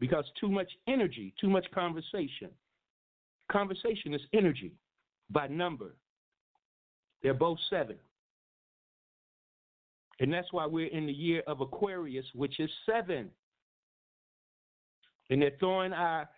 [0.00, 2.50] Because too much energy, too much conversation.
[3.50, 4.72] Conversation is energy
[5.30, 5.94] by number.
[7.22, 7.96] They're both seven.
[10.20, 13.30] And that's why we're in the year of Aquarius, which is seven.
[15.28, 16.28] And they're throwing our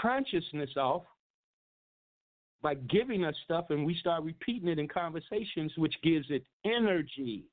[0.00, 1.02] consciousness off
[2.62, 7.44] by giving us stuff, and we start repeating it in conversations, which gives it energy.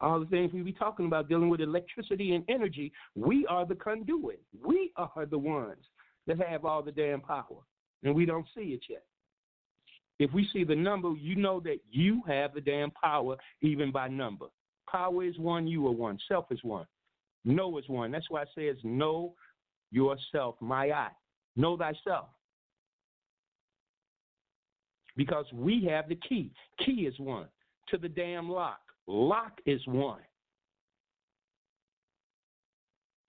[0.00, 3.74] All the things we be talking about dealing with electricity and energy, we are the
[3.74, 4.40] conduit.
[4.64, 5.82] We are the ones
[6.26, 7.62] that have all the damn power,
[8.04, 9.04] and we don't see it yet.
[10.18, 14.08] If we see the number, you know that you have the damn power even by
[14.08, 14.46] number.
[14.90, 16.18] Power is one, you are one.
[16.28, 16.86] Self is one.
[17.44, 18.10] Know is one.
[18.10, 19.34] That's why it says, Know
[19.90, 21.12] yourself, my eye.
[21.56, 22.26] Know thyself.
[25.16, 26.52] Because we have the key.
[26.84, 27.46] Key is one
[27.88, 28.80] to the damn lock.
[29.06, 30.20] Lock is one.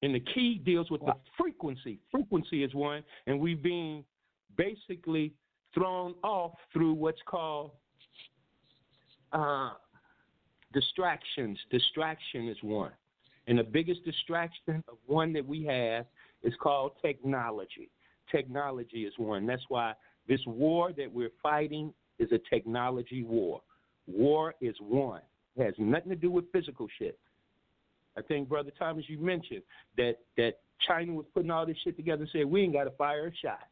[0.02, 2.00] And the key deals with the frequency.
[2.12, 4.04] Frequency is one, and we've been
[4.56, 5.34] basically
[5.74, 7.72] thrown off through what's called
[9.34, 9.72] uh,
[10.74, 11.57] distractions.
[11.72, 12.91] Distraction is one.
[13.47, 16.05] And the biggest distraction of one that we have
[16.43, 17.89] is called technology.
[18.32, 19.47] Technology is one.
[19.47, 19.93] That's why
[20.28, 23.61] this war that we're fighting is a technology war.
[24.07, 25.22] War is one.
[25.55, 27.17] It has nothing to do with physical shit.
[28.17, 29.61] I think, Brother Thomas, you mentioned
[29.97, 32.91] that, that China was putting all this shit together and said, we ain't got to
[32.91, 33.67] fire a shot.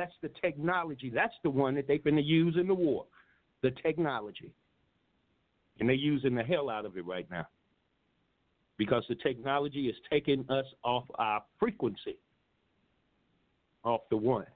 [0.00, 1.12] That's the technology.
[1.14, 3.04] That's the one that they're going to use in the war.
[3.62, 4.50] The technology.
[5.78, 7.46] And they're using the hell out of it right now.
[8.78, 12.16] Because the technology is taking us off our frequency,
[13.84, 14.46] off the one.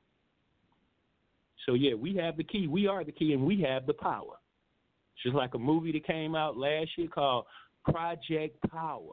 [1.66, 2.66] So, yeah, we have the key.
[2.66, 4.38] We are the key, and we have the power.
[5.14, 7.45] It's just like a movie that came out last year called
[7.84, 9.12] Project Power.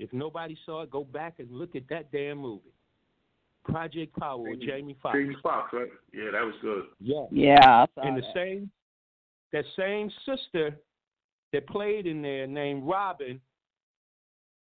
[0.00, 2.74] If nobody saw it, go back and look at that damn movie.
[3.64, 5.16] Project Power with Jamie Foxx.
[5.16, 5.88] Jamie Foxx, right?
[6.12, 6.84] Yeah, that was good.
[7.00, 7.26] Yeah.
[7.30, 7.86] Yeah.
[7.96, 8.70] and the same
[9.52, 10.76] that same sister
[11.52, 13.40] that played in there named Robin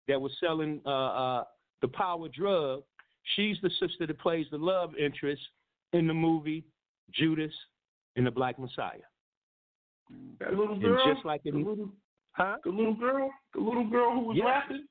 [0.09, 1.44] that was selling uh, uh,
[1.82, 2.82] the power drug,
[3.36, 5.42] she's the sister that plays the love interest
[5.92, 6.64] in the movie
[7.12, 7.53] Judas
[8.16, 8.96] and the Black Messiah.
[10.40, 11.90] That little girl, and just like in, the little,
[12.32, 12.57] huh?
[12.64, 14.46] The little girl, the little girl who was yes.
[14.46, 14.86] laughing.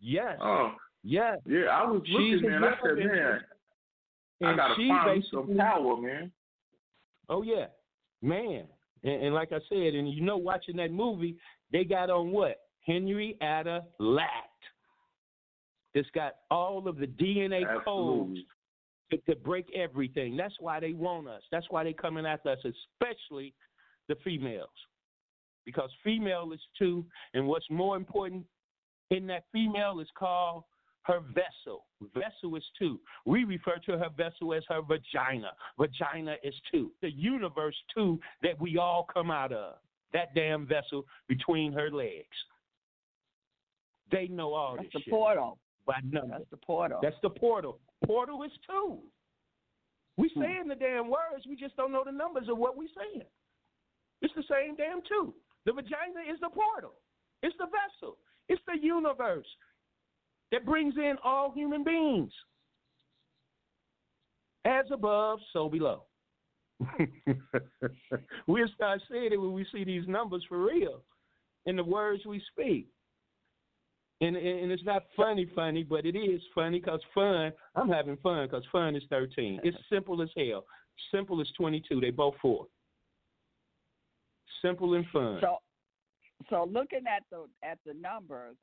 [0.00, 0.38] Yes.
[0.42, 0.72] Oh.
[1.04, 1.38] Yes.
[1.46, 2.64] Yeah, I was She's looking, man.
[2.64, 3.40] I said, man,
[4.40, 6.30] and I gotta find some power, man.
[7.28, 7.66] Oh yeah,
[8.20, 8.64] man.
[9.04, 11.36] And, and like I said, and you know, watching that movie,
[11.72, 14.48] they got on what henry Henrietta Lacks.
[15.94, 18.46] This got all of the DNA codes Absolutely.
[19.10, 20.36] to, to break everything.
[20.36, 21.42] That's why they want us.
[21.50, 23.54] That's why they coming after us, especially
[24.08, 24.70] the females,
[25.66, 28.44] because female is two, and what's more important
[29.10, 30.64] in that female is called
[31.04, 31.84] her vessel.
[32.14, 33.00] Vessel is two.
[33.26, 35.52] We refer to her vessel as her vagina.
[35.78, 36.92] Vagina is two.
[37.02, 39.74] The universe two that we all come out of.
[40.12, 42.36] That damn vessel between her legs.
[44.10, 45.58] They know all That's this That's the shit portal.
[45.86, 46.38] by number.
[46.38, 46.98] That's the portal.
[47.02, 47.80] That's the portal.
[48.06, 49.00] Portal is two.
[50.18, 50.42] We Hmm.
[50.42, 53.24] saying the damn words, we just don't know the numbers of what we saying.
[54.20, 55.34] It's the same damn two.
[55.64, 56.94] The vagina is the portal.
[57.42, 58.18] It's the vessel.
[58.48, 59.46] It's the universe
[60.52, 62.30] that brings in all human beings.
[64.64, 66.04] As above, so below.
[68.46, 71.02] we'll start saying it when we see these numbers for real
[71.66, 72.86] in the words we speak.
[74.20, 78.16] And, and, and it's not funny, funny, but it is funny because fun, I'm having
[78.18, 79.60] fun because fun is 13.
[79.64, 80.64] It's simple as hell.
[81.12, 82.00] Simple as 22.
[82.00, 82.66] They both four.
[84.62, 85.38] Simple and fun.
[85.40, 85.56] So,
[86.50, 88.56] so looking at the at the numbers,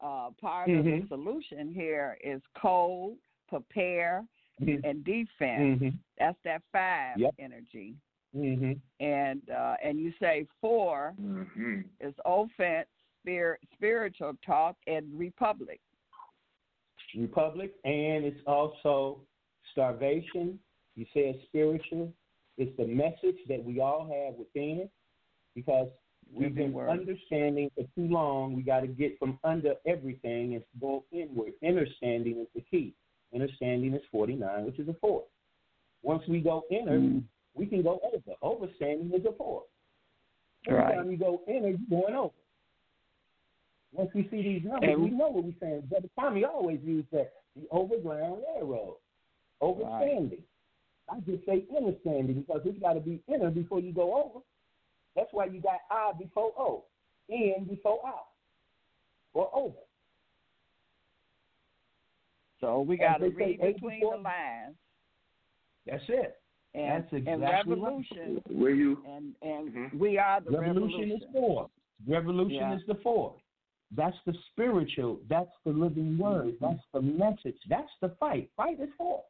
[0.00, 0.78] uh, part Mhm.
[0.78, 3.16] of the solution here is code,
[3.48, 4.26] prepare,
[4.60, 4.80] Mhm.
[4.84, 5.80] and defense.
[5.80, 5.98] Mhm.
[6.18, 7.34] That's that five Yep.
[7.38, 7.96] energy.
[8.34, 8.80] Mhm.
[9.00, 12.88] And uh, and you say 4 hmm is offense,
[13.20, 15.80] spirit, spiritual talk, and republic.
[17.14, 19.20] Republic, and it's also
[19.72, 20.58] starvation.
[20.96, 22.12] You said spiritual.
[22.58, 24.90] It's the message that we all have within it
[25.54, 25.88] because
[26.34, 26.90] we've been word.
[26.90, 28.54] understanding for too long.
[28.54, 31.52] We got to get from under everything and go inward.
[31.66, 32.94] Understanding is the key.
[33.34, 35.24] Understanding is 49, which is a four.
[36.02, 37.22] Once we go inner, Mm.
[37.54, 38.34] we can go over.
[38.42, 39.64] Overstanding is a four.
[40.66, 40.94] Every Right.
[40.94, 42.34] time you go inner, you're going over.
[43.92, 45.80] Once we see these numbers, And- we know what we're saying.
[45.82, 48.96] But Brother Tommy always used that the overground railroad,
[49.62, 50.42] overstanding.
[51.08, 54.40] I just say understanding because it's got to be inner before you go over.
[55.36, 56.84] That's why you got I before O,
[57.28, 58.28] in before out,
[59.34, 59.76] or over.
[62.60, 64.76] So we got to they read between before- the lines.
[65.86, 66.40] That's it.
[66.74, 67.66] And, That's exactly and right.
[67.68, 69.02] revolution, Where you?
[69.08, 69.98] and and Mhm.
[69.98, 71.22] we are the Revolution, revolution.
[71.28, 71.70] is four.
[72.06, 72.74] Revolution Yeah.
[72.76, 73.34] is the four.
[73.92, 75.20] That's the spiritual.
[75.28, 76.46] That's the living word.
[76.54, 76.64] Mm-hmm.
[76.64, 77.56] That's the message.
[77.68, 78.50] That's the fight.
[78.56, 79.24] Fight is four.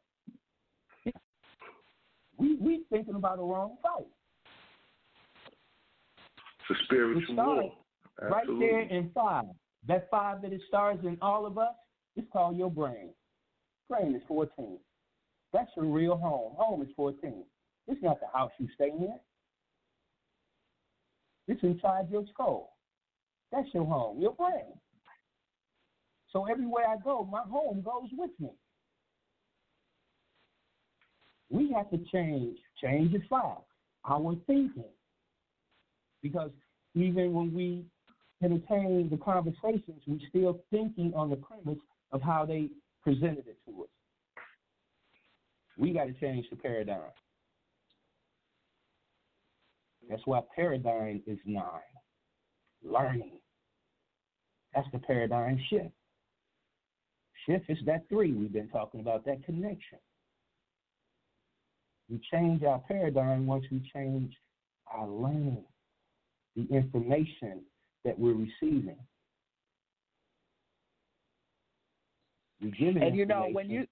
[2.37, 4.07] We we thinking about a wrong fight.
[6.69, 7.71] It's a spiritual war.
[8.21, 9.45] Right there in five.
[9.87, 11.73] That five that it stars in all of us,
[12.15, 13.09] it's called your brain.
[13.89, 14.77] Brain is 14.
[15.53, 16.53] That's your real home.
[16.57, 17.43] Home is 14.
[17.87, 19.17] It's not the house you stay in.
[21.47, 22.73] It's inside your skull.
[23.51, 24.73] That's your home, your brain.
[26.33, 28.49] So everywhere I go, my home goes with me.
[31.49, 32.57] We have to change.
[32.81, 33.59] Change is five.
[34.09, 34.83] Our thinking.
[36.21, 36.51] Because
[36.95, 37.85] even when we
[38.43, 41.79] entertain the conversations, we're still thinking on the premise
[42.11, 42.69] of how they
[43.03, 43.89] presented it to us.
[45.77, 47.11] We got to change the paradigm.
[50.09, 51.63] That's why paradigm is nine.
[52.83, 53.39] Learning.
[54.73, 55.91] That's the paradigm shift.
[57.45, 59.99] Shift is that three we've been talking about, that connection.
[62.09, 64.33] We change our paradigm once we change
[64.93, 65.65] our learning,
[66.57, 67.61] the information
[68.03, 68.97] that we're receiving.
[72.61, 73.85] We give And you know when you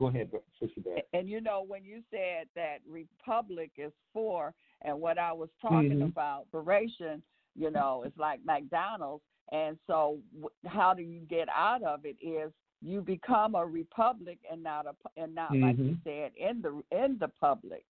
[0.00, 1.04] go ahead, Sister Bev.
[1.12, 4.52] and you know when you said that republic is for,
[4.82, 6.08] and what I was talking Mhm.
[6.08, 7.22] about duration,
[7.54, 9.22] you know, it's like McDonald's,
[9.52, 10.20] and so
[10.66, 12.16] how do you get out of it?
[12.20, 12.52] Is
[12.82, 16.02] you become a republic and not a and not like you Mhm.
[16.02, 17.84] said in the in the public.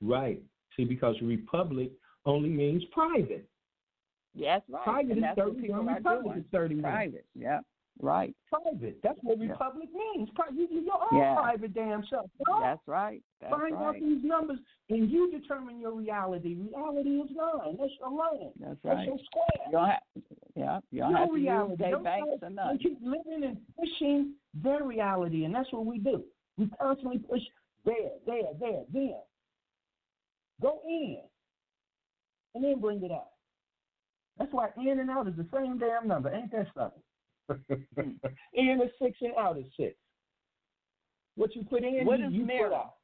[0.00, 0.40] Right.
[0.76, 1.90] See, because republic
[2.26, 3.48] only means private.
[4.34, 4.84] Yes, right.
[4.84, 6.82] Private and is that's what 31, people are republic is 31.
[6.82, 7.60] Private, yeah,
[8.00, 8.34] right.
[8.48, 8.98] Private.
[9.02, 9.50] That's what Yeah.
[9.50, 10.30] republic means.
[10.30, 11.34] Pri- you- Your own Yeah.
[11.34, 12.30] private damn self.
[12.60, 13.22] That's right.
[13.40, 14.58] That's Find out these numbers
[14.88, 16.54] and you determine your reality.
[16.54, 17.76] Reality is nine.
[17.76, 18.52] That's your line.
[18.60, 19.06] That's That's right.
[19.08, 19.66] your square.
[19.66, 20.02] You don't have,
[20.54, 21.70] yeah, you don't Your have to reality.
[21.72, 22.78] use banks try- or They nothing.
[22.78, 26.24] keep living and pushing their reality, and that's what we do.
[26.56, 27.42] We constantly push
[27.84, 29.22] there, there, there, there.
[30.60, 31.22] Go in,
[32.54, 33.28] and then bring it out.
[34.38, 36.32] That's why in and out is the same damn number.
[36.32, 37.02] Ain't that something?
[38.54, 39.94] in is six and out is six.
[41.36, 42.68] What you put in, What you, is you mirror?
[42.70, 42.94] put out.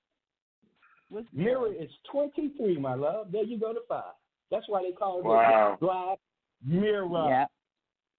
[1.08, 3.28] What's Mirror is 23, my love.
[3.30, 4.14] There you go to five.
[4.50, 5.76] That's why they call it Wow.
[5.80, 6.18] black
[6.64, 7.06] mirror.
[7.28, 7.50] Yep.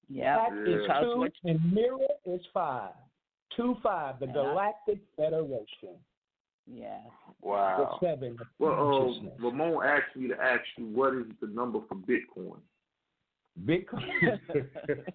[0.10, 0.36] Yep.
[0.36, 1.00] Black is Yeah.
[1.02, 2.94] two, and mirror is five.
[3.56, 5.98] Two five, the And I- Galactic Federation.
[6.70, 7.02] Yes.
[7.42, 7.98] Wow.
[8.02, 8.38] The seven.
[8.42, 9.34] of Well, uh, consciousness.
[9.40, 12.60] Ramon asked me to ask you what is the number for Bitcoin.
[13.66, 14.04] Bitcoin.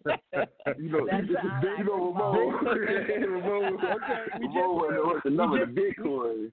[0.78, 2.38] You know, That you, sound like know Ramon.
[2.38, 3.16] Ramon, Okay,
[4.40, 6.52] we Ramon wanna what's the number just- to Bitcoin.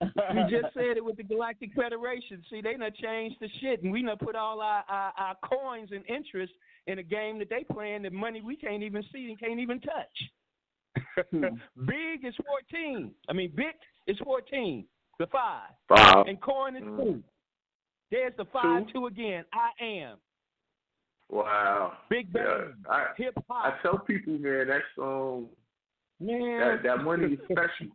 [0.00, 2.42] we just said it with the Galactic Federation.
[2.50, 5.90] See, they done changed the shit, and we done put all our, our, our coins
[5.92, 6.52] and interest
[6.86, 9.80] in a game that they playing, the money we can't even see and can't even
[9.80, 10.30] touch.
[11.86, 12.34] Big is
[12.70, 13.10] 14.
[13.28, 13.74] I mean, bit
[14.06, 14.86] is 14,
[15.18, 15.70] the five.
[15.88, 16.26] Five.
[16.26, 16.96] And coin is Mm.
[16.96, 17.24] two.
[18.10, 18.92] There's the five, Two.
[18.92, 19.44] two again.
[19.52, 20.18] I am.
[21.30, 21.96] Wow.
[22.10, 22.84] Big Yeah, bang.
[22.88, 23.74] I Hip hop.
[23.74, 25.48] I tell people, man, that's um
[26.20, 26.60] Man.
[26.60, 27.86] that that money is special.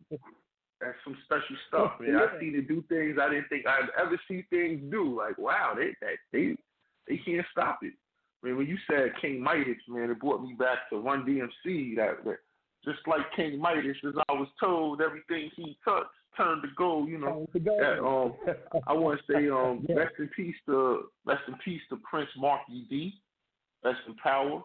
[0.81, 2.13] That's some special stuff, man.
[2.13, 2.25] Yeah.
[2.35, 5.15] I see it do things I didn't think I'd ever see things do.
[5.17, 6.55] Like, wow, they that they
[7.07, 7.93] they can't stop it.
[8.43, 11.95] I mean, when you said King Midas, man, it brought me back to Run DMC.
[11.97, 12.37] That, that
[12.85, 17.09] just like King Midas, as I was told, everything he touched turned to gold.
[17.09, 18.33] You know, to um,
[18.87, 19.95] I want to say, um, Yeah.
[19.95, 23.13] rest in peace to rest in peace to Prince Markie Dee.
[23.83, 24.63] Rest in power.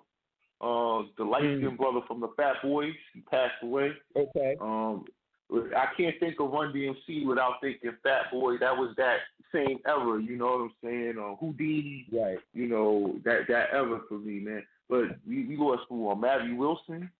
[0.60, 1.76] Uh, the light skinned mm.
[1.76, 3.92] brother from the Fat Boys, he passed away.
[4.16, 4.56] Okay.
[4.60, 5.04] Um,
[5.52, 8.56] I can't think of Run DMC without thinking Fat Boy.
[8.58, 9.18] That was that
[9.52, 11.14] same era, you know what I'm saying?
[11.18, 12.38] Uh, Whodini, right?
[12.54, 14.64] You know that that era for me, man.
[14.88, 16.08] But we, we lost who?
[16.10, 17.10] Uh, Mary Wilson.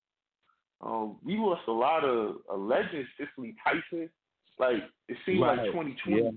[0.85, 3.09] Um, we lost a lot of uh, legends.
[3.18, 4.11] Cicely Tyson.
[4.59, 5.59] Like it seemed right.
[5.59, 6.22] like 2020.
[6.22, 6.30] Yeah.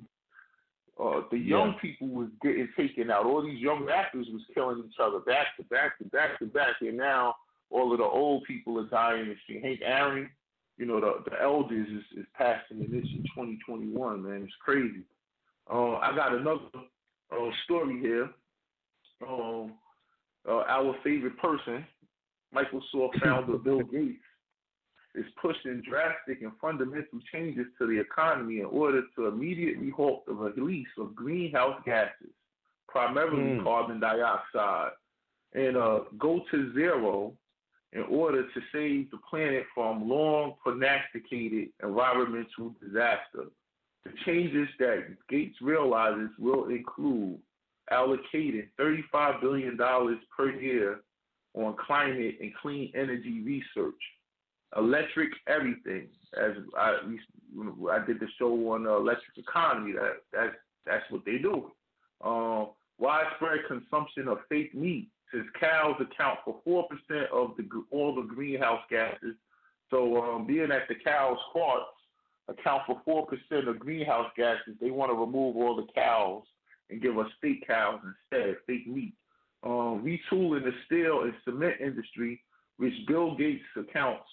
[1.00, 1.82] Uh, the young yeah.
[1.82, 3.26] people was getting taken out.
[3.26, 6.76] All these young rappers was killing each other back to back to back to back,
[6.82, 7.36] and now
[7.70, 9.36] all of the old people are dying.
[9.50, 10.30] And Hank Aaron,
[10.78, 14.24] you know, the the elders is, is passing and this in 2021.
[14.24, 15.04] Man, it's crazy.
[15.72, 16.62] Uh, I got another
[17.32, 18.30] uh, story here.
[19.28, 19.74] Um,
[20.48, 21.86] uh, our favorite person,
[22.56, 24.24] Microsoft founder Bill Gates,
[25.16, 30.34] is pushing drastic and fundamental changes to the economy in order to immediately halt the
[30.34, 32.34] release of greenhouse gases,
[32.88, 33.64] primarily mm.
[33.64, 34.92] carbon dioxide,
[35.54, 37.34] and uh, go to zero
[37.94, 43.50] in order to save the planet from long prognosticated environmental disaster.
[44.04, 47.40] The changes that Gates realizes will include
[47.92, 51.00] allocating $35 billion per year
[51.54, 53.96] on climate and clean energy research,
[54.76, 56.08] electric everything.
[56.38, 56.98] As I,
[57.92, 60.56] I did the show on the electric economy, that that's
[60.86, 61.72] that's what they do.
[62.22, 62.66] Uh,
[62.98, 68.24] widespread consumption of fake meat, since cows account for four percent of the all the
[68.24, 69.36] greenhouse gases.
[69.90, 71.84] So um, being that the cows' farts
[72.50, 76.44] account for four percent of greenhouse gases, they want to remove all the cows
[76.90, 79.14] and give us fake cows instead, fake meat.
[79.64, 82.42] Um, retooling the steel and cement industry,
[82.78, 84.30] which Bill Gates accounts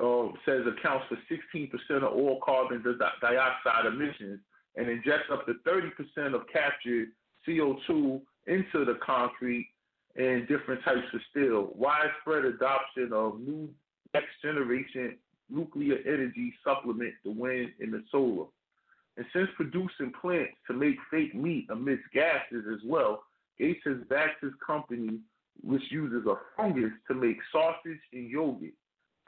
[0.00, 1.70] uh, says accounts for 16%
[2.02, 2.82] of all carbon
[3.20, 4.40] dioxide emissions
[4.76, 7.08] and injects up to 30% of captured
[7.46, 9.68] CO2 into the concrete
[10.16, 11.72] and different types of steel.
[11.74, 13.68] Widespread adoption of new
[14.14, 15.16] next generation
[15.50, 18.46] nuclear energy supplement the wind and the solar.
[19.16, 23.24] And since producing plants to make fake meat amidst gases as well,
[23.58, 25.18] Gates has backed his company,
[25.62, 28.72] which uses a fungus to make sausage and yogurt,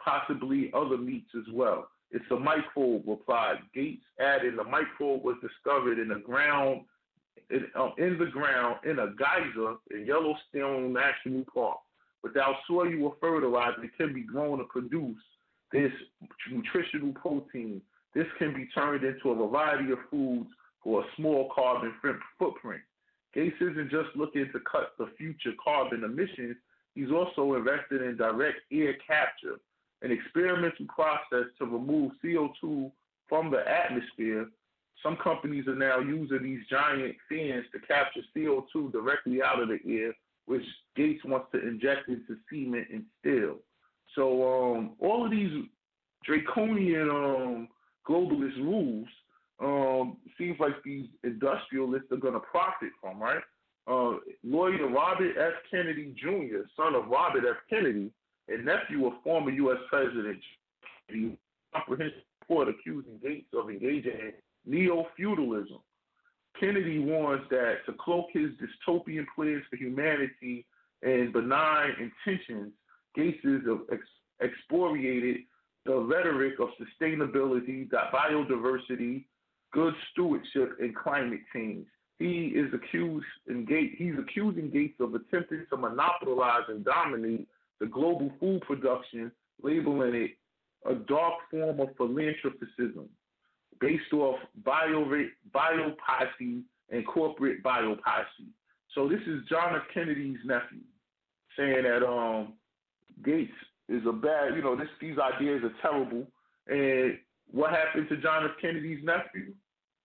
[0.04, 1.88] possibly other meats as well.
[2.10, 6.82] It's a microbe, replied Gates, adding the microbe was discovered in the ground,
[7.50, 11.78] in, uh, in the ground in a geyser in Yellowstone National Park.
[12.22, 15.20] Without soil or fertilizer, it can be grown to produce
[15.72, 15.92] this
[16.50, 17.82] nutritional protein
[18.14, 20.48] this can be turned into a variety of foods
[20.82, 21.92] for a small carbon
[22.38, 22.82] footprint.
[23.34, 26.56] Gates isn't just looking to cut the future carbon emissions,
[26.94, 29.56] he's also invested in direct air capture,
[30.02, 32.90] an experimental process to remove CO2
[33.28, 34.46] from the atmosphere.
[35.02, 39.78] Some companies are now using these giant fans to capture CO2 directly out of the
[39.86, 40.14] air,
[40.46, 40.64] which
[40.96, 43.56] Gates wants to inject into cement and steel.
[44.14, 45.50] So um, all of these
[46.24, 47.68] draconian um,
[48.08, 49.08] globalist rules
[49.60, 53.42] um, seems like these industrialists are going to profit from, right?
[53.86, 55.52] Uh, lawyer Robert F.
[55.70, 57.56] Kennedy Jr., son of Robert F.
[57.68, 58.10] Kennedy,
[58.48, 59.78] and nephew of former U.S.
[59.90, 60.38] President,
[61.08, 61.36] the
[61.74, 64.32] comprehensive report accusing Gates of engaging in
[64.66, 65.78] neo-feudalism.
[66.58, 70.64] Kennedy warns that to cloak his dystopian plans for humanity
[71.02, 71.90] and benign
[72.26, 72.72] intentions,
[73.14, 73.60] Gates is
[73.92, 74.02] ex-
[74.42, 75.38] excoriated
[75.84, 79.24] the rhetoric of sustainability, biodiversity,
[79.72, 81.86] good stewardship, and climate change.
[82.18, 83.96] He is accused in Gates.
[83.98, 87.48] He's accusing Gates of attempting to monopolize and dominate
[87.80, 89.30] the global food production,
[89.62, 90.30] labeling it
[90.86, 93.08] a dark form of philanthropism
[93.80, 95.04] based off bio
[96.90, 98.46] and corporate bioposse.
[98.94, 99.82] So this is John F.
[99.92, 100.80] Kennedy's nephew
[101.56, 102.54] saying that um,
[103.24, 103.52] Gates
[103.88, 106.26] is a bad, you know, this these ideas are terrible.
[106.68, 107.18] And
[107.50, 108.52] what happened to John F.
[108.60, 109.54] Kennedy's nephew?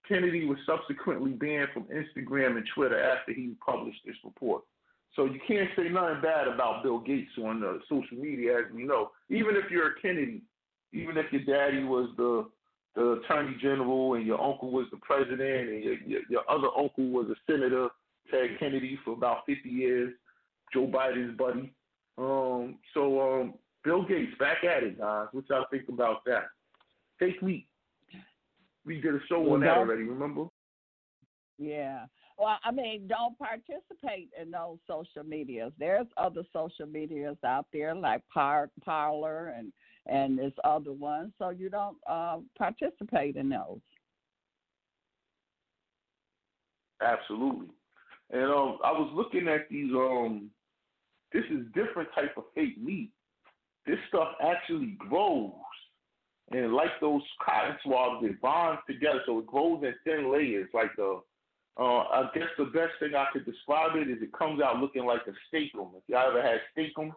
[0.07, 4.63] Kennedy was subsequently banned from Instagram and Twitter after he published this report.
[5.15, 8.83] So you can't say nothing bad about Bill Gates on uh, social media, as we
[8.83, 9.11] know.
[9.29, 10.43] Even if you're a Kennedy,
[10.93, 12.47] even if your daddy was the
[12.95, 17.09] the attorney general and your uncle was the president and your, your, your other uncle
[17.09, 17.87] was a senator,
[18.31, 20.13] Ted Kennedy for about 50 years,
[20.73, 21.71] Joe Biden's buddy.
[22.17, 23.53] Um, so um,
[23.83, 25.27] Bill Gates back at it, guys.
[25.31, 26.45] What y'all think about that?
[27.19, 27.67] Fake meat.
[28.85, 30.45] We did a show on that already, remember?
[31.59, 32.05] Yeah.
[32.37, 35.73] Well, I mean, don't participate in those social medias.
[35.77, 39.73] There's other social medias out there like Par- Parler and
[40.05, 43.81] and there's other ones, so you don't uh, participate in those.
[47.01, 47.67] Absolutely.
[48.31, 50.49] And um, I was looking at these um
[51.33, 53.11] this is different type of fake meat.
[53.85, 55.51] This stuff actually grows.
[56.51, 60.69] And like those cotton swabs, it bonds together, so it grows in thin layers.
[60.73, 61.21] Like the,
[61.79, 65.05] uh, I guess the best thing I could describe it is it comes out looking
[65.05, 65.91] like a Steak-umm.
[65.95, 67.13] If y'all ever had Steak-umm,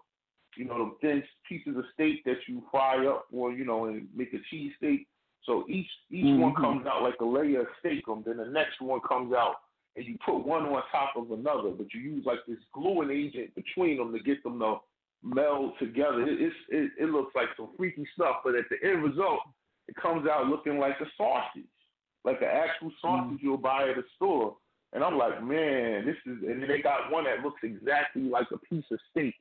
[0.56, 4.06] you know the thin pieces of steak that you fry up, or you know, and
[4.14, 5.06] make a cheese steak.
[5.44, 6.40] So each each mm-hmm.
[6.40, 8.22] one comes out like a layer of Steak-umm.
[8.26, 9.56] Then the next one comes out,
[9.96, 13.54] and you put one on top of another, but you use like this gluing agent
[13.54, 14.76] between them to get them to
[15.22, 16.22] meld together.
[16.22, 19.40] It, it's it, it looks like some freaky stuff, but at the end result,
[19.88, 21.64] it comes out looking like a sausage,
[22.24, 23.42] like an actual sausage mm.
[23.42, 24.56] you'll buy at a store.
[24.92, 26.42] And I'm like, man, this is.
[26.42, 29.34] And then they got one that looks exactly like a piece of steak,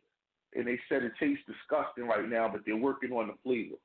[0.55, 3.75] and they said it tastes disgusting right now, but they're working on the flavor.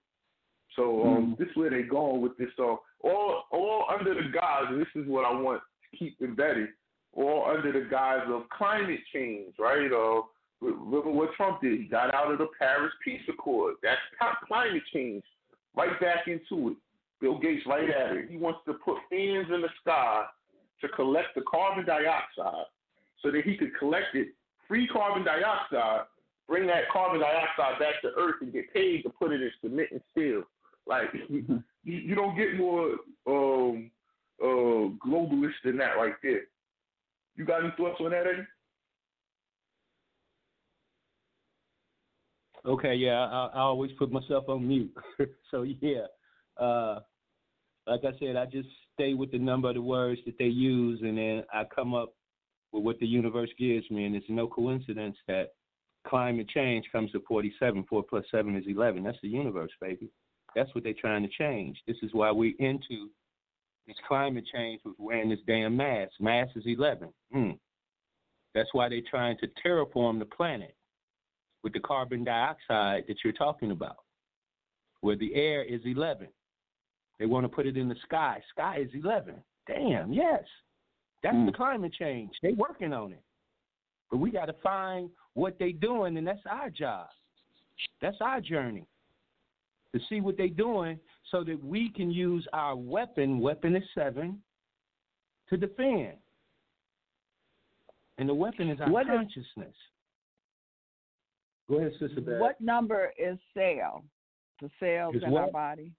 [0.77, 1.39] So um, mm.
[1.39, 2.51] this is where they're going with this.
[2.56, 6.68] So all all under the guise, and this is what I want to keep embedded,
[7.12, 9.90] all under the guise of climate change, right?
[9.93, 10.23] Uh,
[10.62, 11.81] at what Trump did.
[11.81, 13.74] He got out of the Paris Peace Accord.
[13.82, 14.01] That's
[14.47, 15.23] climate change.
[15.77, 16.77] Right back into it.
[17.20, 18.30] Bill Gates right at it.
[18.30, 20.24] He wants to put fans in the sky
[20.80, 22.66] to collect the carbon dioxide
[23.22, 24.28] so that he could collect it,
[24.68, 26.02] free carbon dioxide,
[26.47, 29.88] bring that carbon dioxide back to Earth and get paid to put it in cement
[29.93, 30.43] and steel.
[30.86, 33.90] Like you, you don't get more um,
[34.43, 36.43] uh, globalist than that right there.
[37.36, 38.47] You got any thoughts on that, Eddie?
[42.64, 44.93] Okay, yeah, I, I always put myself on mute.
[45.51, 46.06] so yeah,
[46.59, 47.01] uh,
[47.87, 51.01] like I said, I just stay with the number of the words that they use,
[51.03, 52.15] and then I come up
[52.73, 54.05] with what the universe gives me.
[54.05, 55.53] And it's no coincidence that
[56.07, 57.85] climate change comes to 47.
[57.89, 59.03] Four plus seven is 11.
[59.05, 60.11] That's the universe, baby.
[60.55, 61.78] That's what they're trying to change.
[61.87, 63.11] This is why we're into
[63.87, 66.12] this climate change with wearing this damn mask.
[66.19, 67.09] Mask is 11.
[67.33, 67.51] Hmm.
[68.55, 70.74] That's why they're trying to terraform the planet
[71.62, 73.99] with the carbon dioxide that you're talking about,
[75.03, 76.28] where the air is 11.
[77.18, 78.43] They want to put it in the sky.
[78.51, 79.34] Sky is 11.
[79.66, 80.43] Damn, yes.
[81.22, 81.47] That's mm.
[81.47, 82.32] the climate change.
[82.43, 83.22] They working on it.
[84.10, 87.09] But we got to find what they doing, and that's our job.
[88.01, 88.86] That's our journey
[89.94, 90.98] to see what they doing
[91.30, 94.40] so that we can use our weapon, weapon is seven,
[95.48, 96.14] to defend.
[98.18, 99.47] And the weapon is our what consciousness.
[99.59, 99.74] Is,
[101.68, 102.40] Go ahead, Sister Bev.
[102.40, 104.05] What number is cell?
[104.60, 105.44] The cells is in what?
[105.44, 105.93] our body.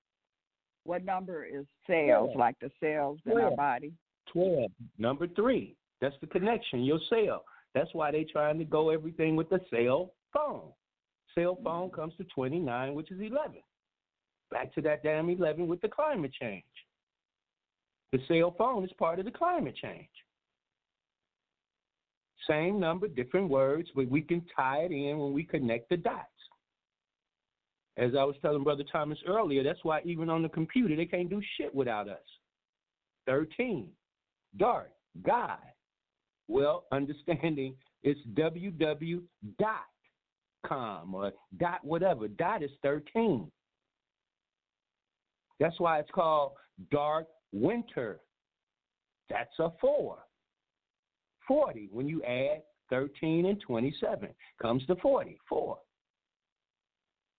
[0.88, 3.38] What number is cells, like the cells 12.
[3.38, 3.92] in our body?
[4.32, 4.72] Twelve.
[4.98, 5.76] Number three.
[6.00, 7.44] That's the connection, your cell.
[7.76, 10.70] That's why they're trying to go everything with the cell phone.
[11.36, 13.58] Cell phone comes to 29, which is 11.
[14.50, 16.64] Back to that damn 11 with the climate change.
[18.14, 20.08] The cell phone is part of the climate change.
[22.48, 26.28] Same number, different words, but we can tie it in when we connect the dots.
[27.98, 31.30] As I was telling Brother Thomas earlier, that's why even on the computer, they can't
[31.30, 32.22] do shit without us.
[33.26, 33.90] 13.
[34.58, 34.92] Dark.
[35.24, 35.58] God.
[36.48, 39.26] Well, understanding it's www.com
[41.14, 42.28] or dot whatever.
[42.28, 43.52] Dot is 13.
[45.60, 46.52] That's why it's called
[46.92, 48.20] Dark Winter.
[49.30, 50.18] That's a 4.
[51.48, 51.90] 40.
[51.92, 54.30] When you add 13 and 27,
[54.62, 55.38] comes to 40.
[55.50, 55.78] 4.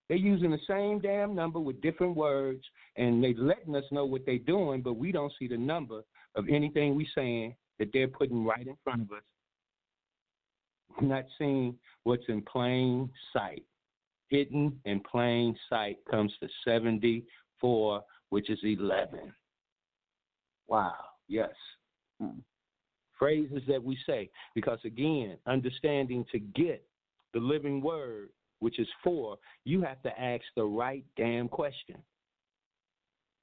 [0.08, 2.62] They're using the same damn number with different words,
[2.96, 6.02] and they're letting us know what they're doing, but we don't see the number
[6.34, 9.22] of anything we're saying that they're putting right in front of us.
[11.00, 13.64] We're not seeing what's in plain sight.
[14.30, 19.32] Hidden in plain sight comes to 74, which is 11.
[20.68, 20.94] Wow,
[21.28, 21.50] yes.
[22.20, 22.40] Hmm
[23.18, 24.30] phrases that we say.
[24.54, 26.82] Because again, understanding to get
[27.34, 28.30] the living word,
[28.60, 31.96] which is four, you have to ask the right damn question.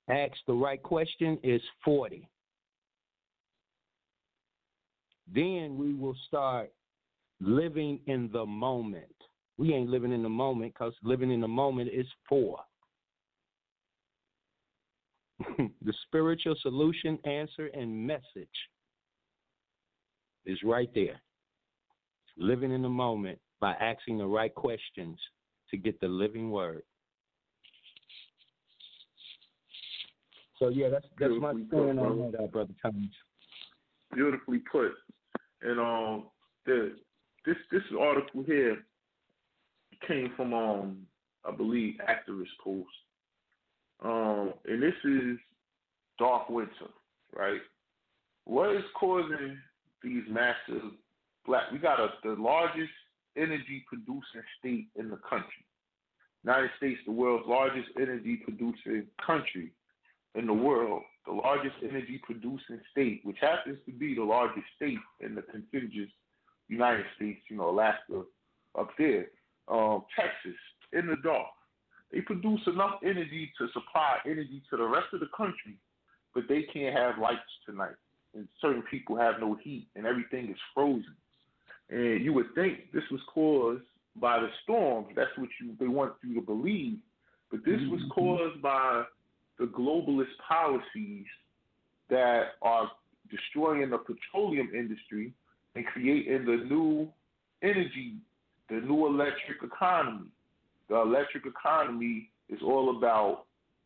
[0.10, 2.28] Ask the right question is 40.
[5.34, 6.72] Then we will start
[7.42, 9.06] living in the moment.
[9.58, 12.60] We ain't living in the moment because living in the moment is four.
[15.58, 18.48] the spiritual solution, answer, and message
[20.46, 21.20] is right there.
[22.38, 25.18] Living in the moment by asking the right questions
[25.72, 26.84] to get the living word.
[30.60, 33.10] So yeah, that's that's my stand on that, uh, brother Thomas.
[34.14, 34.92] Beautifully put.
[35.62, 36.26] And um,
[36.66, 36.96] the
[37.46, 38.78] this this article here
[40.08, 40.98] came from um,
[41.46, 42.88] I believe Activist Post.
[44.04, 45.38] Um, and this is
[46.20, 46.90] Dark Winter,
[47.36, 47.62] right?
[48.46, 49.58] What is causing
[50.06, 50.92] these massive
[51.46, 51.72] black.
[51.72, 52.92] We got a, the largest
[53.38, 55.66] energy producing state in the country.
[56.44, 59.72] United States, the world's largest energy producing country
[60.36, 65.00] in the world, the largest energy producing state, which happens to be the largest state
[65.22, 66.10] in the contiguous
[66.68, 68.24] United States, you know, Alaska
[68.78, 69.28] up there,
[69.68, 70.60] um, Texas,
[70.94, 71.48] in the dark.
[72.12, 75.78] They produce enough energy to supply energy to the rest of the country,
[76.34, 77.96] but they can't have lights tonight.
[78.36, 81.16] And certain people have no heat, and everything is frozen.
[81.90, 83.84] And you would think this was caused
[84.16, 85.08] by the storms.
[85.16, 86.98] That's what you they want you to believe.
[87.52, 87.92] But this mm-hmm.
[87.92, 89.04] was caused by
[89.60, 91.26] the globalist policies
[92.10, 92.92] that are
[93.30, 95.34] destroying the petroleum industry
[95.76, 97.08] and creating the new
[97.62, 98.16] energy,
[98.70, 100.30] the new electric economy.
[100.90, 103.46] The electric economy is all about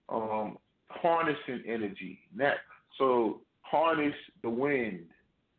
[0.09, 0.57] um,
[0.89, 2.19] harnessing energy.
[2.35, 2.59] Next,
[2.97, 5.05] so harness the wind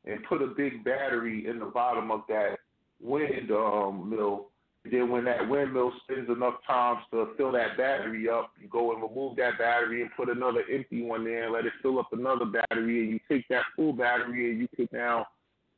[0.05, 2.57] and put a big battery in the bottom of that
[3.01, 4.47] wind um, mill.
[4.91, 9.03] then when that windmill spins enough times to fill that battery up, you go and
[9.03, 12.47] remove that battery and put another empty one there and let it fill up another
[12.47, 13.03] battery.
[13.03, 15.27] And you take that full battery and you can now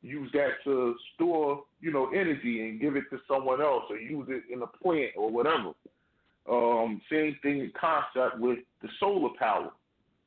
[0.01, 4.27] use that to store, you know, energy and give it to someone else or use
[4.29, 5.71] it in a plant or whatever.
[6.49, 9.71] Um, same thing in concept with the solar power.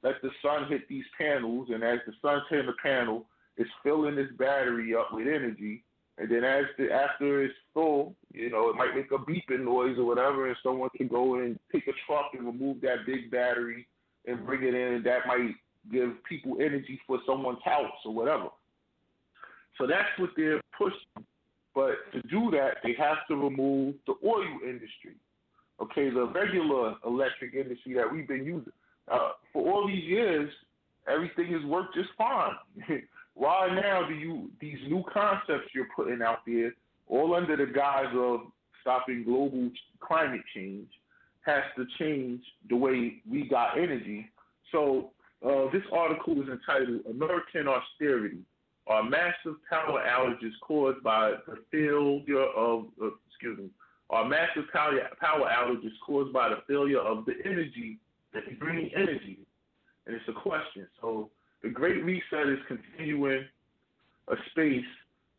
[0.02, 4.16] Let the sun hit these panels, and as the sun's hitting the panel, it's filling
[4.16, 5.82] this battery up with energy.
[6.18, 9.98] And then as the, after it's full, you know, it might make a beeping noise
[9.98, 13.86] or whatever, and someone can go and take a truck and remove that big battery
[14.26, 15.54] and bring it in, and that might
[15.92, 18.48] give people energy for someone's house or whatever.
[19.78, 21.26] So that's what they're pushing.
[21.74, 25.16] But to do that, they have to remove the oil industry.
[25.80, 28.72] Okay, the regular electric industry that we've been using.
[29.12, 30.50] Uh, for all these years,
[31.06, 32.52] everything has worked just fine.
[33.36, 36.72] Why now do you these new concepts you're putting out there,
[37.06, 38.40] all under the guise of
[38.80, 40.88] stopping global climate change,
[41.42, 42.40] has to change
[42.70, 44.26] the way we got energy?
[44.72, 45.10] So
[45.44, 48.38] uh, this article is entitled "American Austerity:
[48.86, 53.68] Are Massive Power Outages Caused by the Failure of uh, excuse me
[54.08, 57.98] are massive power power outages caused by the failure of the energy,
[58.32, 59.38] the green energy?
[60.06, 60.86] And it's a question.
[61.00, 61.28] So
[61.62, 63.44] the Great Reset is continuing
[64.28, 64.84] a space.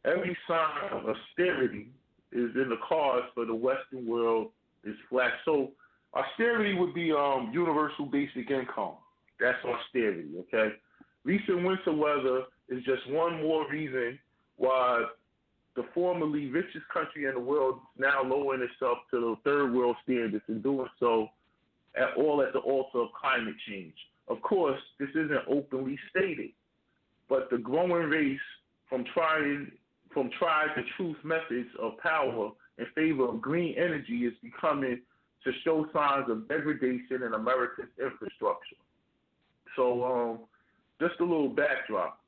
[0.05, 1.87] Every sign of austerity
[2.31, 4.51] is in the cards for the Western world
[4.83, 5.31] is flat.
[5.45, 5.71] So
[6.13, 8.95] austerity would be um, universal basic income.
[9.39, 10.75] That's austerity, okay?
[11.23, 14.17] Recent winter weather is just one more reason
[14.57, 15.05] why
[15.75, 19.95] the formerly richest country in the world is now lowering itself to the third world
[20.03, 21.29] standards and doing so
[21.95, 23.93] at all at the altar of climate change.
[24.27, 26.51] Of course, this isn't openly stated,
[27.29, 28.39] but the growing race
[28.89, 29.71] from trying
[30.13, 35.01] from tried to truth methods of power in favor of green energy is becoming
[35.43, 38.77] to show signs of degradation in America's infrastructure.
[39.75, 40.39] So, um,
[40.99, 42.19] just a little backdrop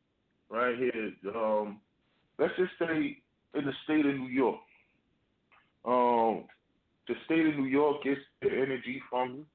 [0.49, 1.11] right here.
[1.35, 1.80] Um,
[2.38, 3.17] let's just say
[3.55, 4.59] in the state of New York,
[5.85, 6.43] um,
[7.07, 9.45] the state of New York gets the energy from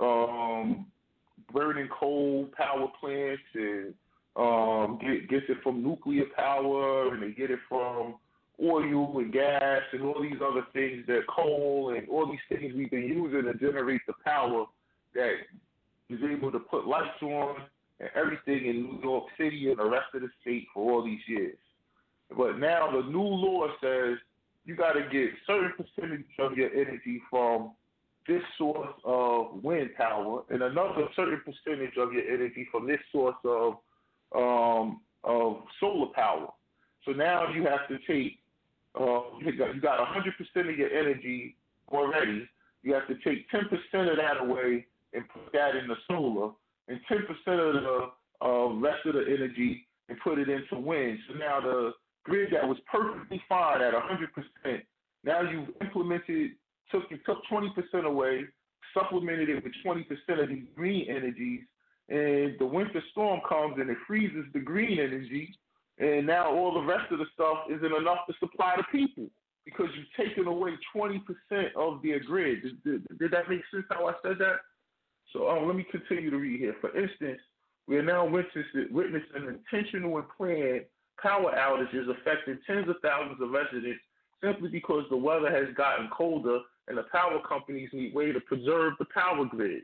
[0.00, 0.86] um,
[1.52, 3.94] burning coal power plants and
[4.36, 8.16] um, get, gets it from nuclear power and they get it from
[8.62, 12.90] oil and gas and all these other things that coal and all these things we've
[12.90, 14.66] been using to generate the power
[15.14, 15.34] that
[16.08, 17.56] is able to put lights on
[18.00, 21.20] and everything in New York City and the rest of the state for all these
[21.26, 21.56] years.
[22.36, 24.18] But now the new law says
[24.64, 27.72] you got to get certain percentage of your energy from
[28.26, 33.36] this source of wind power and another certain percentage of your energy from this source
[33.44, 33.74] of
[34.34, 36.48] um, of solar power.
[37.04, 38.38] So now you have to take
[38.98, 41.56] uh, you got got 100% of your energy
[41.90, 42.48] already.
[42.82, 43.62] You have to take 10%
[44.10, 46.52] of that away and put that in the solar,
[46.88, 48.10] and 10% of the
[48.44, 51.18] uh, rest of the energy and put it into wind.
[51.28, 51.92] So now the
[52.24, 54.82] grid that was perfectly fine at 100%,
[55.24, 56.52] now you've implemented
[56.90, 58.44] took you took 20% away,
[58.92, 61.60] supplemented it with 20% of these green energies,
[62.08, 65.56] and the winter storm comes and it freezes the green energy,
[65.98, 69.26] and now all the rest of the stuff isn't enough to supply the people
[69.64, 71.20] because you've taken away 20%
[71.76, 72.62] of their grid.
[72.62, 74.56] Did, did, did that make sense how I said that?
[75.32, 76.76] So um, let me continue to read here.
[76.80, 77.40] For instance,
[77.86, 80.84] we are now witnessing, witnessing intentional and planned
[81.20, 84.00] power outages affecting tens of thousands of residents
[84.42, 86.58] simply because the weather has gotten colder
[86.88, 89.82] and the power companies need way to preserve the power grid.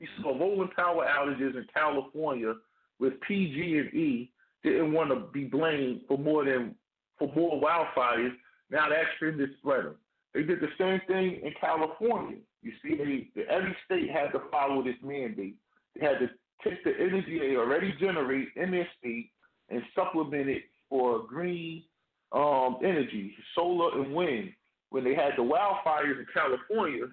[0.00, 2.54] We saw rolling power outages in California
[2.98, 4.30] with PG&E
[4.62, 6.74] didn't want to be blamed for more than
[7.18, 8.32] for more wildfires
[8.70, 9.94] Now that trend is spreading.
[10.34, 12.38] They did the same thing in California.
[12.62, 15.54] You see, they, every state had to follow this mandate.
[15.94, 16.28] They had to
[16.62, 19.30] take the energy they already generate in their state
[19.70, 21.84] and supplement it for green
[22.32, 24.52] um, energy, solar and wind.
[24.96, 27.04] When they had the wildfires in California,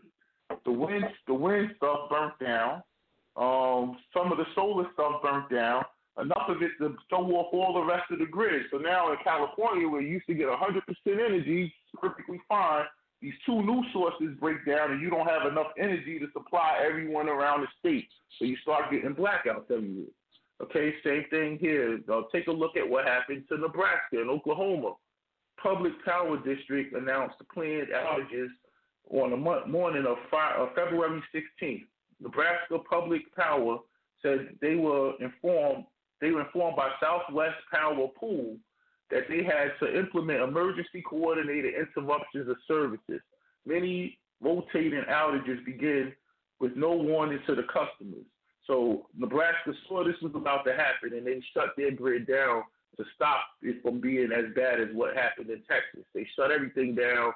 [0.63, 2.81] the wind the wind stuff burnt down.
[3.35, 5.83] Um, some of the solar stuff burnt down.
[6.17, 8.67] Enough of it to throw off all the rest of the grid.
[8.71, 12.85] So now in California, where you used to get 100% energy perfectly fine,
[13.21, 17.27] these two new sources break down and you don't have enough energy to supply everyone
[17.27, 18.07] around the state.
[18.39, 20.07] So you start getting blackouts everywhere.
[20.61, 21.99] Okay, same thing here.
[22.07, 24.93] Now take a look at what happened to Nebraska and Oklahoma.
[25.61, 28.49] Public Power District announced the planned outages
[29.09, 30.17] on the morning of,
[30.75, 31.85] February 16th.
[32.19, 33.79] Nebraska Public Power
[34.21, 35.85] said they were informed
[36.21, 38.55] they were informed by Southwest Power Pool
[39.11, 43.21] that they had to implement emergency coordinated interruptions of services.
[43.65, 46.13] Many rotating outages begin
[46.61, 48.25] with no warning to the customers.
[48.65, 52.63] So Nebraska saw this was about to happen and they shut their grid down
[52.97, 56.05] to stop it from being as bad as what happened in Texas.
[56.13, 57.33] They shut everything down,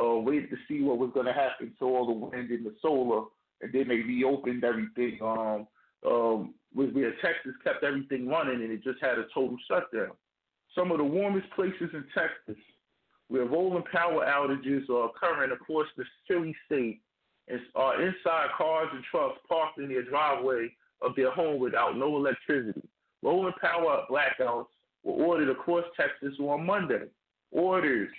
[0.00, 2.74] uh, waited to see what was going to happen to all the wind and the
[2.80, 3.24] solar,
[3.60, 5.18] and then they reopened everything.
[5.22, 5.66] Um,
[6.06, 10.12] um, where Texas kept everything running and it just had a total shutdown
[10.74, 12.62] some of the warmest places in Texas
[13.28, 17.00] where rolling power outages are occurring across the silly state
[17.74, 20.68] are inside cars and trucks parked in their driveway
[21.02, 22.88] of their home without no electricity.
[23.22, 24.66] Rolling power blackouts
[25.02, 27.04] were ordered across Texas on Monday.
[27.52, 28.10] Orders.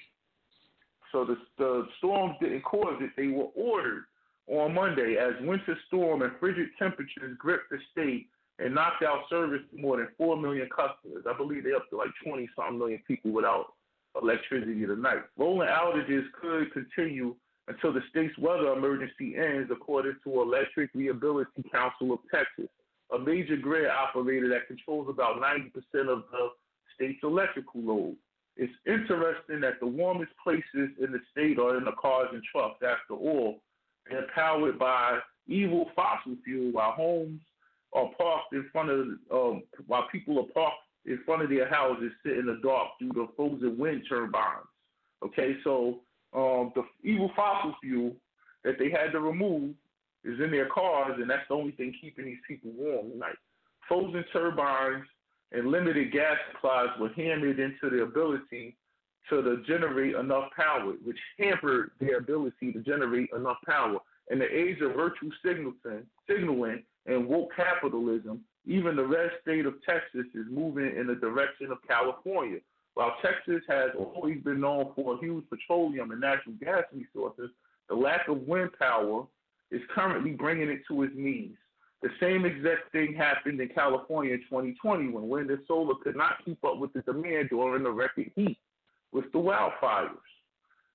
[1.11, 4.05] So the, the storms didn't cause it, they were ordered
[4.47, 8.27] on Monday as winter storm and frigid temperatures gripped the state
[8.59, 11.25] and knocked out service to more than 4 million customers.
[11.29, 13.73] I believe they're up to like 20 something million people without
[14.21, 15.23] electricity tonight.
[15.37, 17.35] Rolling outages could continue
[17.67, 22.69] until the state's weather emergency ends, according to Electric Reliability Council of Texas,
[23.13, 25.71] a major grid operator that controls about 90%
[26.09, 26.49] of the
[27.01, 28.15] state's electrical load.
[28.57, 30.63] It's interesting that the warmest places
[30.99, 33.59] in the state are in the cars and trucks, after all.
[34.09, 37.41] They're powered by evil fossil fuel, while homes
[37.93, 42.11] are parked in front of um, while people are parked in front of their houses,
[42.23, 44.67] sit in the dark due to frozen wind turbines.
[45.23, 45.99] Okay, so
[46.33, 48.13] um, the evil fossil fuel
[48.63, 49.73] that they had to remove
[50.23, 53.35] is in their cars, and that's the only thing keeping these people warm tonight.
[53.87, 55.05] Frozen turbines
[55.51, 58.75] and limited gas supplies were hammered into the ability
[59.29, 63.97] to, generate enough power, which hampered their ability to generate enough power.
[64.29, 69.75] In the age of virtual signaling, signaling and woke capitalism, even the red state of
[69.85, 72.59] Texas is moving in the direction of California.
[72.93, 77.49] While Texas has always been known for huge petroleum and natural gas resources,
[77.87, 79.25] the lack of wind power
[79.71, 81.55] is currently bringing it to its knees.
[82.01, 86.43] The same exact thing happened in California in 2020 when wind and solar could not
[86.43, 88.57] keep up with the demand during the record heat
[89.11, 90.09] with the wildfires.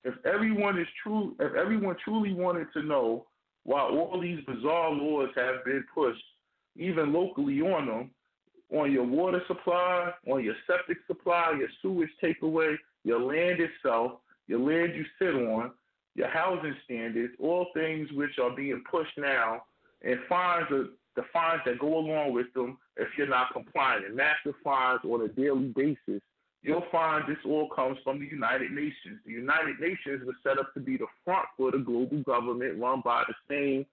[0.02, 3.26] If everyone is true, if everyone truly wanted to know
[3.64, 6.22] why all these bizarre laws have been pushed,
[6.76, 8.10] even locally on them,
[8.72, 14.12] on your water supply, on your septic supply, your sewage takeaway, your land itself,
[14.48, 15.70] your land you sit on,
[16.14, 19.62] your housing standards, all things which are being pushed now,
[20.06, 24.16] and fines are the fines that go along with them if you're not complying, and
[24.16, 26.22] massive fines on a daily basis
[26.66, 29.20] you'll find this all comes from the United Nations.
[29.24, 33.02] The United Nations was set up to be the front for the global government run
[33.04, 33.86] by the same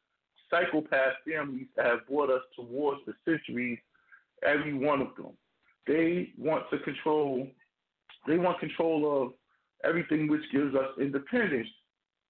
[0.49, 3.77] psychopath families that have brought us towards the centuries,
[4.43, 5.33] every one of them.
[5.85, 7.47] They want to control,
[8.27, 9.33] they want control of
[9.87, 11.69] everything which gives us independence,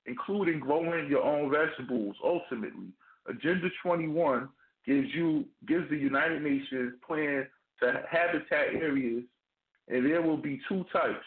[0.06, 2.92] including growing your own vegetables, ultimately.
[3.28, 4.50] Agenda 21
[4.86, 7.48] gives you gives the United Nations plan
[7.82, 9.24] to habitat areas
[9.88, 11.26] and there will be two types.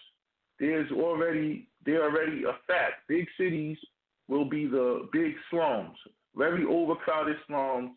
[0.58, 3.06] There's already there already a fact.
[3.08, 3.78] Big cities
[4.28, 5.96] will be the big slums,
[6.34, 7.92] very overcrowded slums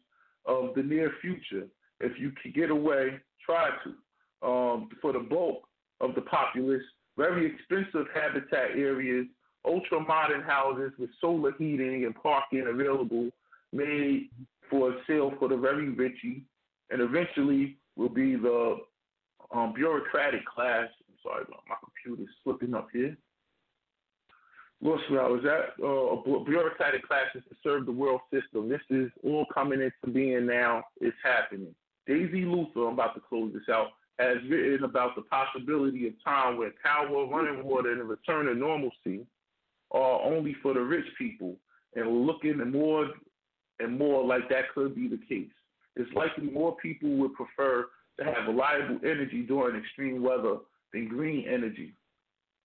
[0.45, 1.67] of the near future.
[1.99, 3.93] If you can get away, try to.
[4.41, 5.63] Um, for the bulk
[5.99, 6.83] of the populace,
[7.17, 9.25] very expensive habitat areas,
[9.65, 13.29] ultra modern houses with solar heating and parking available,
[13.71, 14.29] made
[14.69, 16.43] for sale for the very richy,
[16.89, 18.77] and eventually will be the
[19.53, 20.87] um, bureaucratic class.
[21.07, 23.17] I'm sorry, my computer's slipping up here.
[24.81, 25.83] Lost where I was at.
[25.83, 28.69] Uh, bureaucratic classes to serve the world system.
[28.69, 30.83] This is all coming into being now.
[31.01, 31.75] It's happening.
[32.07, 33.87] Daisy Luther, I'm about to close this out,
[34.19, 38.55] has written about the possibility of time where power, running water, and a return to
[38.55, 39.25] normalcy
[39.91, 41.55] are only for the rich people,
[41.95, 43.09] and looking more
[43.79, 45.49] and more like that could be the case.
[45.95, 47.87] It's likely more people would prefer
[48.17, 50.57] to have reliable energy during extreme weather
[50.93, 51.93] than green energy.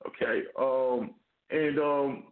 [0.07, 1.15] Okay, um,
[1.51, 2.25] and um,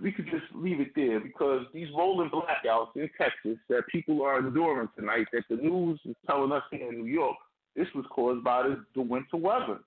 [0.00, 4.38] we could just leave it there because these rolling blackouts in Texas that people are
[4.38, 7.36] enduring tonight, that the news is telling us here in New York,
[7.76, 9.78] this was caused by the, the winter weather.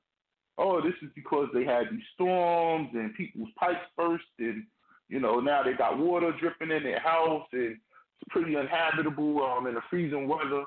[0.58, 4.64] Oh, this is because they had these storms and people's pipes burst, and
[5.10, 7.78] you know now they got water dripping in their house, and
[8.30, 10.64] pretty uninhabitable um, in the freezing weather.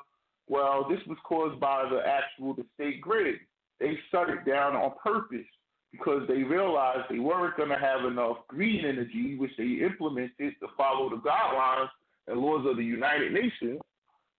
[0.48, 3.36] Well, this was caused by the actual the state grid.
[3.80, 5.46] They shut it down on purpose
[5.90, 10.66] because they realized they weren't going to have enough green energy, which they implemented to
[10.76, 11.88] follow the guidelines
[12.26, 13.80] and laws of the United Nations.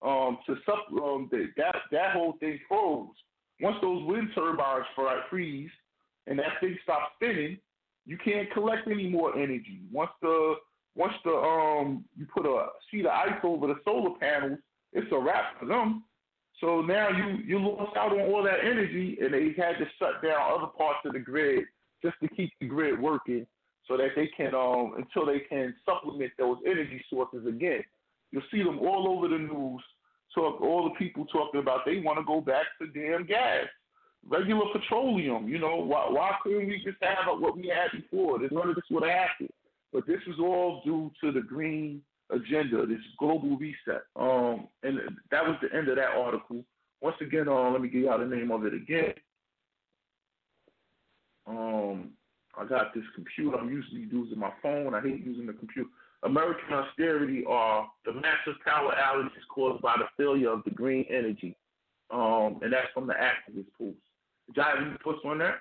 [0.02, 3.08] Um, to sup- um, that that whole thing froze.
[3.62, 4.86] Once those wind turbines
[5.30, 5.70] freeze
[6.28, 7.58] and that thing stops spinning,
[8.06, 9.80] you can't collect any more energy.
[9.92, 10.56] Once the
[10.95, 14.59] once the um you put a sheet of ice over the solar panels,
[14.93, 16.03] it's a wrap for them.
[16.61, 20.23] So now you you lost out on all that energy, and they had to shut
[20.23, 21.65] down other parts of the grid
[22.01, 23.45] just to keep the grid working,
[23.88, 27.84] so that they can um until they can supplement those energy sources again.
[28.31, 29.84] You'll see them all over the news.
[30.34, 33.67] Talk all the people talking about they want to go back to damn gas,
[34.27, 35.47] regular petroleum.
[35.47, 38.39] You know why why couldn't we just have what we had before?
[38.39, 39.49] None of this would have happened.
[39.95, 44.03] But this was all due to the green agenda, this global reset.
[44.17, 44.99] Um, and
[45.31, 46.65] that was the end of that article.
[46.99, 49.13] Once again, uh, let me give y'all the name of it again.
[51.47, 52.09] Um,
[52.59, 53.55] I got this computer.
[53.55, 54.93] I'm usually using my phone.
[54.93, 55.89] I hate using the computer.
[56.23, 61.55] American austerity are the massive power outages caused by the failure of the green energy.
[62.11, 63.95] Um, and that's from the activist post.
[64.47, 65.55] Did y'all have any thoughts on that?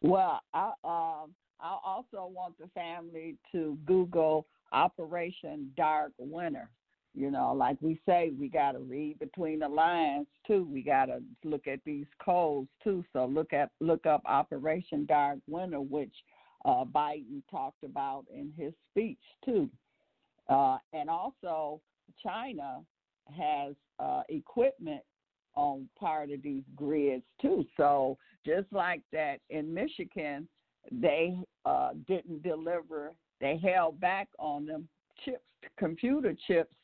[0.00, 6.70] Well, I um I also want the family to Google Operation Dark Winter.
[7.14, 10.68] You know, like we say, we got to read between the lines too.
[10.70, 13.04] We got to look at these codes too.
[13.12, 16.14] So look at look up Operation Dark Winter, which
[16.64, 19.68] uh, Biden talked about in his speech too.
[20.48, 21.80] Uh, and also,
[22.22, 22.80] China
[23.36, 25.02] has uh, equipment
[25.54, 27.64] on part of these grids too.
[27.76, 28.16] So
[28.46, 30.46] just like that in Michigan,
[30.90, 34.88] they uh, didn't deliver they held back on them
[35.24, 35.42] chips,
[35.78, 36.74] computer chips,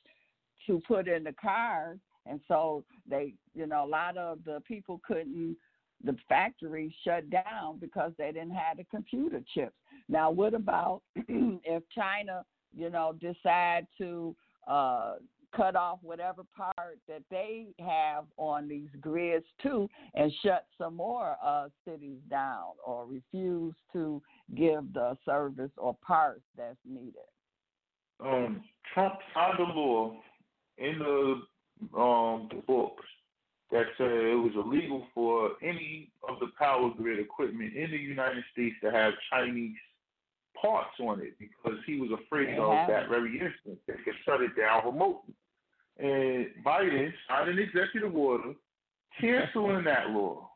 [0.66, 5.00] to put in the cars, and so they, you know, a lot of the people
[5.06, 5.56] couldn't.
[6.04, 9.76] The factory shut down because they didn't have the computer chips.
[10.08, 12.44] Now, what about if China,
[12.76, 15.14] you know, decide to uh,
[15.56, 21.36] cut off whatever part that they have on these grids too and shut some more
[21.44, 24.20] uh, cities down or refuse to
[24.56, 27.14] give the service or parts that's needed.
[28.24, 28.62] Um,
[28.92, 30.14] Trump signed a law
[30.78, 33.04] in the um the books
[33.70, 38.44] that said it was illegal for any of the power grid equipment in the United
[38.52, 39.76] States to have Chinese
[40.60, 44.56] parts on it because he was afraid of that very instant they could shut it
[44.56, 45.34] down remotely.
[45.98, 48.54] And Biden signed an executive order
[49.20, 50.50] canceling that law.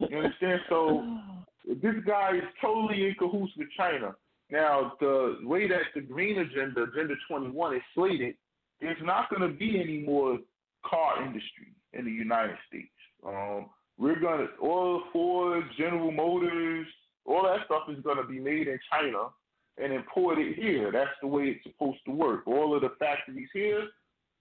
[0.00, 0.60] You understand?
[0.68, 1.18] So
[1.66, 4.14] this guy is totally in cahoots with China.
[4.50, 8.34] Now, the way that the green agenda, Agenda 21, is slated,
[8.80, 10.38] there's not going to be any more
[10.84, 12.88] car industry in the United States.
[13.26, 13.66] Um,
[13.98, 16.86] we're going to, all Ford, General Motors,
[17.24, 19.28] all that stuff is going to be made in China
[19.82, 20.92] and imported here.
[20.92, 22.46] That's the way it's supposed to work.
[22.46, 23.84] All of the factories here,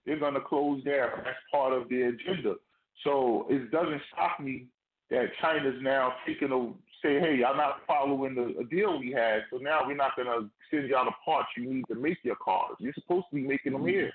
[0.05, 1.09] they're going to close down.
[1.23, 2.55] That's part of their agenda.
[3.03, 4.67] So it doesn't shock me
[5.09, 6.73] that China's now taking a
[7.03, 10.27] say, hey, I'm not following the a deal we had, so now we're not going
[10.27, 12.75] to send y'all the parts you need to make your cars.
[12.80, 14.11] You're supposed to be making them here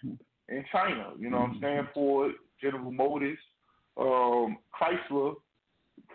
[0.49, 1.11] in China.
[1.19, 1.89] You know what I'm saying?
[1.93, 3.39] Ford, General Motors,
[3.99, 5.35] um, Chrysler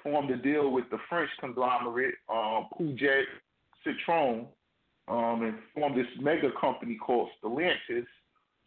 [0.01, 3.23] formed a deal with the French conglomerate, um, Peugeot,
[3.85, 4.47] Citroën,
[5.07, 8.07] um, and formed this mega company called Stellantis.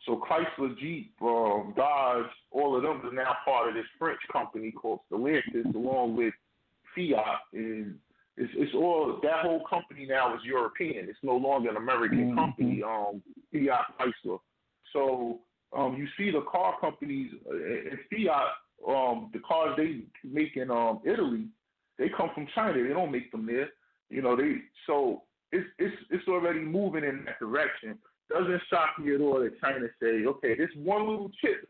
[0.06, 4.70] So Chrysler, Jeep, um, Dodge, all of them are now part of this French company
[4.70, 6.32] called Stellantis, along with
[6.94, 7.96] Fiat, and
[8.36, 11.08] it's, it's all that whole company now is European.
[11.08, 12.38] It's no longer an American mm-hmm.
[12.38, 12.82] company.
[12.82, 13.22] Um,
[13.52, 14.38] Fiat Chrysler.
[14.92, 15.40] So
[15.76, 18.48] um, you see the car companies uh, and Fiat,
[18.86, 21.46] um, the cars they make in um, Italy,
[21.98, 22.82] they come from China.
[22.82, 23.70] They don't make them there.
[24.10, 27.98] You know they so it's it's it's already moving in that direction.
[28.30, 31.68] Doesn't shock me at all that China say, okay, this one little chip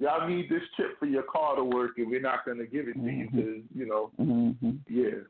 [0.00, 2.86] y'all need this chip for your car to work, and we're not going to give
[2.88, 3.36] it to you Mm-hmm.
[3.36, 5.22] because you know, hmm yeah.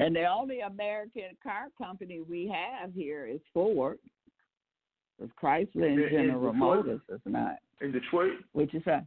[0.00, 3.98] And the only American car company we have here is Ford.
[5.20, 6.56] Because Chrysler and In- in General Detroit?
[6.86, 7.56] Motors is not.
[7.80, 9.04] In Detroit, Which is a,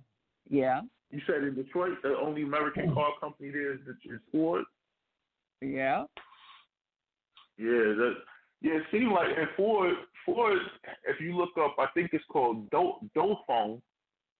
[0.49, 4.63] yeah, you said in Detroit, the only American car company there is, is Ford.
[5.61, 6.03] yeah.
[7.57, 7.65] Yeah,
[7.97, 8.13] that
[8.61, 9.93] yeah, it seems like and Ford
[10.25, 10.57] Ford
[11.07, 13.81] if you look up I think it's called Do Dofone,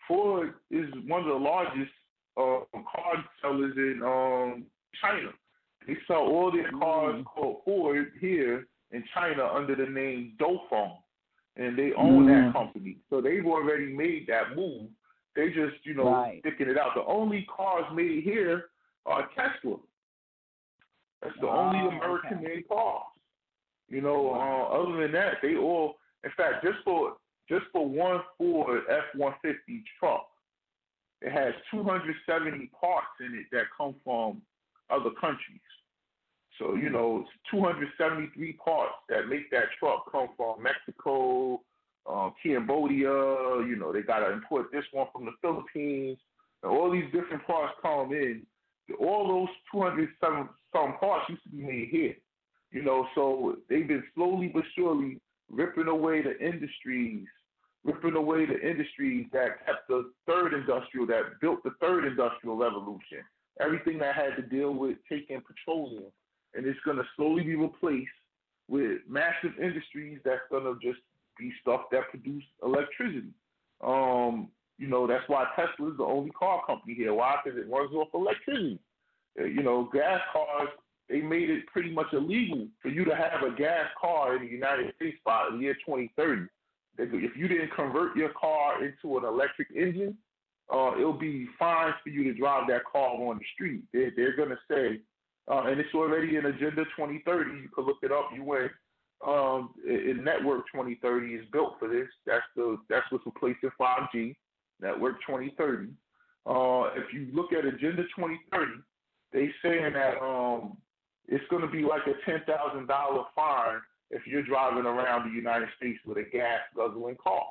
[0.08, 1.92] Ford is one of the largest
[2.38, 4.66] uh, car sellers in um
[5.02, 5.30] China.
[5.86, 7.26] They sell all their cars Mm.
[7.26, 10.98] called Ford here in China under the name Dofone.
[11.56, 12.28] And they own Mm.
[12.28, 12.98] that company.
[13.10, 14.90] So they've already made that move.
[15.36, 16.40] They just, you know, Right.
[16.42, 16.94] sticking it out.
[16.96, 18.70] The only cars made here
[19.06, 19.78] are Tesla.
[21.22, 22.48] That's the only Oh, American okay.
[22.48, 23.06] made cars.
[23.90, 25.96] You know, uh, other than that, they all.
[26.24, 27.14] In fact, just for
[27.50, 30.28] just for one Ford F one fifty truck,
[31.22, 34.42] it has two hundred seventy parts in it that come from
[34.90, 35.62] other countries.
[36.60, 40.64] So you know, it's two hundred seventy three parts that make that truck come from
[40.64, 41.62] Mexico,
[42.10, 43.08] uh, Cambodia.
[43.08, 46.18] You know, they got to import this one from the Philippines.
[46.64, 48.42] And all these different parts come in.
[49.00, 52.16] All those two hundred seven some parts used to be made here.
[52.72, 55.20] You know, so they've been slowly but surely
[55.50, 57.26] ripping away the industries,
[57.84, 63.24] ripping away the industries that kept the third industrial, that built the third industrial revolution.
[63.60, 66.12] Everything that had to deal with taking petroleum,
[66.54, 68.10] and it's going to slowly be replaced
[68.68, 71.00] with massive industries that's going to just
[71.40, 73.32] be stuff that produce electricity.
[73.82, 77.14] Um, you know, that's why Tesla is the only car company here.
[77.14, 77.36] Why?
[77.44, 78.80] Because it runs off electricity.
[79.40, 80.70] Uh, You know, gas cars
[81.10, 84.50] they made it pretty much illegal for you to have a gas car in the
[84.50, 86.48] United States by the year 2030.
[87.00, 90.18] If you didn't convert your car into an electric engine,
[90.74, 93.84] uh, it'll be fines for you to drive that car on the street.
[93.94, 95.00] They're, they're going to say,
[95.50, 97.52] uh, and it's already in Agenda 2030.
[97.52, 98.30] You can look it up.
[98.36, 98.72] You went
[99.26, 102.08] um, in Network 2030 is built for this.
[102.26, 104.36] That's the that's what's replacing 5G.
[104.82, 105.88] Network 2030.
[106.46, 108.72] Uh, if you look at Agenda 2030,
[109.34, 110.78] they saying that um,
[111.28, 113.80] it's going to be like a ten thousand dollar fine
[114.12, 117.44] if you're driving around the United States with a gas guzzling car.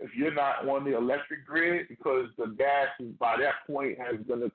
[0.00, 4.16] If you're not on the electric grid, because the gas is, by that point has
[4.26, 4.50] going to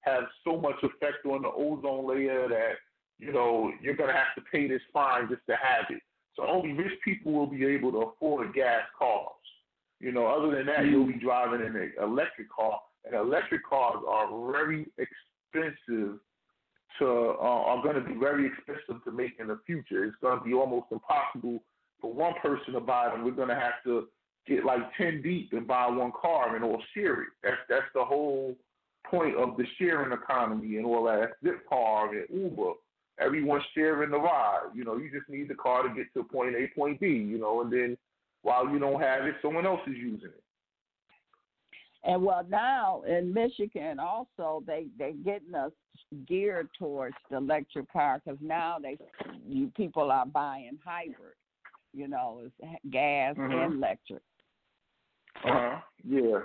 [0.00, 2.72] have so much effect on the ozone layer that
[3.18, 6.02] you know you're going to have to pay this fine just to have it.
[6.36, 9.28] So only rich people will be able to afford gas cars.
[10.00, 11.20] You know, other than that, you'll be mm.
[11.20, 16.18] driving in an electric car, and electric cars are very expensive
[16.98, 20.04] to uh, are going to be very expensive to make in the future.
[20.04, 21.62] It's going to be almost impossible
[22.00, 23.24] for one person to buy them.
[23.24, 24.08] We're going to have to
[24.46, 27.28] get like ten deep and buy one car and all share it.
[27.42, 28.56] That's that's the whole
[29.06, 31.32] point of the sharing economy and all that.
[31.44, 32.72] Zipcar and Uber,
[33.18, 34.70] everyone's sharing the ride.
[34.74, 37.06] You know, you just need the car to get to point A, point B.
[37.08, 37.96] You know, and then
[38.42, 40.42] while you don't have it, someone else is using it.
[42.02, 45.72] And well, now in Michigan also they they're getting us
[46.26, 48.96] geared towards the electric car because now they
[49.46, 51.34] you people are buying hybrid.
[51.92, 53.64] You know, it's gas Mhm.
[53.64, 54.22] and electric.
[55.44, 55.80] Uh huh.
[56.04, 56.40] Yeah.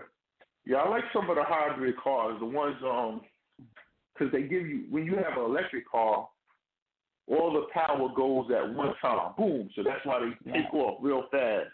[0.66, 3.22] Yeah, I like some of the hybrid cars, the ones um,
[4.14, 6.28] because they give you when you have an electric car,
[7.28, 9.70] all the power goes at one time, boom.
[9.76, 11.72] So that's why they take off real fast.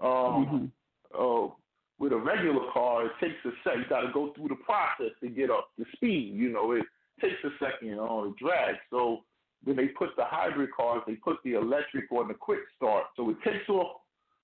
[0.00, 0.72] Um,
[1.14, 1.48] Mhm.
[1.48, 1.54] uh,
[1.98, 3.76] with a regular car, it takes a sec.
[3.78, 6.34] You got to go through the process to get up to speed.
[6.34, 6.84] You know, it
[7.20, 8.76] takes a second on the drag.
[8.90, 9.20] So
[9.64, 13.04] when they put the hybrid cars, they put the electric on the quick start.
[13.16, 14.00] So it takes off,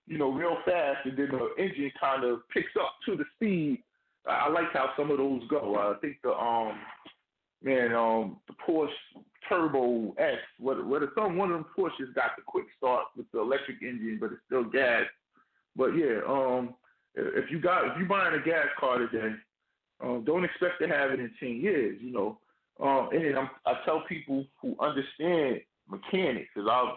[0.07, 3.83] you know, real fast, and then the engine kind of picks up to the speed.
[4.27, 5.77] I like how some of those go.
[5.77, 6.79] I think the um,
[7.63, 8.89] man, um, the Porsche
[9.49, 13.27] Turbo S, what what are some one of them Porsches got the quick start with
[13.33, 15.05] the electric engine, but it's still gas.
[15.77, 16.75] But yeah, um,
[17.15, 19.35] if you got if you buying a gas car today,
[20.03, 21.99] um, don't expect to have it in ten years.
[22.01, 22.39] You know,
[22.81, 26.95] um, and I'm, I tell people who understand mechanics, because I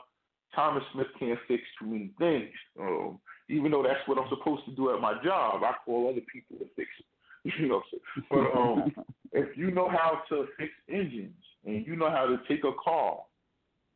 [0.55, 2.51] Thomas Smith can't fix too many things.
[2.79, 3.19] Um,
[3.49, 6.57] even though that's what I'm supposed to do at my job, I call other people
[6.57, 7.05] to fix it.
[7.57, 7.97] You know, so,
[8.29, 8.91] but um,
[9.31, 11.33] if you know how to fix engines
[11.65, 13.17] and you know how to take a car,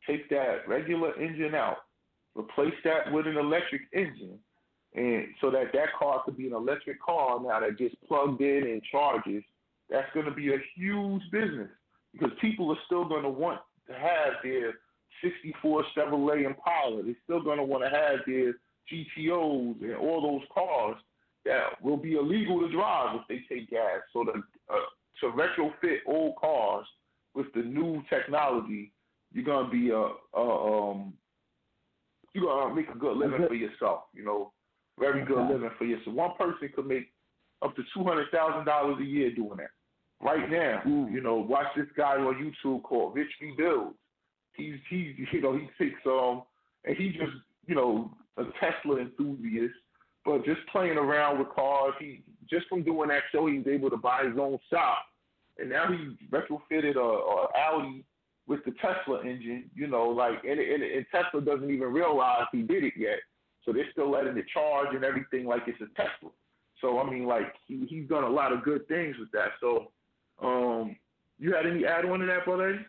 [0.04, 1.76] take that regular engine out,
[2.34, 4.40] replace that with an electric engine,
[4.96, 8.64] and so that that car could be an electric car now that gets plugged in
[8.64, 9.44] and charges.
[9.90, 11.68] That's going to be a huge business
[12.12, 14.74] because people are still going to want to have their
[15.22, 17.02] 64 Chevrolet Impala.
[17.02, 18.54] They're still going to want to have their
[18.90, 20.96] GTOs and all those cars
[21.44, 24.00] that will be illegal to drive if they take gas.
[24.12, 24.42] So the
[24.72, 24.78] uh,
[25.20, 26.86] to retrofit old cars
[27.34, 28.92] with the new technology,
[29.32, 30.08] you're gonna be a,
[30.38, 31.14] a um
[32.34, 34.04] you're gonna make a good living for yourself.
[34.12, 34.52] You know,
[34.98, 35.52] very good Okay.
[35.54, 36.14] living for yourself.
[36.16, 37.12] One person could make
[37.62, 39.70] up to two hundred thousand dollars a year doing that.
[40.20, 41.12] Right now, Mm.
[41.12, 43.96] you know, watch this guy on YouTube called Rich Rebuilds.
[44.54, 46.42] He's he's you know he takes um
[46.84, 47.32] and he just
[47.66, 49.74] you know a Tesla enthusiast,
[50.24, 51.94] but just playing around with cars.
[51.98, 54.98] He just from doing that show, he's able to buy his own shop,
[55.58, 58.04] and now he retrofitted a, a Audi
[58.46, 59.70] with the Tesla engine.
[59.74, 63.18] You know, like and, and, and Tesla doesn't even realize he did it yet,
[63.66, 66.30] so they're still letting it charge and everything like it's a Tesla.
[66.80, 69.48] So I mean, like he he's done a lot of good things with that.
[69.60, 69.90] So,
[70.42, 70.96] um,
[71.38, 72.86] you had any add on to that, brother?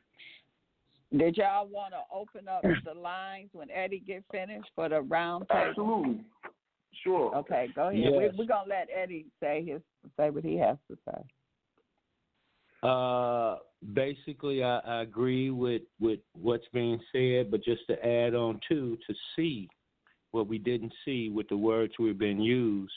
[1.18, 5.48] Did y'all want to open up the lines when Eddie get finished for the round
[5.50, 5.70] table?
[5.70, 6.26] Absolutely,
[7.04, 7.36] sure.
[7.38, 8.00] Okay, go ahead.
[8.00, 8.12] Yes.
[8.12, 9.82] We, we're gonna let Eddie say his
[10.18, 11.22] say what he has to say.
[12.84, 13.56] Uh,
[13.94, 18.98] basically, I, I agree with, with what's being said, but just to add on too,
[19.08, 19.68] to see
[20.32, 22.94] what we didn't see with the words we've been used,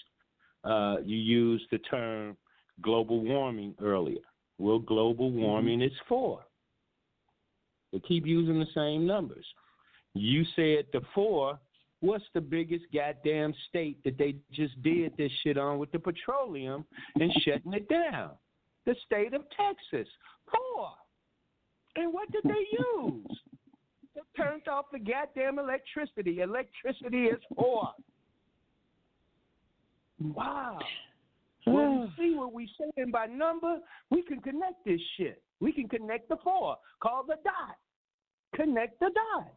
[0.64, 2.36] uh, you used the term
[2.82, 4.20] global warming earlier.
[4.58, 6.40] Well, global warming is for.
[7.92, 9.46] They keep using the same numbers.
[10.14, 11.58] You said the four.
[12.00, 16.84] What's the biggest goddamn state that they just did this shit on with the petroleum
[17.16, 18.30] and shutting it down?
[18.86, 20.08] the state of Texas.
[20.50, 20.90] Four.
[21.96, 22.66] And what did they
[23.02, 23.40] use?
[24.36, 26.40] Turned off the goddamn electricity.
[26.40, 27.90] Electricity is four.
[30.20, 30.78] Wow.
[31.64, 33.78] When we see what we saying by number,
[34.10, 35.42] we can connect this shit.
[35.60, 36.76] We can connect the four.
[37.00, 37.76] Call the dot.
[38.54, 39.52] Connect the dot.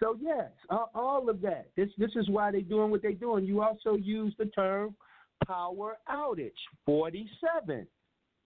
[0.00, 1.68] So yes, uh, all of that.
[1.74, 3.46] This this is why they're doing what they're doing.
[3.46, 4.94] You also use the term
[5.46, 6.50] power outage.
[6.84, 7.86] Forty-seven.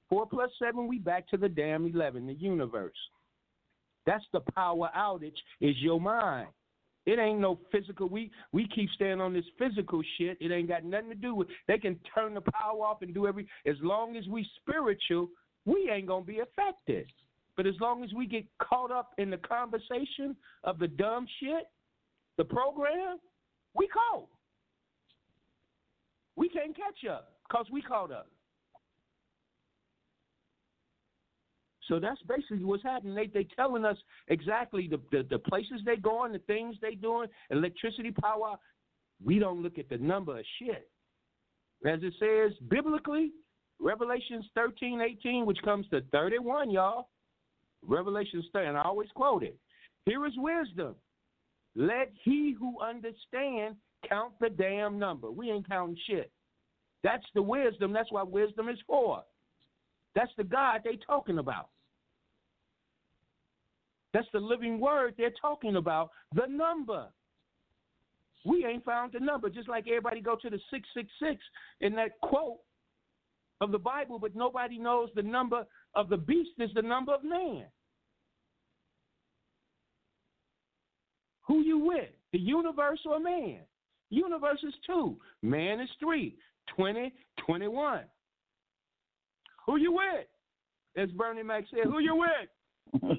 [0.08, 2.96] Four plus seven, we back to the damn eleven, the universe.
[4.06, 5.36] That's the power outage.
[5.60, 6.48] Is your mind.
[7.06, 8.08] It ain't no physical.
[8.08, 10.36] We we keep staying on this physical shit.
[10.40, 11.48] It ain't got nothing to do with.
[11.66, 13.46] They can turn the power off and do every.
[13.66, 15.28] As long as we spiritual,
[15.64, 17.06] we ain't gonna be affected.
[17.56, 21.68] But as long as we get caught up in the conversation of the dumb shit,
[22.36, 23.18] the program,
[23.74, 24.28] we caught.
[26.36, 28.28] We can't catch up because we caught up.
[31.88, 33.14] So that's basically what's happening.
[33.14, 33.96] They they telling us
[34.28, 38.56] exactly the, the, the places they going, the things they doing, electricity, power.
[39.24, 40.88] We don't look at the number of shit.
[41.84, 43.32] As it says biblically,
[43.80, 47.08] Revelations 13, 18, which comes to 31, y'all.
[47.86, 49.58] Revelations 30, and I always quote it.
[50.04, 50.94] Here is wisdom.
[51.74, 53.76] Let he who understand
[54.08, 55.30] count the damn number.
[55.30, 56.30] We ain't counting shit.
[57.02, 57.92] That's the wisdom.
[57.92, 59.22] That's what wisdom is for.
[60.14, 61.68] That's the God they talking about.
[64.12, 67.06] That's the living word they're talking about, the number.
[68.44, 71.40] We ain't found the number, just like everybody go to the 666
[71.80, 72.58] in that quote
[73.60, 75.64] of the Bible, but nobody knows the number
[75.94, 77.66] of the beast is the number of man.
[81.46, 82.08] Who you with?
[82.32, 83.58] The universe or man?
[84.08, 85.16] Universe is two.
[85.42, 86.36] Man is three.
[86.76, 87.12] 20,
[87.44, 88.04] 21.
[89.70, 90.26] Who you with?
[90.96, 93.02] As Bernie Mac said, who you with?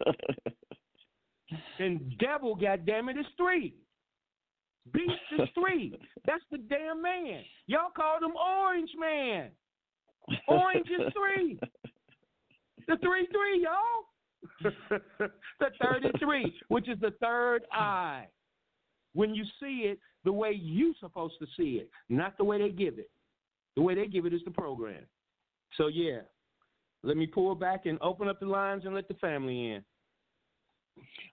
[1.80, 3.74] And devil, goddammit, is three.
[4.94, 6.00] Beast is three.
[6.26, 7.42] That's the damn man.
[7.68, 9.50] Y'all called him Orange Man.
[10.48, 11.60] Orange is three.
[12.88, 14.62] The three three, y'all.
[15.60, 18.28] the thirty-three, which is the third eye.
[19.14, 22.70] When you see it the way you supposed to see it, not the way they
[22.70, 23.10] give it.
[23.76, 25.04] The way they give it is the program.
[25.78, 26.22] So yeah,
[27.04, 29.84] let me pull back and open up the lines and let the family in.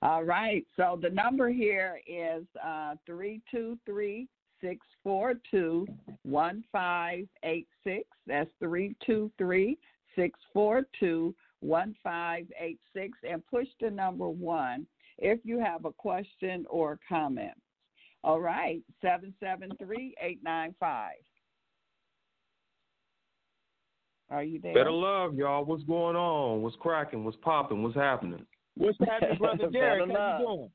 [0.02, 0.64] All right.
[0.76, 4.28] So the number here is uh, three two three
[4.60, 5.86] six four two
[6.22, 8.04] one five eight six.
[8.26, 9.78] That's three two three
[10.16, 14.86] six four two one five eight six, and push the number one
[15.18, 17.54] if you have a question or comment.
[18.24, 21.16] All right, seven seven three eight nine five.
[24.30, 24.74] Are you there?
[24.74, 25.64] Better love, y'all.
[25.64, 26.62] What's going on?
[26.62, 27.24] What's cracking?
[27.24, 27.82] What's popping?
[27.82, 28.44] What's happening?
[28.76, 30.08] What's happening, brother Derek?
[30.08, 30.70] Better How you doing?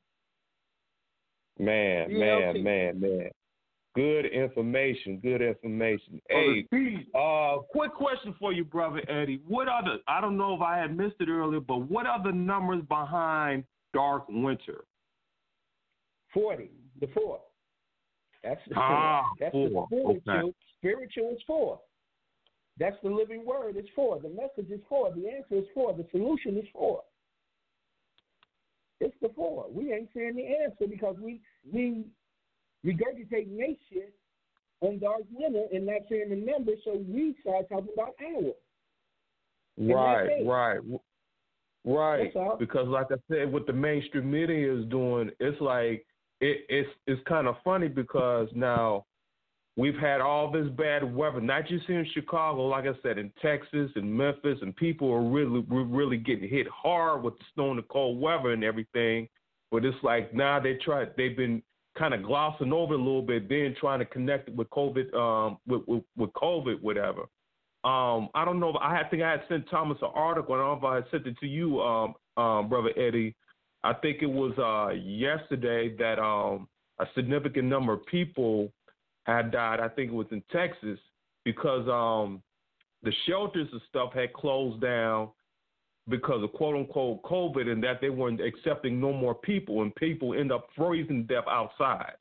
[1.59, 3.29] Man, Yeah, man, man, man.
[3.95, 5.19] Good information.
[5.21, 6.19] Good information.
[6.27, 9.39] Hey, Brother uh, quick question for you, brother Eddie.
[9.47, 9.97] What are the?
[10.07, 13.65] I don't know if I had missed it earlier, but what are the numbers behind
[13.93, 14.85] Dark Winter?
[16.33, 16.71] Forty.
[17.01, 17.39] The four.
[18.43, 19.87] That's the Ah, that's four.
[19.91, 20.49] the spiritual.
[20.49, 20.53] Okay.
[20.79, 21.79] Spiritual is four.
[22.79, 23.75] That's the living word.
[23.77, 24.19] It's for.
[24.19, 25.11] The message is for.
[25.11, 25.93] The answer is for.
[25.93, 27.01] The solution is for.
[28.99, 29.67] It's the four.
[29.71, 31.41] We ain't saying the answer because we
[31.71, 32.05] we
[32.85, 34.07] regurgitate nation
[34.81, 38.15] on dark winter and not saying the number, so we start talking about.
[38.19, 38.53] And
[39.77, 40.79] Right, right,
[41.83, 42.31] right.
[42.59, 46.05] Because, like I said, what the mainstream media is doing, it's like
[46.41, 49.05] it, it's it's kind of funny because now
[49.75, 53.31] we've had all this bad weather, not just here in Chicago, like I said, in
[53.41, 57.71] Texas and Memphis, and people are really we're really getting hit hard with the snow
[57.71, 59.27] and the cold weather and everything.
[59.71, 61.61] But it's like now they try they've been
[61.97, 65.57] kind of glossing over a little bit, then trying to connect it with COVID, um,
[65.67, 67.21] with with, with COVID, whatever.
[67.83, 68.77] Um, I don't know.
[68.81, 71.27] I think I had sent Thomas an article, and I don't know if I sent
[71.27, 73.35] it to you, um, um, brother Eddie.
[73.83, 76.69] I think it was uh, yesterday that um,
[76.99, 78.71] a significant number of people
[79.25, 79.79] had died.
[79.79, 80.99] I think it was in Texas
[81.45, 82.41] because um,
[83.03, 85.29] the shelters and stuff had closed down
[86.09, 90.33] because of quote unquote COVID, and that they weren't accepting no more people, and people
[90.33, 92.13] end up freezing to death outside.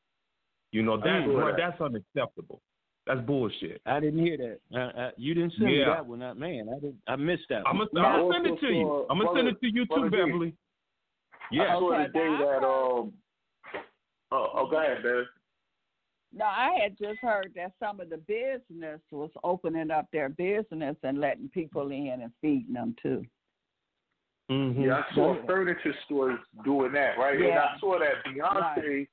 [0.71, 1.57] You know that's Mm.
[1.57, 2.63] that's unacceptable.
[3.07, 3.81] That's bullshit.
[3.85, 4.61] I didn't hear that.
[4.73, 6.23] Uh, uh, you didn't send me that one.
[6.23, 6.99] Uh, man, I didn't.
[7.09, 7.63] I missed that.
[7.67, 7.89] I'm one.
[7.93, 9.07] gonna, I'm gonna send it also to you.
[9.11, 10.55] I'm gonna send it to you too, Beverly.
[11.51, 11.63] Yeah.
[11.65, 13.13] I saw Okay, the day that um.
[14.31, 15.25] Oh, oh, go ahead, man.
[16.35, 20.97] No, I had just heard that some of the business was opening up their business
[21.03, 23.25] and letting people in and feeding them too.
[24.51, 24.83] Mm-hmm.
[24.83, 27.37] Yeah, I saw furniture stores doing that, right?
[27.37, 27.67] And Yeah.
[27.77, 29.07] I saw that Beyonce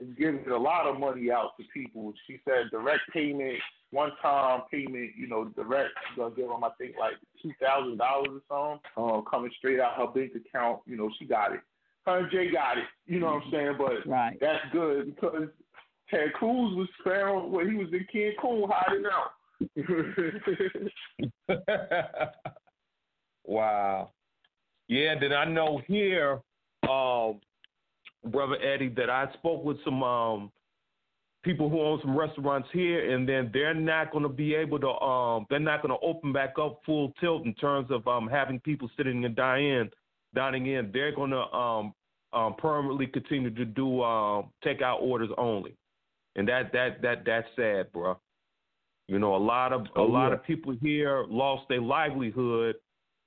[0.00, 2.12] is giving a lot of money out to people.
[2.26, 3.58] She said direct payment,
[3.90, 5.90] one time payment, you know, direct.
[6.08, 9.80] She's gonna give them, I think, like two thousand dollars or something, uh, coming straight
[9.80, 10.80] out her bank account.
[10.86, 11.60] You know, she got it.
[12.06, 12.84] Her and Jay got it.
[13.06, 13.74] You know what I'm saying?
[13.78, 14.38] But Right.
[14.40, 15.48] that's good because
[16.10, 19.32] Ted Cruz was found when he was in Cancun hiding out.
[23.44, 24.10] wow.
[24.88, 26.40] Yeah, then I know here,
[26.88, 27.40] um,
[28.30, 30.50] brother Eddie, that I spoke with some um,
[31.44, 34.88] people who own some restaurants here, and then they're not going to be able to.
[34.88, 38.60] Um, they're not going to open back up full tilt in terms of um, having
[38.60, 39.90] people sitting and dining,
[40.34, 40.90] dining in.
[40.92, 41.94] They're going to um,
[42.32, 45.74] um, permanently continue to do um, takeout orders only,
[46.38, 48.18] and that that that that's sad, bro.
[49.08, 50.34] You know, a lot of a Oh, lot yeah.
[50.34, 52.76] of people here lost their livelihood.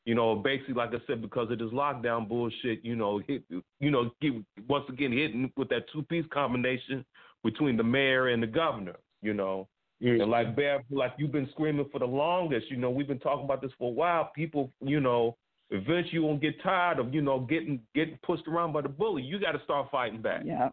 [0.06, 2.84] You know, basically, like I said, because of this lockdown bullshit.
[2.84, 3.44] You know, hit,
[3.80, 4.34] you know, get,
[4.68, 7.06] once again hitting with that two piece combination
[7.44, 8.96] between the mayor and the governor.
[9.22, 9.68] You know,
[10.00, 12.72] and like Bev, like you've been screaming for the longest.
[12.72, 14.32] You know, we've been talking about this for a while.
[14.34, 15.36] People, you know,
[15.70, 19.22] eventually you won't get tired of you know getting getting pushed around by the bully.
[19.22, 20.42] You got to start fighting back.
[20.46, 20.70] Yeah,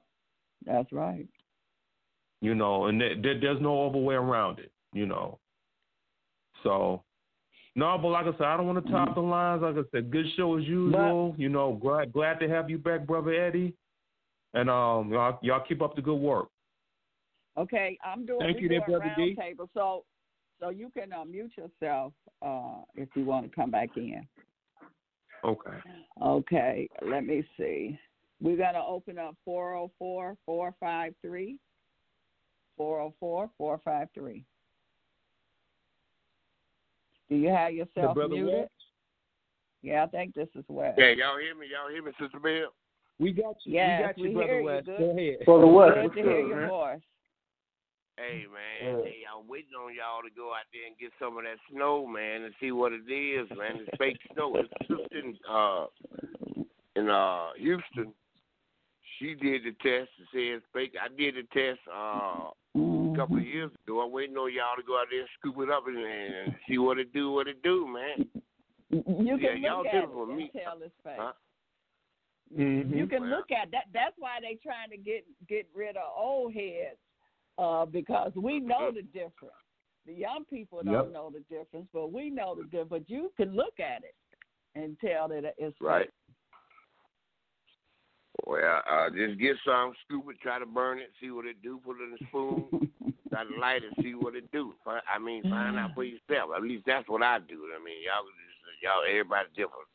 [0.65, 1.27] that's right.
[2.41, 4.73] You know, and there, there, there's no other way around it.
[4.93, 5.39] You know,
[6.63, 7.03] so.
[7.75, 9.63] No, but like I said, I don't want to top the lines.
[9.63, 11.35] Like I said, good show as usual.
[11.39, 13.73] you know, glad glad to have you back, brother Eddie.
[14.55, 16.49] And um, y'all, y'all keep up the good work.
[17.57, 18.41] Okay, I'm doing.
[18.41, 19.37] Thank we you there, doing Brother D.
[19.39, 20.05] roundtable, so
[20.61, 22.13] so you can uh, mute yourself
[22.43, 24.27] uh, if you want to come back in.
[25.45, 25.71] Okay.
[26.21, 27.99] Okay, let me see.
[28.41, 29.37] We're gonna open up
[32.79, 33.49] 404-453.
[33.61, 34.45] 404-453.
[37.29, 38.55] Do you have yourself brother muted?
[38.55, 38.71] West?
[39.83, 40.99] Yeah, I think this is West.
[40.99, 41.67] Yeah, y'all hear me?
[41.71, 42.69] Y'all hear me, Sister Bill?
[43.21, 43.75] We got you.
[43.75, 44.83] Yes, we got you, we brother hear you.
[44.83, 44.99] Good.
[44.99, 45.39] Go ahead.
[45.45, 46.69] For the West, Good what's to hear your man?
[46.69, 47.01] voice.
[48.17, 51.45] Hey man, hey, I'm waiting on y'all to go out there and get some of
[51.45, 53.79] that snow, man, and see what it is, man.
[53.79, 54.57] It's fake snow.
[54.57, 55.87] It's sister in uh
[56.97, 58.13] in uh Houston.
[59.19, 60.95] She did the test and said it's fake.
[61.01, 64.01] I did the test uh a couple of years ago.
[64.01, 66.79] I'm waiting on y'all to go out there and scoop it up and, and see
[66.79, 68.29] what it do, what it do, man.
[68.91, 70.51] You Yeah, can y'all look at did it it for and me.
[70.55, 71.17] tell it's fake.
[71.19, 71.33] Huh?
[72.57, 73.87] You can Well- look at that.
[73.93, 76.99] That's why they trying to get get rid of old heads,
[77.59, 79.55] uh, because we know the difference.
[80.07, 81.13] The young people don't Yep.
[81.13, 82.89] know the difference, but we know the difference.
[82.89, 84.15] But you can look at it
[84.75, 86.11] and tell that it's Right.
[88.47, 91.81] Well, uh, just get some, scoop it, try to burn it, see what it do,
[91.85, 92.91] put it in a spoon,
[93.31, 94.73] try to light it, see what it do.
[94.87, 96.51] I mean, find out for yourself.
[96.57, 97.67] At least that's what I do.
[97.75, 99.91] I mean, y'all, just, y'all, everybody's different.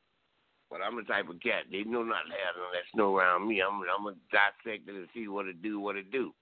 [0.70, 1.70] But I'm the type of cat.
[1.72, 3.62] They know not to have that snow around me.
[3.62, 6.34] I'm, I'm gonna dissect it and see what it do, what it do.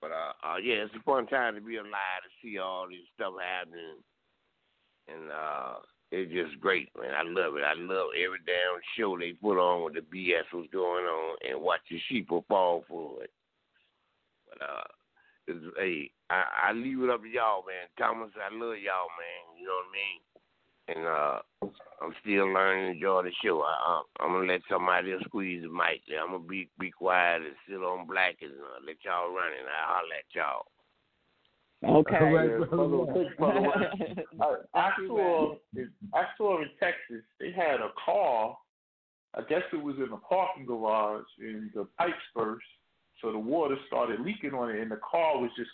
[0.00, 3.06] But uh, uh, yeah, it's a fun time to be alive to see all this
[3.14, 4.02] stuff happening,
[5.08, 5.80] and uh,
[6.12, 7.10] it's just great, man.
[7.16, 7.64] I love it.
[7.64, 11.60] I love every damn show they put on with the BS was going on, and
[11.60, 13.30] watch the sheep will fall for it.
[14.48, 14.84] But uh,
[15.48, 17.90] Cause, hey, I, I leave it up to y'all, man.
[17.98, 19.58] Thomas, I love y'all, man.
[19.58, 20.20] You know what I mean?
[20.88, 21.38] And uh,
[21.98, 23.62] I'm still learning to enjoy the show.
[23.62, 26.06] I, I, I'm gonna let somebody else squeeze the mic.
[26.14, 29.66] I'm gonna be be quiet and sit on black and uh, let y'all run it.
[29.66, 30.66] I'll let y'all.
[31.84, 32.32] Okay.
[32.32, 33.46] Right, uh,
[34.40, 35.54] I, I saw
[36.14, 38.56] I saw in Texas they had a car.
[39.34, 42.64] I guess it was in a parking garage, and the pipes burst,
[43.20, 45.70] so the water started leaking on it, and the car was just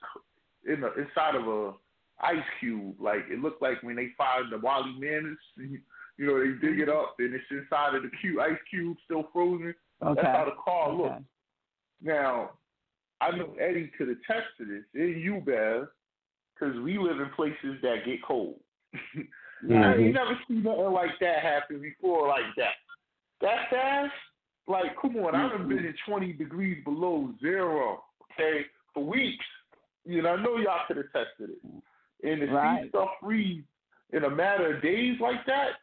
[0.66, 1.72] in the inside of a
[2.20, 2.94] ice cube.
[3.00, 5.40] Like it looked like when they find the woolly mammoths,
[6.18, 9.28] you know, they dig it up and it's inside of the cube, ice cube still
[9.32, 9.74] frozen.
[10.02, 10.20] Okay.
[10.22, 11.02] That's how the car Okay.
[11.02, 11.22] looked.
[12.00, 12.50] Now,
[13.20, 15.88] I know Eddie could attest to this, and you, Bev,
[16.58, 18.56] because we live in places that get cold.
[19.70, 22.74] I ain't never seen nothing like that happen before, like that.
[23.40, 24.12] That fast?
[24.66, 28.02] Like, come on, I done been in 20 degrees below zero,
[28.32, 29.44] okay, for weeks.
[30.04, 31.58] You know, I know y'all could have tested it.
[32.22, 32.82] And to Right.
[32.84, 33.64] see stuff freeze
[34.12, 35.80] in a matter of days like that,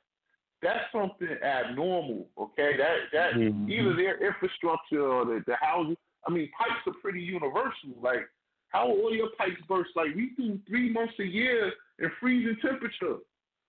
[0.61, 2.77] that's something abnormal, okay?
[2.77, 3.69] That that Mhm.
[3.69, 5.97] either their infrastructure or the, the houses.
[6.27, 7.91] I mean, pipes are pretty universal.
[8.01, 8.27] Like,
[8.75, 9.91] how all your pipes burst?
[9.95, 13.17] Like, we do three months a year in freezing temperature,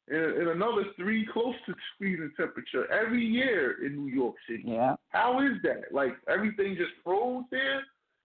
[0.09, 4.65] and, and another three close to freezing temperature every year in New York City.
[4.67, 4.97] Yeah.
[5.11, 5.93] How is that?
[5.93, 7.83] Like, everything just froze there?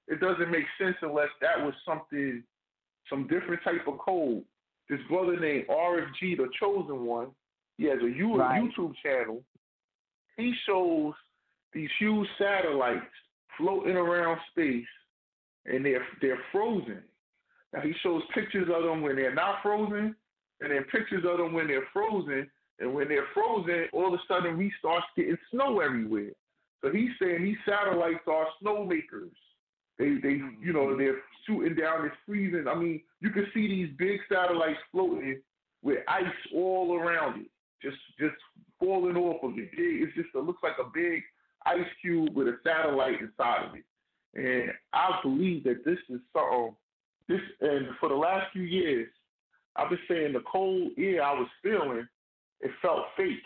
[0.07, 2.43] It doesn't make sense unless that was something,
[3.09, 4.43] some different type of cold.
[4.89, 7.27] This brother named RFG, the chosen one,
[7.77, 8.61] he has a Right.
[8.61, 9.43] YouTube channel.
[10.35, 11.13] He shows
[11.73, 13.05] these huge satellites
[13.57, 14.85] floating around space,
[15.65, 17.03] and they're they're frozen.
[17.73, 20.15] Now he shows pictures of them when they're not frozen,
[20.59, 22.49] and then pictures of them when they're frozen.
[22.79, 26.31] And when they're frozen, all of a sudden we start getting snow everywhere.
[26.83, 29.31] So he's saying these satellites are snow makers.
[29.99, 32.65] They they you know they're shooting down this freezing.
[32.67, 35.41] I mean you can see these big satellites floating
[35.83, 36.25] with ice
[36.55, 37.51] all around it,
[37.83, 38.35] just just
[38.79, 39.69] falling off of it.
[39.73, 41.21] It's just it looks like a big
[41.65, 43.83] ice cube with a satellite inside of it.
[44.35, 46.75] And I believe that this is something.
[47.27, 49.09] This and for the last few years,
[49.75, 52.07] I've been saying the cold air I was feeling,
[52.61, 53.37] it felt fake.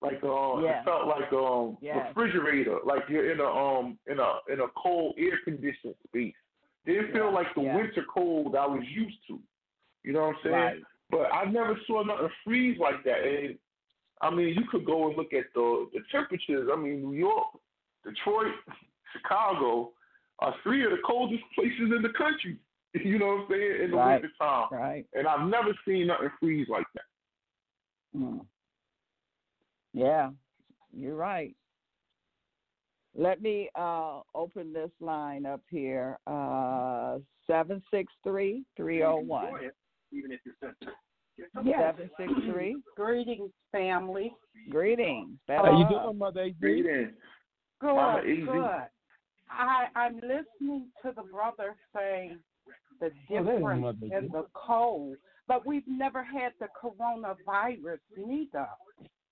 [0.00, 0.80] Like uh, Yeah.
[0.80, 2.06] it felt like um Yes.
[2.08, 6.34] refrigerator, like you're in a um in a in a cold air conditioned space.
[6.86, 7.76] Didn't feel Yeah, like the yeah.
[7.76, 9.40] winter cold I was used to.
[10.04, 10.54] You know what I'm saying?
[10.54, 10.82] Right.
[11.10, 13.24] But I never saw nothing freeze like that.
[13.24, 13.58] And
[14.20, 16.68] I mean, you could go and look at the the temperatures.
[16.72, 17.48] I mean, New York,
[18.04, 18.54] Detroit,
[19.12, 19.92] Chicago
[20.40, 22.56] are three of the coldest places in the country.
[23.04, 23.84] You know what I'm saying?
[23.84, 24.14] In the Right.
[24.22, 24.68] winter time.
[24.72, 25.04] Right.
[25.12, 27.02] And I've never seen nothing freeze like that.
[28.18, 28.46] Mm.
[29.92, 30.30] Yeah,
[30.92, 31.54] you're right.
[33.14, 36.18] Let me uh, open this line up here.
[36.26, 39.52] Uh, Seven six three three zero one.
[39.62, 39.72] Yes.
[41.64, 42.76] Seven six three.
[42.96, 44.32] Greetings, family.
[44.70, 45.38] Greetings.
[45.48, 46.52] How you Better- doing, Mother AZ?
[46.60, 47.12] Greetings.
[47.80, 48.42] Good, Mama Easy.
[48.42, 48.80] good.
[49.50, 52.38] I, I'm listening to the brother saying
[53.00, 55.16] the Oh, difference Mother in the cold,
[55.46, 58.66] but we've never had the coronavirus neither.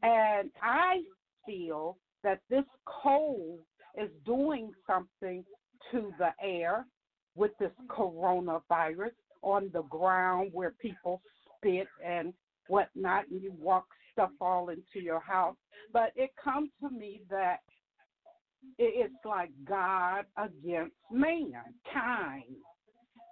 [0.02, 1.02] And I
[1.44, 3.60] feel that this cold
[4.01, 5.44] is doing something
[5.93, 6.86] to the air
[7.34, 9.12] with this coronavirus
[9.43, 11.20] on the ground where people
[11.56, 12.32] spit and
[12.68, 15.56] whatnot, and you walk stuff all into your house.
[15.93, 17.59] But it comes to me that
[18.78, 22.44] it's like God against mankind.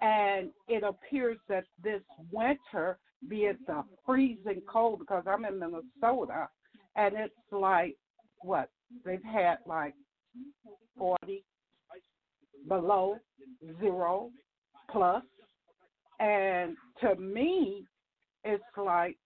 [0.03, 2.99] And it appears that this winter,
[3.29, 6.49] be it the freezing cold, because I'm in Minnesota,
[6.97, 7.97] and it's like,
[8.43, 8.69] what?
[9.05, 9.95] They've had like
[10.99, 11.43] 40
[12.69, 13.17] below
[13.81, 14.31] zero
[14.91, 15.23] plus.
[16.21, 17.85] And to me,
[18.45, 19.17] it's like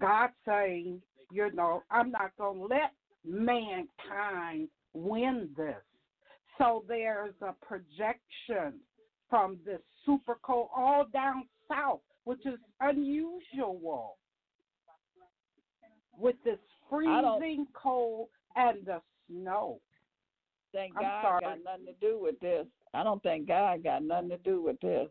[0.00, 1.02] God saying,
[1.32, 2.92] you know, I'm not going to let
[3.24, 5.82] mankind win this.
[6.58, 8.80] So there's a projection
[9.28, 14.16] from this super cold all down south, which is unusual
[16.18, 16.58] with this
[16.88, 19.80] freezing cold and the snow.
[20.72, 21.40] think I'm God sorry.
[21.40, 22.66] got nothing to do with this.
[22.94, 25.08] I don't think God got nothing to do with this.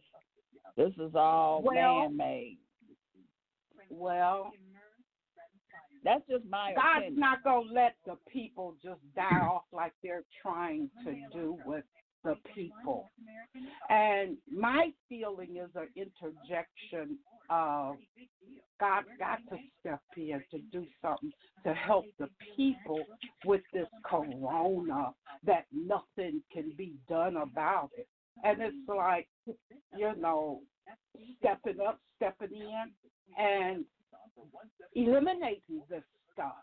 [0.75, 2.59] This is all Well- man made.
[3.89, 4.51] Well,
[6.05, 7.19] That's just my God's opinion.
[7.19, 11.83] not going to let the people just die off like they're trying to do with
[12.23, 13.11] the people.
[13.89, 17.17] And my feeling is an interjection
[17.49, 17.95] of
[18.79, 21.31] God's got to step in to do something
[21.65, 22.99] to help the people
[23.45, 25.11] with this corona
[25.45, 28.07] that nothing can be done about it.
[28.43, 29.27] and it's like
[29.97, 30.61] you know
[31.39, 32.91] stepping up, stepping in,
[33.37, 33.85] and
[34.93, 36.03] eliminating this
[36.33, 36.55] stuff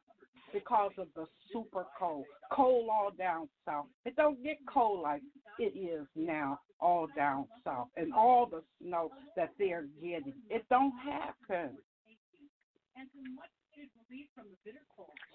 [0.53, 2.25] because of the super cold.
[2.53, 3.87] Cold all down south.
[4.05, 5.23] It don't get cold like
[5.59, 10.35] it is now all down south, and all the snow that they're getting.
[10.51, 11.77] It don't happen.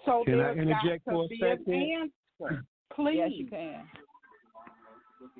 [0.04, 2.10] So Can I there's interject got for a second?
[2.40, 2.64] an.
[2.94, 3.16] Please.
[3.18, 3.82] Yes, you can.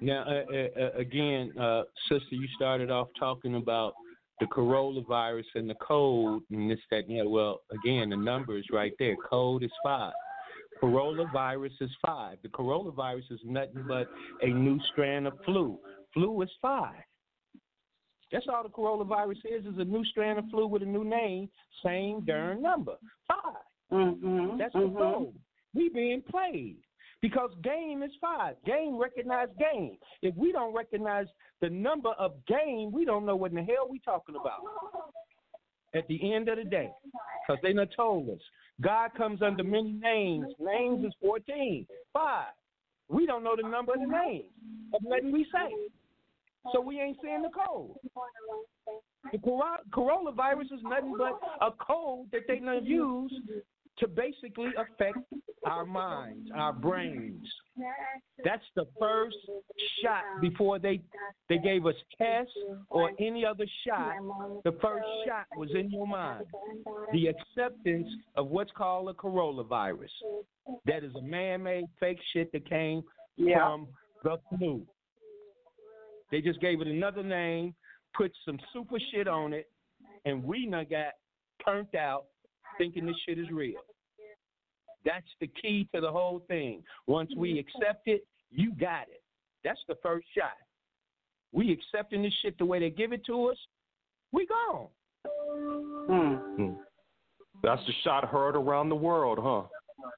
[0.01, 3.95] Now, uh, uh, uh, again, uh, sister, you started off talking about
[4.41, 7.29] the coronavirus and the code and this, that, and other.
[7.29, 9.17] Well, again, the number is right there.
[9.29, 10.13] Code is five.
[10.83, 12.39] Coronavirus is five.
[12.43, 14.09] The coronavirus is nothing but
[14.43, 15.79] a new strand of flu.
[16.15, 16.95] Flu is five.
[18.31, 21.49] That's all the coronavirus is, is a new strand of flu with a new name,
[21.83, 22.97] same darn number.
[23.29, 23.39] 5
[23.91, 24.59] Mm-hmm.
[24.59, 25.35] That's the code.
[25.75, 26.77] We being played.
[27.21, 28.55] Because game is five.
[28.65, 29.99] Game recognize game.
[30.23, 31.27] If we don't recognize
[31.61, 34.61] the number of game, we don't know what in the hell we talking about.
[35.95, 36.91] At the end of the day.
[37.47, 38.39] Because they done told us.
[38.81, 40.47] God comes under many names.
[40.61, 41.87] Names is 14.
[42.13, 42.53] Five.
[43.09, 44.45] We don't know the number of the names
[44.95, 45.75] of nothing we say.
[46.73, 47.97] So we ain't saying the code.
[49.33, 53.33] The coro- coronavirus is nothing but a code that they done use
[54.01, 55.19] to basically affect
[55.65, 57.47] our minds, our brains.
[58.45, 59.37] That's the first
[60.03, 61.01] shot before they
[61.49, 62.53] they gave us tests
[62.91, 64.15] or any other shot.
[64.65, 66.45] The first shot was in your mind.
[67.13, 70.11] The acceptance of what's called a coronavirus.
[70.87, 73.03] That is a man-made fake shit that came
[73.37, 73.59] Yeah.
[73.59, 73.89] from
[74.23, 74.87] the flu.
[76.31, 77.75] They just gave it another name,
[78.15, 79.71] put some super shit on it,
[80.25, 81.15] and we now got
[81.65, 82.27] turned out
[82.79, 83.81] thinking this shit is real.
[85.05, 86.83] That's the key to the whole thing.
[87.07, 89.23] Once we accept it, you got it.
[89.65, 90.57] That's the first shot.
[91.53, 93.57] We accepting this shit the way they give it to us,
[94.33, 94.89] we gone.
[96.07, 96.73] Hmm.
[97.63, 99.63] That's the shot heard around the world, huh?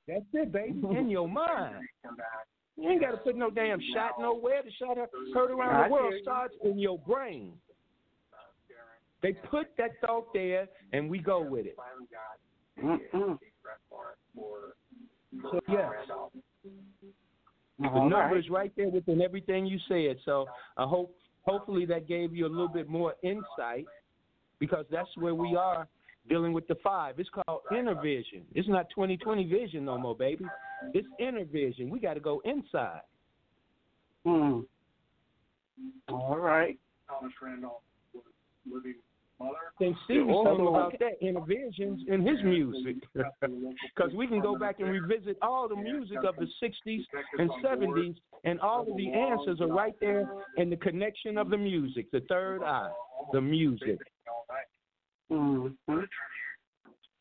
[0.06, 0.74] That's it, baby.
[0.90, 1.76] In your mind.
[2.76, 4.62] You ain't got to put no damn shot nowhere.
[4.64, 4.96] The shot
[5.34, 7.52] heard around the world hear starts in your brain.
[9.22, 11.76] They put that thought there, and we go with it.
[12.82, 13.38] Mm-mm.
[15.42, 15.90] So yes,
[17.78, 18.36] the All number right.
[18.36, 20.16] is right there within everything you said.
[20.24, 20.46] So
[20.76, 23.86] I hope, hopefully, that gave you a little bit more insight,
[24.58, 25.86] because that's where we are
[26.28, 27.18] dealing with the five.
[27.18, 28.42] It's called inner vision.
[28.54, 30.44] It's not 2020 vision no more, baby.
[30.92, 31.88] It's inner vision.
[31.88, 33.00] We got to go inside.
[34.24, 34.60] Hmm.
[36.08, 36.78] All right.
[37.08, 37.80] Thomas Randolph
[38.12, 38.24] was
[38.70, 38.96] living
[39.40, 39.56] mother.
[39.78, 42.96] Think Stevie's Yeah, talking also- about that inner visions in his music.
[43.94, 47.04] Because we can go back and revisit all the music of the 60s
[47.38, 51.56] and 70s, and all of the answers are right there in the connection of the
[51.58, 52.90] music, the third eye,
[53.32, 53.98] the music.
[55.30, 56.00] Mm-hmm.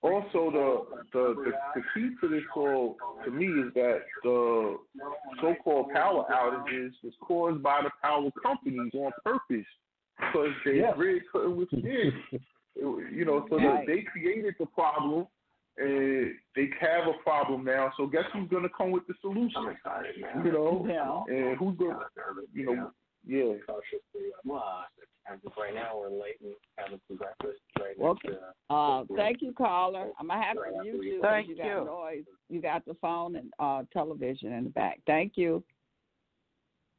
[0.01, 4.77] Also, the, the the the key to this all to me is that the
[5.41, 9.65] so-called power outages was caused by the power companies on purpose
[10.19, 10.93] because they Yeah.
[10.93, 12.23] grid couldn't withstand.
[12.75, 13.85] you know, so Right.
[13.85, 15.27] they created the problem,
[15.77, 17.91] and they have a problem now.
[17.97, 19.61] So guess who's gonna come with the solution?
[19.61, 20.45] I'm excited, man.
[20.45, 21.23] You know, Yeah.
[21.33, 22.07] and who's gonna,
[22.53, 22.91] you know,
[23.25, 23.55] yeah.
[24.45, 24.85] Well,
[25.25, 29.03] as of right now, we're late and having some breakfast right Well, next to Uh,
[29.15, 30.13] thank you, caller.
[30.19, 31.11] I'm gonna have to mute you.
[31.13, 31.55] 'cause Thank you.
[31.55, 31.85] Got you.
[31.85, 32.25] noise.
[32.49, 35.01] You got the phone and uh, television in the back.
[35.05, 35.63] Thank you.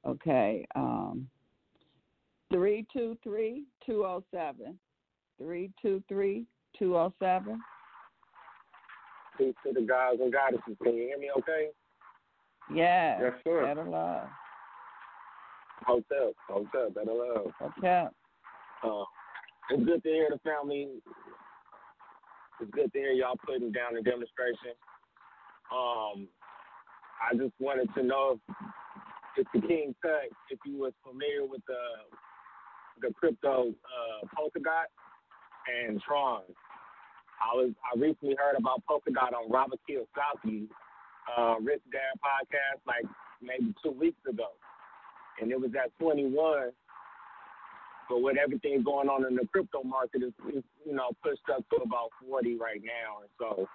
[0.05, 0.67] Okay.
[0.75, 1.31] Um,
[2.53, 4.79] three two three two zero seven.
[5.39, 6.47] Three two three
[6.79, 7.61] two zero seven.
[9.39, 10.77] Peace to the guys and goddesses.
[10.83, 11.69] Can you hear me okay?
[12.75, 13.21] Yeah.
[13.21, 13.65] Yes, sir.
[13.65, 14.27] Better love.
[15.87, 17.53] Hotel, hotel, better love.
[17.79, 18.05] Okay.
[18.85, 19.05] Uh,
[19.71, 20.89] it's good to hear the family.
[22.61, 24.77] It's good to hear y'all putting down the demonstration.
[25.73, 26.29] Um,
[27.21, 28.39] I just wanted to know
[29.37, 31.75] if, if the King Tut, if you was familiar with the
[33.01, 34.91] the crypto uh, Polkadot
[35.69, 36.43] and Tron.
[37.41, 40.69] I was I recently heard about Polkadot on Robert Kiyosaki,
[41.37, 43.05] uh, Rich Dad podcast, like
[43.41, 44.49] maybe two weeks ago,
[45.41, 46.71] and it was at 21.
[48.09, 51.65] But with everything going on in the crypto market, it's, it's you know pushed up
[51.71, 53.69] to about 40 right now, and so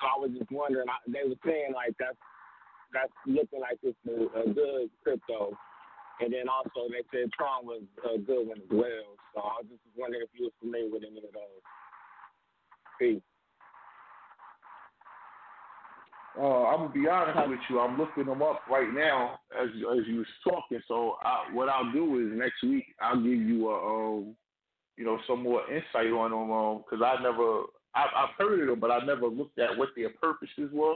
[0.00, 0.88] so I was just wondering.
[0.88, 2.18] I, they were saying like that's
[2.92, 5.56] that's looking like it's a, a good crypto,
[6.20, 9.16] and then also they said Tron was a good one as well.
[9.34, 11.62] So I was just wondering if you were familiar with any of those.
[12.98, 13.22] Peace.
[16.38, 17.80] Uh, I'm gonna be honest with you.
[17.80, 20.80] I'm looking them up right now as as you was talking.
[20.86, 24.36] So I, what I'll do is next week I'll give you a um,
[24.98, 27.62] you know, some more insight on them um, because I never
[27.94, 30.94] I, I've heard of them, but I never looked at what their purposes were.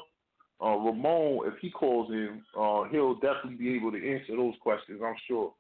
[0.62, 5.00] Uh, Ramon, if he calls in, uh, he'll definitely be able to answer those questions.
[5.04, 5.52] I'm sure.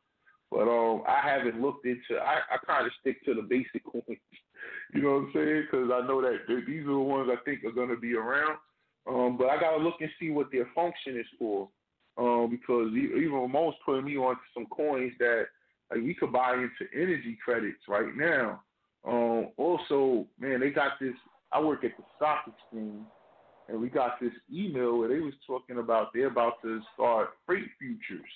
[0.50, 2.20] But um, I haven't looked into.
[2.20, 4.20] I, I kind of stick to the basic coins.
[4.94, 5.62] You know what I'm saying?
[5.70, 8.58] Because I know that these are the ones I think are going to be around.
[9.08, 11.68] Um, but I got to look and see what their function is for.
[12.18, 15.46] Um, because even Ramon's putting me on some coins that
[15.90, 18.62] like we could buy into energy credits right now.
[19.06, 21.14] Um, also, man, they got this.
[21.52, 23.04] I work at the stock exchange,
[23.68, 27.68] and we got this email where they was talking about they're about to start freight
[27.78, 28.30] futures.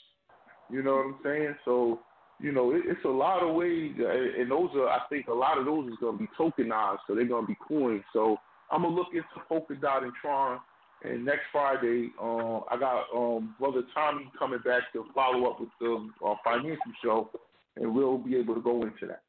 [0.70, 1.54] You know what I'm saying?
[1.64, 2.00] So,
[2.40, 5.58] you know, it, it's a lot of ways, and those are, I think, a lot
[5.58, 8.02] of those is gonna be tokenized, so they're gonna be coins.
[8.12, 8.36] So
[8.70, 10.60] I'm gonna look into Polkadot and Tron.
[11.04, 15.68] And next Friday, uh, I got um, brother Tommy coming back to follow up with
[15.78, 17.30] the uh, financial show,
[17.76, 19.22] and we'll be able to go into that.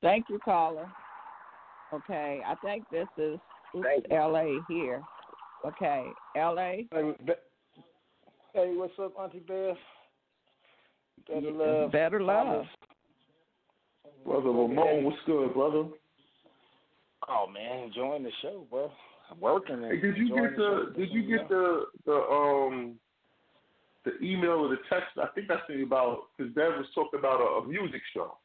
[0.00, 0.88] Thank you, caller.
[1.92, 3.38] Okay, I think this is
[4.10, 4.58] L.A.
[4.68, 5.02] here.
[5.66, 6.04] Okay,
[6.36, 6.86] L.A.
[6.92, 9.76] Hey, what's up, Auntie Beth?
[11.26, 11.92] Better love.
[11.92, 12.64] Better love.
[14.24, 15.84] Brother Ramon, what's good, brother?
[17.28, 18.90] Oh man, enjoying the show, bro.
[19.30, 19.82] I'm working.
[19.82, 22.94] Hey, did you get the, the Did you get the the um
[24.04, 25.18] the email or the text?
[25.18, 28.38] I think I sent you about because Bev was talking about a, a music show.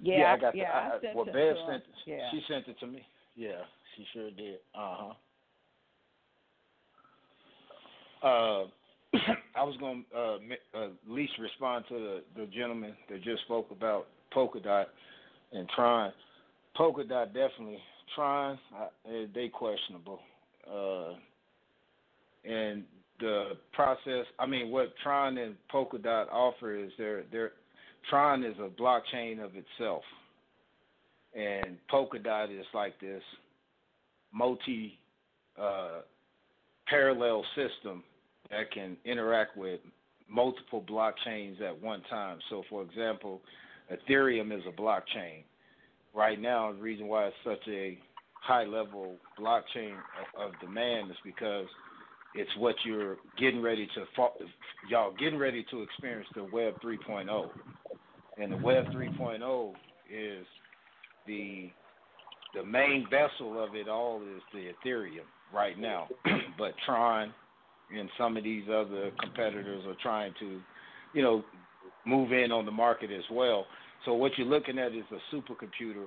[0.00, 1.84] Yeah, yeah I got yeah, I, I well, Bev sent it.
[2.06, 2.30] Yeah.
[2.30, 3.06] She sent it to me.
[3.34, 3.62] Yeah,
[3.96, 4.58] she sure did.
[4.74, 5.12] Uh-huh.
[8.26, 8.66] Uh
[9.56, 10.38] I was going to uh,
[10.74, 14.86] uh, at least respond to the, the gentleman that just spoke about Polkadot
[15.52, 16.12] and Tron.
[16.78, 17.78] Polkadot definitely.
[18.14, 18.86] Tron, uh,
[19.34, 20.20] they questionable.
[20.70, 21.14] Uh,
[22.48, 22.84] and
[23.20, 27.52] the process, I mean, what Tron and Polkadot offer is they're, they're,
[28.10, 30.02] Tron is a blockchain of itself.
[31.34, 33.22] And Polkadot is like this
[34.32, 34.98] multi
[35.60, 36.00] uh,
[36.88, 38.02] parallel system
[38.50, 39.80] that can interact with
[40.28, 42.38] multiple blockchains at one time.
[42.50, 43.40] So, for example,
[43.90, 45.44] Ethereum is a blockchain.
[46.14, 47.98] Right now, the reason why it's such a
[48.40, 49.92] high level blockchain
[50.38, 51.66] of, of demand is because
[52.34, 54.04] it's what you're getting ready to
[54.90, 57.50] y'all getting ready to experience the Web 3.0,
[58.38, 59.72] and the Web 3.0
[60.10, 60.46] is
[61.26, 61.70] the
[62.54, 66.08] the main vessel of it all is the Ethereum right now,
[66.58, 67.32] but Tron
[67.94, 70.60] and some of these other competitors are trying to,
[71.12, 71.44] you know,
[72.06, 73.66] move in on the market as well.
[74.04, 76.06] So what you're looking at is a supercomputer.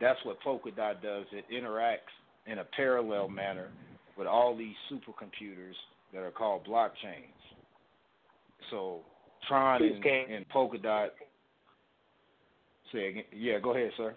[0.00, 1.26] That's what Polkadot does.
[1.32, 2.14] It interacts
[2.46, 3.68] in a parallel manner
[4.16, 5.74] with all these supercomputers
[6.12, 7.34] that are called blockchains.
[8.70, 9.00] So
[9.48, 11.08] Tron and, and Polkadot.
[12.92, 13.24] Say again.
[13.32, 14.14] Yeah, go ahead, sir.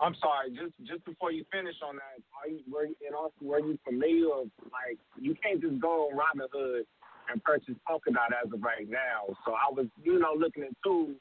[0.00, 3.58] I'm sorry, just just before you finish on that, are you were and also were
[3.58, 6.86] you familiar of like you can't just go on Robinhood
[7.30, 9.26] and purchase Polkadot as of right now.
[9.44, 11.16] So I was, you know, looking into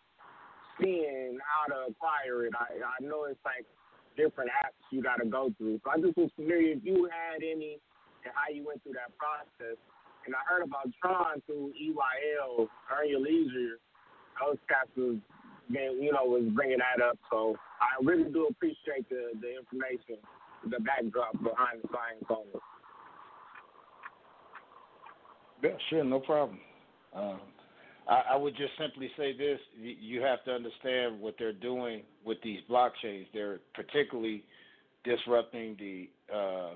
[0.80, 2.54] seeing how to acquire it.
[2.54, 3.66] I I know it's like
[4.16, 5.82] different apps you gotta go through.
[5.84, 7.82] So I just was familiar if you had any
[8.24, 9.78] and how you went through that process.
[10.26, 13.80] And I heard about Tron through EYL, Earn Your Leisure.
[14.38, 15.18] Those cats was
[15.70, 17.18] then you know was bringing that up.
[17.32, 20.18] So I really do appreciate the the information,
[20.64, 22.24] the backdrop behind the science.
[25.64, 26.60] Yeah, sure, no problem.
[27.16, 27.40] Um,
[28.08, 32.38] I, I would just simply say this: you have to understand what they're doing with
[32.44, 33.26] these blockchains.
[33.34, 34.44] They're particularly
[35.04, 36.76] disrupting the uh,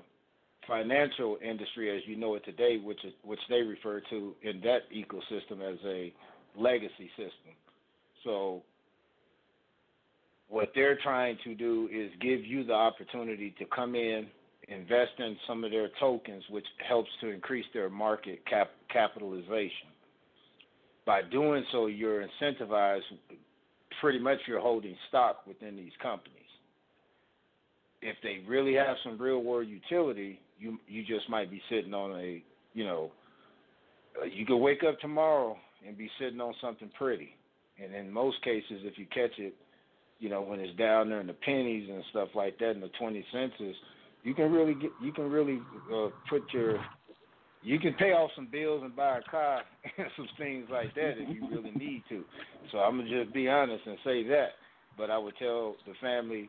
[0.66, 4.90] financial industry as you know it today, which is which they refer to in that
[4.94, 6.12] ecosystem as a
[6.56, 7.54] legacy system.
[8.24, 8.62] So
[10.52, 14.26] what they're trying to do is give you the opportunity to come in,
[14.68, 19.88] invest in some of their tokens, which helps to increase their market cap capitalization.
[21.06, 23.00] By doing so, you're incentivized.
[24.02, 26.38] Pretty much, you're holding stock within these companies.
[28.02, 32.20] If they really have some real world utility, you you just might be sitting on
[32.20, 32.42] a
[32.74, 33.10] you know.
[34.30, 35.56] You could wake up tomorrow
[35.86, 37.30] and be sitting on something pretty,
[37.82, 39.54] and in most cases, if you catch it
[40.22, 42.90] you know, when it's down there in the pennies and stuff like that, and the
[42.96, 43.74] twenty cents is,
[44.22, 45.60] you can really get, you can really
[45.92, 46.78] uh, put your,
[47.60, 49.62] you can pay off some bills and buy a car
[49.98, 52.22] and some things like that if you really need to.
[52.70, 54.50] So I'm gonna just be honest and say that.
[54.96, 56.48] But I would tell the family,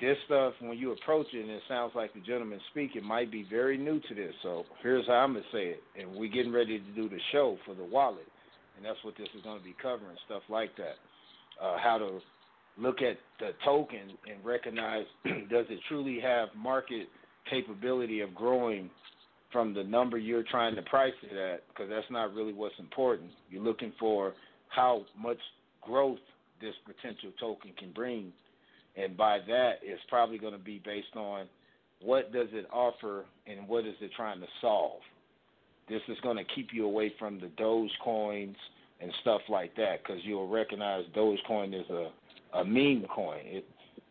[0.00, 3.44] this stuff when you approach it and it sounds like the gentleman speaking might be
[3.50, 4.32] very new to this.
[4.42, 5.82] So here's how I'm gonna say it.
[6.00, 8.26] And we're getting ready to do the show for the wallet,
[8.78, 10.96] and that's what this is gonna be covering stuff like that.
[11.62, 12.20] Uh, how to
[12.78, 17.08] look at the token and recognize does it truly have market
[17.48, 18.90] capability of growing
[19.52, 23.30] from the number you're trying to price it at because that's not really what's important.
[23.50, 24.34] You're looking for
[24.68, 25.38] how much
[25.82, 26.18] growth
[26.60, 28.32] this potential token can bring
[28.96, 31.46] and by that it's probably going to be based on
[32.02, 35.00] what does it offer and what is it trying to solve.
[35.88, 38.56] This is going to keep you away from the Doge coins
[39.00, 42.10] and stuff like that because you'll recognize Dogecoin is a
[42.54, 43.40] a meme coin.
[43.44, 43.66] It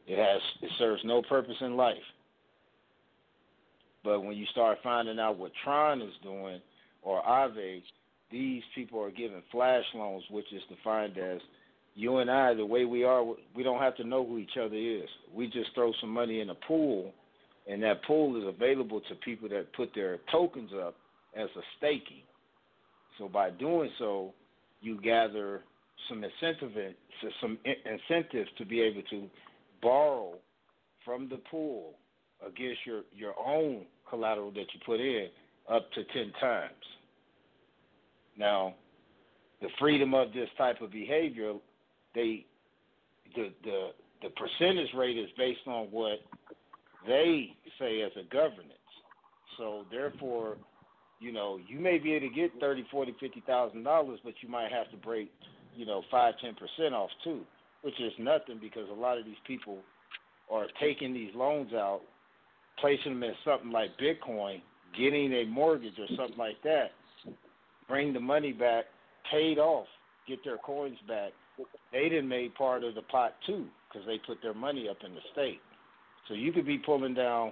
[0.07, 1.97] it has it serves no purpose in life.
[4.03, 6.61] But when you start finding out what Tron is doing
[7.01, 7.81] or Aave,
[8.31, 11.39] these people are giving flash loans, which is defined as
[11.95, 13.23] you and I, the way we are,
[13.55, 15.09] we don't have to know who each other is.
[15.33, 17.13] We just throw some money in a pool,
[17.69, 20.95] and that pool is available to people that put their tokens up
[21.35, 22.23] as a staking.
[23.17, 24.33] So by doing so,
[24.81, 25.61] you gather
[26.07, 26.95] some incentive,
[27.41, 29.27] some incentives to be able to
[29.81, 30.34] borrow
[31.05, 31.93] from the pool
[32.45, 35.27] against your your own collateral that you put in
[35.69, 36.73] up to ten times.
[38.38, 38.76] Now,
[39.61, 41.53] the freedom of this type of behavior
[42.15, 42.45] they
[43.35, 43.89] the the
[44.21, 46.19] the percentage rate is based on what
[47.07, 48.73] they say as a governance.
[49.57, 50.57] So therefore,
[51.19, 54.49] you know, you may be able to get thirty, forty, fifty thousand dollars, but you
[54.49, 55.31] might have to break,
[55.75, 57.41] you know, five, ten percent off too,
[57.81, 59.77] which is nothing because a lot of these people
[60.51, 62.01] are taking these loans out,
[62.79, 64.61] placing them in something like Bitcoin,
[64.97, 66.91] getting a mortgage or something like that,
[67.87, 68.85] bring the money back,
[69.31, 69.87] paid off,
[70.27, 71.31] get their coins back,
[71.91, 75.13] they didn't made part of the pot too because they put their money up in
[75.13, 75.59] the state.
[76.27, 77.51] So you could be pulling down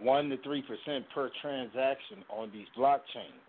[0.00, 3.40] one to three percent per transaction on these blockchains,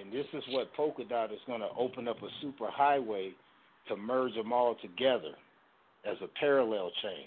[0.00, 3.32] and this is what Polkadot is going to open up a super highway
[3.88, 5.32] to merge them all together
[6.08, 7.26] as a parallel chain.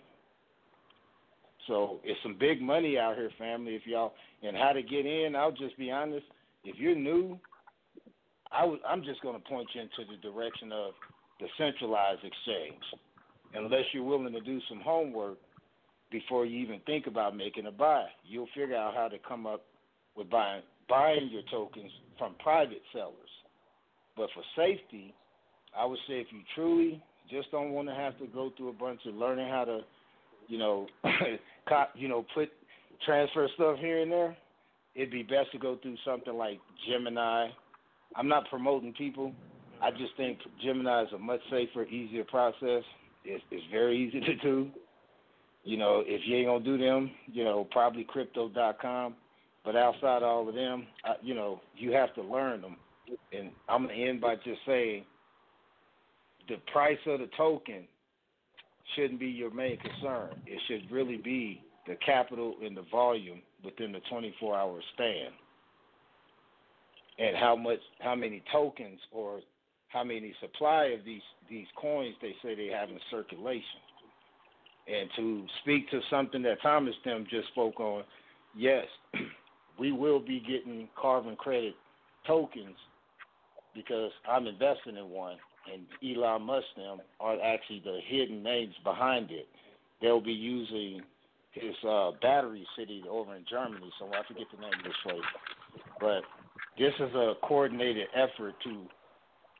[1.68, 3.76] So it's some big money out here, family.
[3.76, 6.26] If y'all and how to get in, I'll just be honest.
[6.64, 7.40] If you're new,
[8.52, 10.94] I w- I'm just going to point you into the direction of
[11.40, 12.82] the centralized exchange,
[13.54, 15.38] unless you're willing to do some homework
[16.12, 18.06] before you even think about making a buy.
[18.26, 19.64] You'll figure out how to come up
[20.16, 20.62] with buying
[20.92, 23.16] buying your tokens from private sellers.
[24.16, 25.14] But for safety,
[25.76, 27.02] I would say if you truly
[27.32, 29.80] just don't want to have to go through a bunch of learning how to,
[30.48, 30.86] you know,
[31.70, 32.50] cop, you know, put
[33.06, 34.38] transfer stuff here and there,
[34.94, 37.48] it'd be best to go through something like Gemini.
[38.16, 39.34] I'm not promoting people,
[39.82, 42.84] I just think Gemini is a much safer, easier process.
[43.26, 44.70] It's, it's very easy to do.
[45.64, 49.16] You know, if you ain't gonna do them, you know, probably crypto.com.
[49.64, 52.78] But outside all of them, I, you know, you have to learn them.
[53.32, 55.06] And I'm gonna end by just saying,
[56.48, 57.84] the price of the token
[58.96, 60.32] shouldn't be your main concern.
[60.46, 65.32] It should really be the capital and the volume within the 24-hour span,
[67.20, 69.42] and how much, how many tokens or
[69.90, 73.82] how many supply of these these coins they say they have in circulation.
[74.88, 78.04] And to speak to something that Thomas them just spoke on,
[78.56, 78.86] yes,
[79.80, 81.76] we will be getting carbon credit
[82.28, 82.76] tokens
[83.74, 85.38] because I'm investing in one,
[85.72, 89.48] and Elon Musk them are actually the hidden names behind it.
[90.02, 91.02] They'll be using
[91.52, 95.22] his uh, battery city over in Germany, so I forget the name of this place.
[96.00, 96.24] But
[96.78, 98.86] this is a coordinated effort to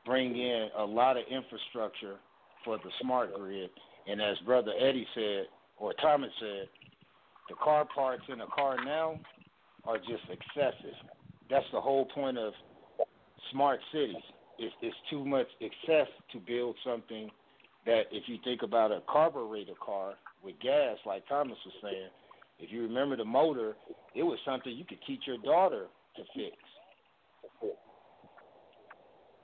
[0.04, 2.16] bring in a lot of infrastructure
[2.64, 3.70] for the smart grid.
[4.08, 5.46] And as Brother Eddie said,
[5.78, 6.68] or Thomas said,
[7.48, 9.18] the car parts in a car now
[9.84, 10.94] are just excessive.
[11.50, 12.52] That's the whole point of
[13.50, 14.22] smart cities.
[14.58, 17.30] It's, it's too much excess to build something
[17.86, 22.08] that, if you think about a carburetor car with gas, like Thomas was saying,
[22.58, 23.74] if you remember the motor,
[24.14, 25.86] it was something you could teach your daughter
[26.16, 26.56] to fix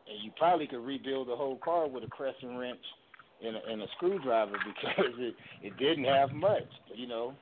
[0.08, 2.80] and you probably could rebuild the whole car with a crescent wrench
[3.44, 7.34] and a, and a screwdriver because it it didn't have much, you know.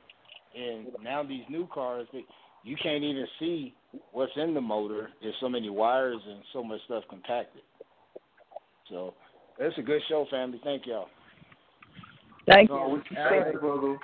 [0.54, 2.24] And now these new cars, they,
[2.66, 3.74] you can't even see
[4.12, 5.10] what's in the motor.
[5.22, 7.62] There's so many wires and so much stuff compacted.
[8.90, 9.14] So
[9.58, 10.60] it's a good show, family.
[10.64, 11.06] Thank y'all.
[12.48, 12.92] Thank no, you.
[12.94, 13.98] What you said, brother?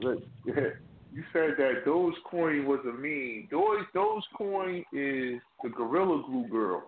[0.00, 3.48] Look, you said that Dogecoin was a meme.
[3.50, 6.84] Doge Dogecoin is the Gorilla Glue girl.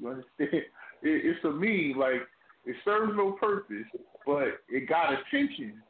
[0.00, 0.62] You understand?
[1.04, 1.98] It, it's a meme.
[1.98, 2.22] Like
[2.64, 3.86] it serves no purpose,
[4.24, 5.82] but it got attention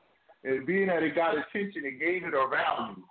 [0.45, 3.03] and being that it got attention, it gave it a value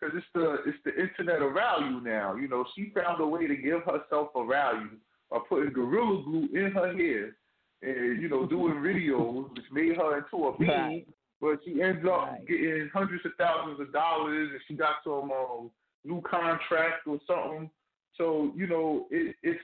[0.00, 2.34] because it's the it's the internet of value now.
[2.34, 4.96] You know, she found a way to give herself a value
[5.30, 7.36] by putting gorilla glue in her hair
[7.82, 11.02] and you know doing videos, which made her into a meme.
[11.40, 12.46] But she ends up Right.
[12.48, 15.70] getting hundreds of thousands of dollars, and she got some um,
[16.04, 17.70] new contract or something.
[18.16, 19.60] So you know, it, it's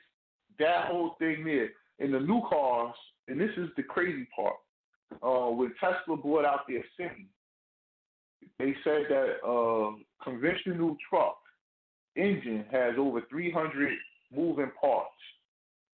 [0.59, 1.71] that whole thing there.
[1.99, 2.95] And the new cars,
[3.29, 4.57] and this is the crazy part.
[5.23, 7.27] Uh, when Tesla bought out their Semi,
[8.59, 9.93] they said that uh,
[10.23, 11.39] conventional truck
[12.17, 13.93] engine has over 300
[14.35, 15.11] moving parts,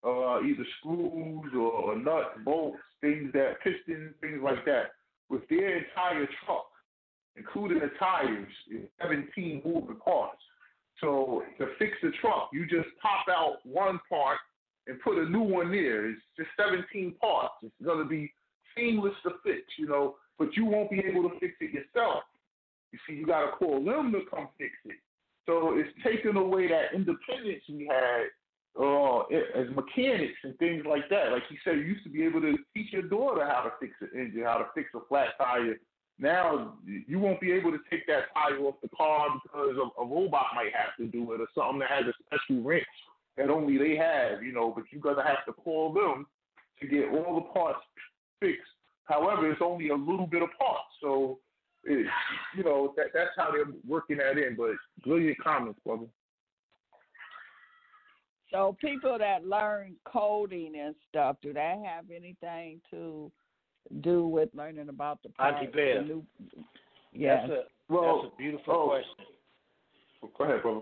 [0.04, 4.92] uh, either screws or, nuts, bolts, things that pistons, things like that.
[5.28, 6.66] With their entire truck,
[7.36, 10.38] including the tires, is 17 moving parts.
[11.00, 14.38] So to fix the truck, you just pop out one part
[14.86, 16.08] and put a new one there.
[16.08, 17.54] It's just 17 parts.
[17.62, 18.32] It's going to be
[18.76, 22.22] seamless to fix, you know, but you won't be able to fix it yourself.
[22.92, 24.96] You see, you got to call them to come fix it.
[25.46, 28.28] So it's taking away that independence we had
[28.78, 29.20] uh,
[29.58, 31.32] as mechanics and things like that.
[31.32, 33.94] Like you said, you used to be able to teach your daughter how to fix
[34.00, 35.76] an engine, how to fix a flat tire.
[36.18, 40.06] Now you won't be able to take that tire off the car because a, a
[40.06, 42.84] robot might have to do it or something that has a special wrench
[43.36, 44.72] that only they have, you know.
[44.74, 46.26] But you're gonna have to call them
[46.80, 47.80] to get all the parts
[48.40, 48.62] fixed.
[49.04, 51.38] However, it's only a little bit of parts, so
[52.56, 54.56] you know that that's how they're working that in.
[54.56, 54.72] But
[55.04, 56.06] brilliant comments, brother.
[58.50, 63.30] So people that learn coding and stuff, do they have anything to
[64.00, 65.58] do with learning about the parts?
[65.60, 66.02] Auntie Bear.
[66.02, 66.24] new,
[67.12, 67.44] yes.
[67.46, 68.86] That's a Well, that's a beautiful oh.
[68.86, 70.32] question.
[70.36, 70.80] Go ahead, brother.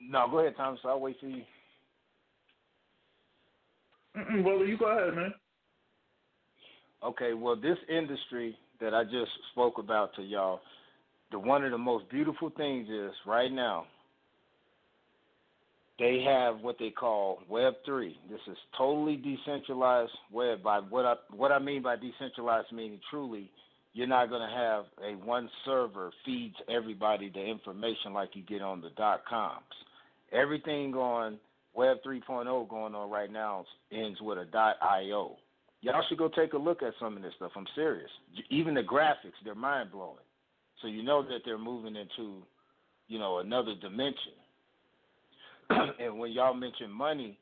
[0.00, 0.80] No, go ahead, Thomas.
[0.84, 1.42] I'll wait for you.
[4.16, 5.34] Mm-mm, brother, you go ahead, man.
[7.02, 10.60] Okay, well, this industry that I just spoke about to y'all,
[11.30, 13.86] the one of the most beautiful things is right now
[15.98, 18.18] they have what they call Web three.
[18.28, 20.62] This is totally decentralized web.
[20.62, 23.50] By what I what I mean by decentralized meaning truly,
[23.92, 28.60] you're not going to have a one server feeds everybody the information like you get
[28.60, 29.62] on the dot coms.
[30.32, 31.38] Everything on
[31.74, 35.36] Web 3.0 going on right now ends with a .io.
[35.84, 37.52] Y'all should go take a look at some of this stuff.
[37.54, 38.08] I'm serious.
[38.48, 40.16] Even the graphics, they're mind blowing.
[40.80, 42.42] So you know that they're moving into,
[43.06, 44.32] you know, another dimension.
[46.00, 47.38] and when y'all mention money,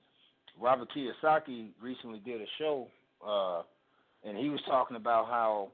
[0.61, 2.89] Robert Kiyosaki recently did a show,
[3.25, 3.63] uh,
[4.29, 5.69] and he was talking about how,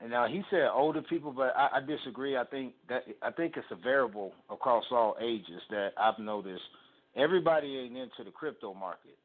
[0.00, 2.38] and now he said older people, but I, I disagree.
[2.38, 6.62] I think that I think it's a variable across all ages that I've noticed.
[7.14, 9.18] Everybody ain't into the crypto market,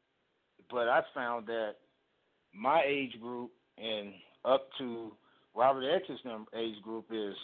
[0.70, 1.76] but I found that
[2.54, 4.12] my age group and
[4.44, 5.12] up to
[5.54, 6.18] Robert X's
[6.56, 7.34] age group is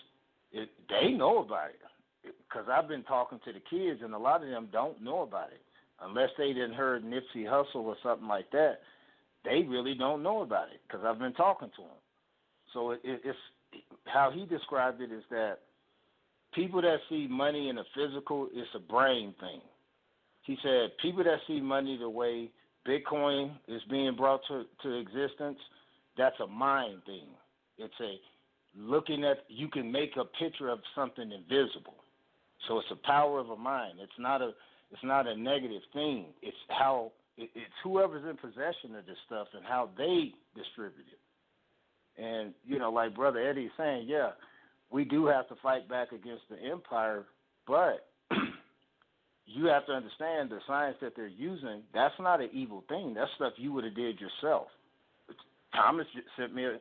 [0.52, 4.42] it, they know about it because I've been talking to the kids and a lot
[4.42, 5.62] of them don't know about it
[6.02, 8.78] unless they didn't heard Nipsey Hussle or something like that.
[9.44, 11.90] They really don't know about it because I've been talking to them.
[12.72, 13.38] So it, it, it's
[14.06, 15.58] how he described it is that
[16.54, 19.60] people that see money in the physical, it's a brain thing.
[20.42, 22.50] He said people that see money the way
[22.88, 25.58] Bitcoin is being brought to, to existence,
[26.16, 27.28] that's a mind thing.
[27.76, 28.16] It's a
[28.76, 31.96] looking at you can make a picture of something invisible.
[32.66, 33.98] So it's a power of a mind.
[34.00, 34.52] It's not a
[34.90, 36.26] it's not a negative thing.
[36.42, 42.22] It's how it, it's whoever's in possession of this stuff and how they distribute it.
[42.22, 44.30] And you know, like brother Eddie's saying, yeah,
[44.90, 47.26] we do have to fight back against the empire,
[47.66, 48.07] but
[49.48, 51.82] you have to understand the science that they're using.
[51.94, 53.14] That's not an evil thing.
[53.14, 54.68] That's stuff you would have did yourself.
[55.74, 56.06] Thomas
[56.38, 56.78] sent me a,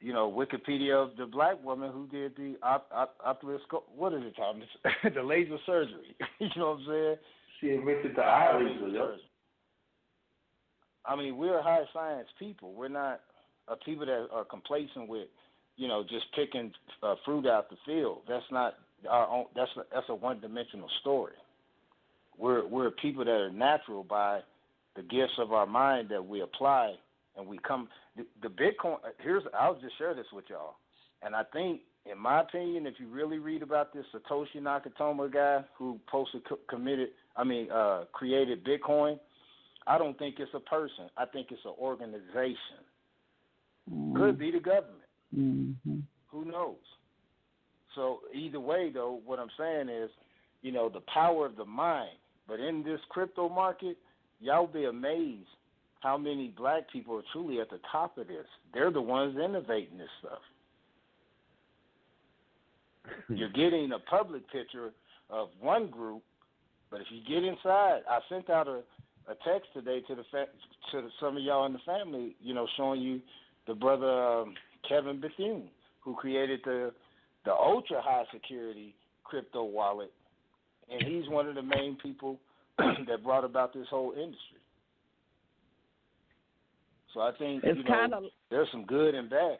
[0.00, 3.82] you know, Wikipedia of the black woman who did the op- op- oculoscope.
[3.94, 4.68] What is it, Thomas?
[5.14, 6.16] the laser surgery.
[6.38, 7.16] you know what I'm saying?
[7.60, 9.16] She invented the eye laser, yep.
[11.04, 12.74] I mean, we're high science people.
[12.74, 13.20] We're not
[13.66, 15.28] uh, people that are complacent with,
[15.76, 16.72] you know, just picking
[17.02, 18.20] uh, fruit out the field.
[18.28, 18.74] That's not
[19.08, 19.46] our own.
[19.56, 21.32] That's a, that's a one dimensional story.
[22.38, 24.40] We're we're people that are natural by
[24.96, 26.94] the gifts of our mind that we apply,
[27.36, 27.88] and we come.
[28.16, 28.96] The, the Bitcoin.
[29.20, 30.76] Here's I'll just share this with y'all,
[31.22, 35.64] and I think, in my opinion, if you really read about this Satoshi Nakamoto guy
[35.76, 39.18] who posted committed, I mean, uh, created Bitcoin.
[39.86, 41.08] I don't think it's a person.
[41.16, 42.54] I think it's an organization.
[44.14, 45.08] Could be the government.
[45.36, 46.00] Mm-hmm.
[46.30, 46.76] Who knows?
[47.94, 50.10] So either way, though, what I'm saying is,
[50.62, 52.10] you know, the power of the mind.
[52.48, 53.98] But in this crypto market,
[54.40, 55.46] y'all be amazed
[56.00, 58.46] how many black people are truly at the top of this.
[58.72, 60.38] They're the ones innovating this stuff.
[63.28, 64.90] You're getting a public picture
[65.30, 66.22] of one group,
[66.90, 68.80] but if you get inside, I sent out a,
[69.30, 70.46] a text today to the fa-
[70.92, 73.20] to the, some of y'all in the family, you know, showing you
[73.66, 74.54] the brother um,
[74.88, 75.68] Kevin Bethune,
[76.00, 76.92] who created the
[77.44, 78.94] the ultra high security
[79.24, 80.12] crypto wallet,
[80.90, 82.38] and he's one of the main people
[82.78, 84.58] that brought about this whole industry.
[87.14, 89.58] So I think It's you know kinda- there's some good and bad.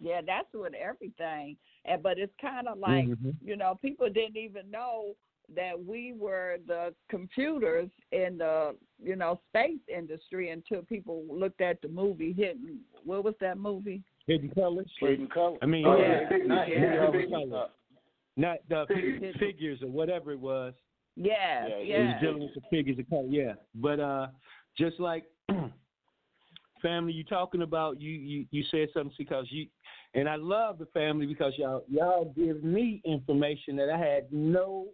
[0.00, 1.56] Yeah, that's with everything.
[1.84, 3.34] And but it's kind of like Mhm.
[3.42, 5.14] you know people didn't even know
[5.54, 11.80] that we were the computers in the you know space industry until people looked at
[11.82, 12.80] the movie Hidden.
[13.04, 14.02] What was that movie?
[14.26, 14.90] Hidden colors.
[15.00, 15.58] Hidden colors.
[15.62, 16.36] I mean, Oh, yeah, yeah.
[16.46, 16.74] not Yeah.
[16.74, 17.28] hidden Yeah.
[17.30, 17.70] colors.
[18.38, 20.72] Not the Hidden- figures or whatever it was.
[21.16, 22.12] Yeah, It yeah.
[22.12, 23.26] was dealing with the figures of color.
[23.28, 24.28] Yeah, but uh,
[24.78, 25.24] just like
[26.82, 29.66] family, you talking about you you you said something because you,
[30.14, 34.86] and I love the family because y'all y'all give me information that I had no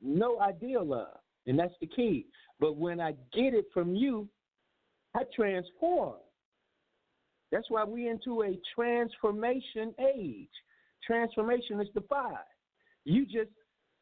[0.00, 1.06] no idea of,
[1.46, 2.26] and that's the key.
[2.58, 4.28] But when I get it from you,
[5.14, 6.14] I transform.
[7.52, 10.48] That's why we into a transformation age.
[11.04, 12.36] Transformation is defied.
[13.04, 13.50] You just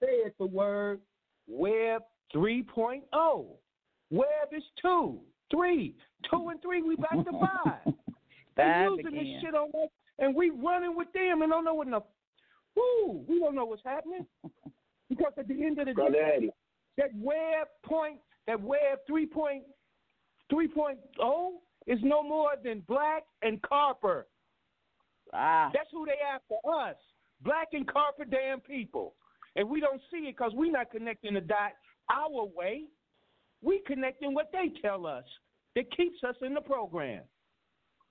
[0.01, 1.01] said the word
[1.49, 2.03] Web
[2.35, 3.47] 3.0.
[4.11, 5.21] Web is two,
[5.51, 5.95] three,
[6.31, 6.83] two and three.
[6.83, 7.95] We back to five.
[8.57, 9.25] They Five using again.
[9.25, 12.01] this shit on us, and we running with them and don't know what in the
[12.77, 13.25] whoo.
[13.29, 14.27] We don't know what's happening
[15.09, 16.51] because at the end of the Brother day, Eddie.
[16.99, 21.51] that web point, that web 3.3.0
[21.87, 24.27] is no more than Black and Carper.
[25.33, 25.71] Ah.
[25.73, 26.97] That's who they after us.
[27.43, 29.15] Black and carpet damn people.
[29.57, 31.73] And we don't see it because we're not connecting the dot
[32.11, 32.85] our way.
[33.63, 35.25] We connecting what they tell us
[35.77, 37.23] that keeps us in the program.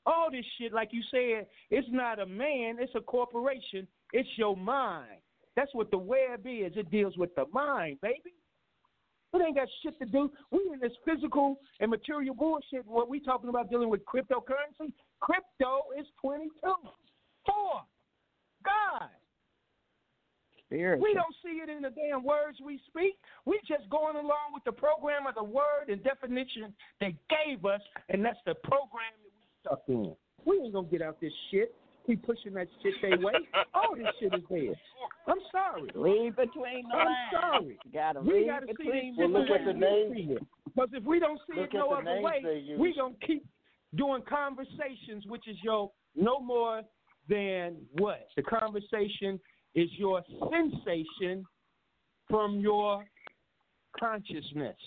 [0.06, 3.88] All this shit, like you said, it's not a man, it's a corporation.
[4.14, 5.20] It's your mind.
[5.56, 6.74] That's what the web is.
[6.76, 8.34] It deals with the mind, baby.
[9.34, 10.32] It ain't got shit to do.
[10.52, 12.86] We in this physical and material bullshit.
[12.86, 14.91] What we talking about dealing with cryptocurrency?
[15.20, 16.50] Crypto is 22.
[17.49, 17.81] Four.
[18.63, 19.09] God.
[20.67, 21.03] Spiritual.
[21.03, 23.17] We don't see it in the damn words we speak.
[23.45, 27.81] We just going along with the program of the word and definition they gave us,
[28.09, 30.15] and that's the program that we stuck in.
[30.45, 31.73] We ain't gonna get out this shit.
[32.05, 33.34] Keep pushing that shit they way.
[33.73, 34.73] All this shit is there.
[35.27, 35.89] I'm sorry.
[35.95, 37.17] Read between the I'm lines.
[37.34, 37.80] sorry.
[37.85, 40.11] You gotta we read gotta see between this the shit the way lines.
[40.11, 40.38] we see.
[40.65, 43.45] Because if we don't see Look it no other way, we gonna keep
[43.95, 46.84] doing conversations, which is your no more
[47.30, 48.27] than what?
[48.35, 49.39] The conversation
[49.76, 51.45] is your sensation
[52.27, 53.06] from your
[53.97, 54.77] consciousness.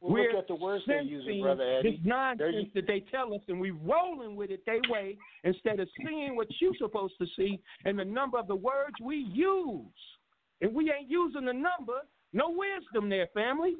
[0.00, 1.90] Well, We're look at the words they're using, brother Eddie.
[1.92, 5.88] This nonsense that they tell us, and we rolling with it they way instead of
[5.98, 9.84] seeing what you're supposed to see and the number of the words we use.
[10.62, 12.00] And we ain't using the number,
[12.32, 13.74] no wisdom there, family.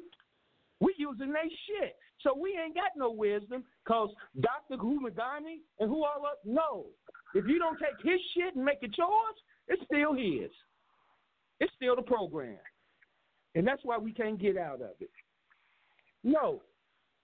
[0.79, 1.95] We using they shit.
[2.23, 4.81] So we ain't got no wisdom because Dr.
[4.81, 6.85] Humagani and who all up, no.
[7.33, 9.35] If you don't take his shit and make it yours,
[9.67, 10.51] it's still his.
[11.59, 12.57] It's still the program.
[13.55, 15.09] And that's why we can't get out of it.
[16.23, 16.61] No.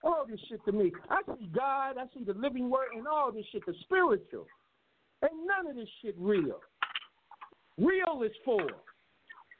[0.02, 0.92] All this shit to me.
[1.10, 4.46] I see God, I see the living word, and all this shit, the spiritual.
[5.24, 6.60] Ain't none of this shit real.
[7.76, 8.66] Real is for.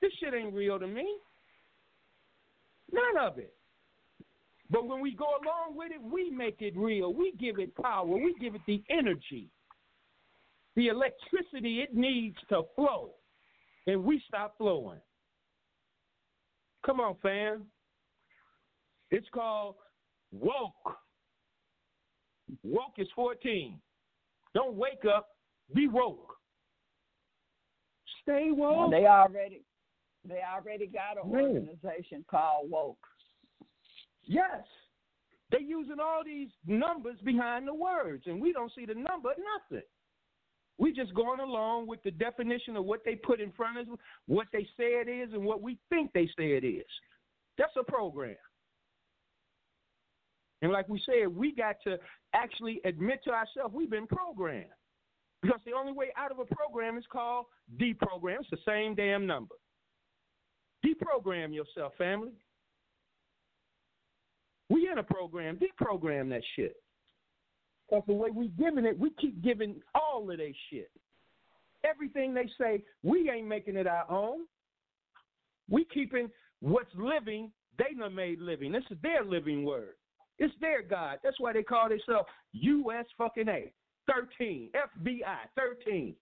[0.00, 1.06] This shit ain't real to me.
[2.92, 3.52] None of it.
[4.70, 7.12] But when we go along with it, we make it real.
[7.12, 8.06] We give it power.
[8.06, 9.48] We give it the energy,
[10.76, 13.12] the electricity it needs to flow.
[13.86, 15.00] And we stop flowing.
[16.84, 17.64] Come on, fam.
[19.10, 19.76] It's called
[20.32, 20.96] woke.
[22.62, 23.80] Woke is 14.
[24.54, 25.28] Don't wake up,
[25.74, 26.34] be woke.
[28.22, 28.76] Stay woke.
[28.76, 29.62] Well, they already
[30.26, 32.98] they already got an organization called Woke.
[34.28, 34.62] Yes.
[35.50, 39.30] They're using all these numbers behind the words, and we don't see the number,
[39.70, 39.84] nothing.
[40.76, 43.98] We just going along with the definition of what they put in front of us,
[44.26, 46.86] what they say it is, and what we think they say it is.
[47.56, 48.36] That's a program.
[50.60, 51.98] And like we said, we got to
[52.34, 54.66] actually admit to ourselves we've been programmed.
[55.42, 57.46] Because the only way out of a program is called
[57.80, 58.40] deprogram.
[58.40, 59.54] It's the same damn number.
[60.84, 62.32] Deprogram yourself, family.
[64.68, 65.58] We in a program.
[65.58, 66.76] Deprogram that shit.
[67.88, 70.90] Because the way we giving it, we keep giving all of their shit.
[71.84, 74.40] Everything they say, we ain't making it our own.
[75.70, 76.28] We keeping
[76.60, 78.72] what's living They done made living.
[78.72, 79.94] This is their living word.
[80.38, 81.18] It's their God.
[81.22, 83.06] That's why they call themselves U.S.
[83.16, 83.72] fucking A.
[84.12, 84.70] 13.
[84.74, 86.14] FBI 13.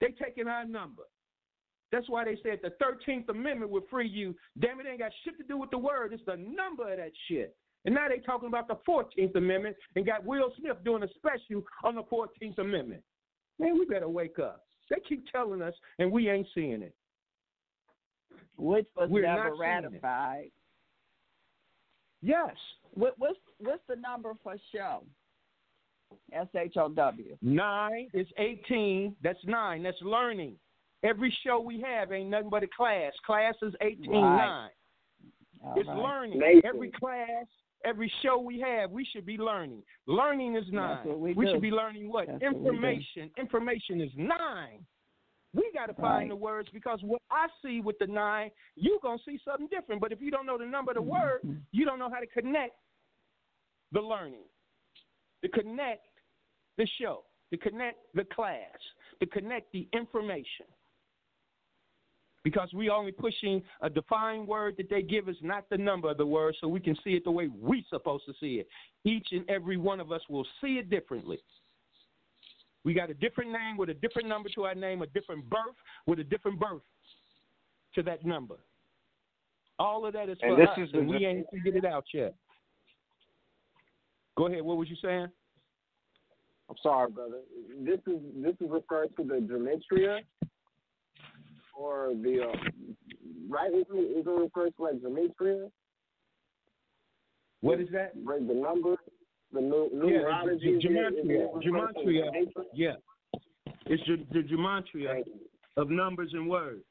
[0.00, 1.04] They taking our number.
[1.90, 4.34] That's why they said the 13th Amendment would free you.
[4.58, 6.12] Damn it, ain't got shit to do with the word.
[6.12, 7.56] It's the number of that shit.
[7.84, 11.62] And now they talking about the 14th Amendment and got Will Smith doing a special
[11.84, 13.02] on the 14th Amendment.
[13.58, 14.64] Man, we better wake up.
[14.90, 16.94] They keep telling us, and we ain't seeing it.
[18.56, 19.84] Which was We're never not seeing it.
[19.84, 20.50] ratified.
[22.20, 22.54] Yes.
[22.94, 25.04] What, what's what's the number for show?
[26.32, 27.36] S H O W.
[27.42, 29.14] Nine is 18.
[29.22, 29.82] That's nine.
[29.82, 30.56] That's learning.
[31.04, 33.12] Every show we have ain't nothing but a class.
[33.24, 34.20] Class is 18, Right.
[34.36, 34.70] nine.
[35.64, 35.96] All It's right.
[35.98, 36.38] learning.
[36.38, 36.62] Amazing.
[36.64, 37.46] Every class,
[37.84, 39.82] every show we have, we should be learning.
[40.06, 40.96] Learning is nine.
[40.96, 41.46] That's what we do.
[41.52, 42.26] should be learning what?
[42.26, 42.52] That's what.
[42.52, 43.30] Information.
[43.36, 44.84] Information is nine.
[45.54, 46.28] We got to find Right.
[46.28, 50.00] the words because what I see with the nine, you going to see something different.
[50.00, 51.58] But if you don't know the number of the word, Mm-hmm.
[51.72, 52.76] you don't know how to connect
[53.92, 54.44] the learning,
[55.42, 56.06] to connect
[56.76, 58.76] the show, to connect the class,
[59.20, 60.66] to connect the information.
[62.44, 66.16] Because we only pushing a defined word that they give us, not the number of
[66.18, 68.68] the word, so we can see it the way we're supposed to see it.
[69.04, 71.38] Each and every one of us will see it differently.
[72.84, 75.74] We got a different name with a different number to our name, a different birth
[76.06, 76.82] with a different birth
[77.96, 78.56] to that number.
[79.78, 81.84] All of that is And for this us, is the- and we ain't figured it
[81.84, 82.34] out yet.
[84.36, 84.62] Go ahead.
[84.62, 85.28] What was you saying?
[86.70, 87.40] I'm sorry, brother.
[87.80, 90.22] This is this is referred to the gematria
[91.78, 92.52] or the uh,
[93.48, 93.72] right?
[93.72, 95.70] Is it, is it referred to like gematria?
[97.60, 98.12] What is that?
[98.24, 98.96] Right, the number,
[99.52, 100.44] the nu- Yeah, numerology.
[100.44, 101.40] the, is it- is gematria.
[101.44, 102.22] it referred to Gematria.
[102.30, 102.64] gematria?
[102.74, 102.92] Yeah.
[103.86, 105.22] It's the, the gematria
[105.76, 106.84] of numbers and words.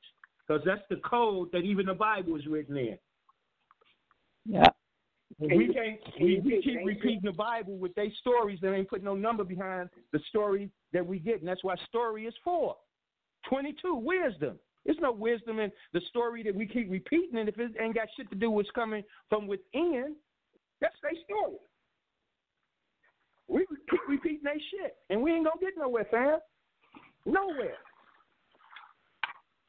[0.48, 2.98] Because that's the code that even the Bible is written in.
[4.46, 4.64] Yeah.
[5.40, 8.90] Can we can't can we, we keep repeating the Bible with their stories that ain't
[8.90, 12.78] put no number behind the story that we get, and that's why story is four.
[13.50, 14.58] Twenty two, wisdom.
[14.88, 18.08] There's no wisdom in the story that we keep repeating, and if it ain't got
[18.16, 20.16] shit to do with what's coming from within,
[20.80, 21.58] that's their story.
[23.50, 26.40] We keep repeating their shit, and we ain't gonna get nowhere, fam.
[27.26, 27.76] Nowhere.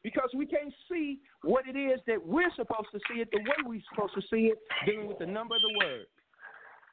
[0.05, 3.57] Because we can't see what it is that we're supposed to see it the way
[3.67, 6.07] we're supposed to see it, dealing with the number of the word.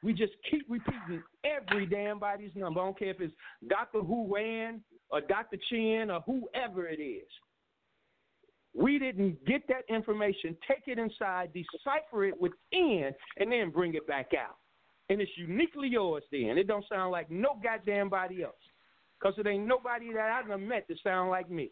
[0.02, 2.80] We just keep repeating every damn body's number.
[2.80, 3.34] I don't care if it's
[3.68, 4.00] Dr.
[4.00, 5.58] Hu Ran or Dr.
[5.70, 7.28] Chin or whoever it is.
[8.76, 14.06] We didn't get that information, take it inside, decipher it within, and then bring it
[14.06, 14.56] back out.
[15.08, 16.58] And it's uniquely yours then.
[16.58, 18.54] It don't sound like no goddamn body else.
[19.18, 21.70] Because it ain't nobody that I done met that sound like me.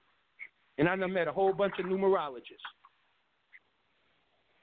[0.79, 2.65] And I done met a whole bunch of numerologists.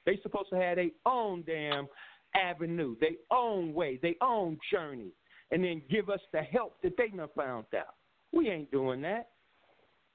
[0.05, 1.87] They supposed to have their own damn
[2.33, 5.11] avenue, their own way, their own journey,
[5.51, 7.95] and then give us the help that they done found out.
[8.33, 9.30] We ain't doing that.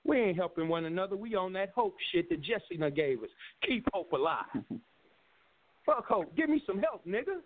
[0.07, 1.17] We ain't helping one another.
[1.17, 3.31] We on that hope shit that Jesse done gave us.
[3.67, 4.45] Keep hope alive.
[5.87, 6.37] Fuck hope.
[6.37, 7.41] Give me some help, nigga.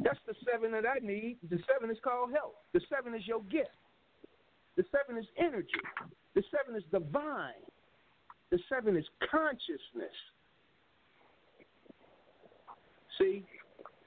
[0.00, 1.36] That's the seven that I need.
[1.48, 2.56] The seven is called help.
[2.72, 3.70] The seven is your gift.
[4.76, 5.68] The seven is energy.
[6.34, 7.52] The seven is divine.
[8.50, 10.16] The seven is consciousness.
[13.18, 13.44] See?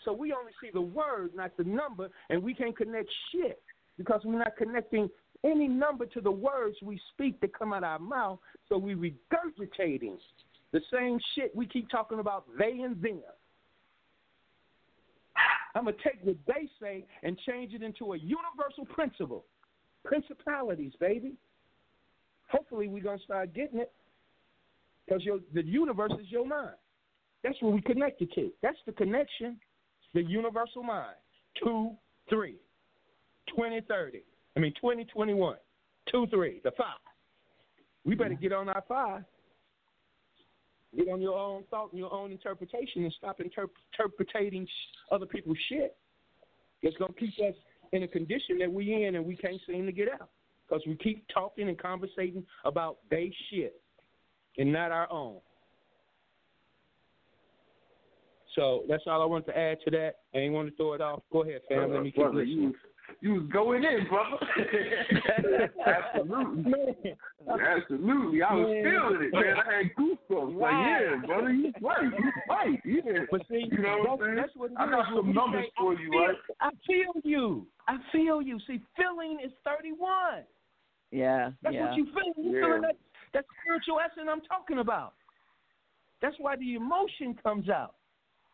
[0.06, 3.62] So we only see the word, not the number, and we can't connect shit
[3.98, 5.10] because we're not connecting
[5.44, 8.40] any number to the words we speak that come out our mouth.
[8.68, 10.18] So we regurgitating
[10.72, 13.34] the same shit we keep talking about they and them.
[15.76, 19.46] I'm to take what they say and change it into a universal principle.
[20.04, 21.34] Principalities, baby.
[22.52, 23.92] Hopefully, we're to start getting it
[25.06, 25.22] because
[25.54, 26.76] the universe is your mind.
[27.44, 28.52] That's what we connected to.
[28.62, 29.58] That's the connection,
[30.14, 31.16] the universal mind.
[31.64, 31.92] Two,
[32.30, 32.56] three,
[33.50, 34.22] 2030.
[34.60, 35.56] I mean, 2021.
[36.12, 36.98] Two, three, the five.
[38.04, 38.42] We better mm-hmm.
[38.42, 39.24] get on our five.
[40.98, 44.68] Get on your own thought and your own interpretation and stop interp- interpreting
[45.14, 45.96] other people's shit.
[46.82, 47.56] It's going to keep us
[47.94, 50.30] in a condition that we in and we can't seem to get out
[50.68, 53.80] because we keep talking and conversating about they shit
[54.58, 55.38] and not our own.
[58.56, 60.16] So that's all I wanted to add to that.
[60.36, 61.22] I ain't want to throw it off.
[61.32, 61.92] Go ahead, fam.
[61.92, 62.74] Uh, Let me keep listening.
[63.22, 64.38] You, you was going in, brother.
[65.86, 67.16] Absolutely.
[67.48, 68.42] Absolutely.
[68.42, 68.84] I was Man.
[68.84, 69.56] feeling it, man.
[69.58, 70.60] I had goosebumps.
[70.60, 72.04] Like, yeah, brother, you right.
[72.04, 72.80] You right.
[72.86, 73.24] Yeah.
[73.32, 74.36] But see, you know what I'm saying?
[74.36, 75.06] that's what I got is.
[75.16, 76.36] some you numbers say, for I you, feel, right?
[76.62, 77.68] I feel you.
[77.88, 78.60] I feel you.
[78.68, 80.44] See, feeling is 31.
[81.12, 81.52] Yeah.
[81.64, 81.90] That's yeah.
[81.90, 82.44] what you feel.
[82.44, 82.66] You Yeah.
[82.66, 82.96] feeling that,
[83.34, 85.14] that spiritual essence I'm talking about.
[86.22, 87.96] That's why the emotion comes out.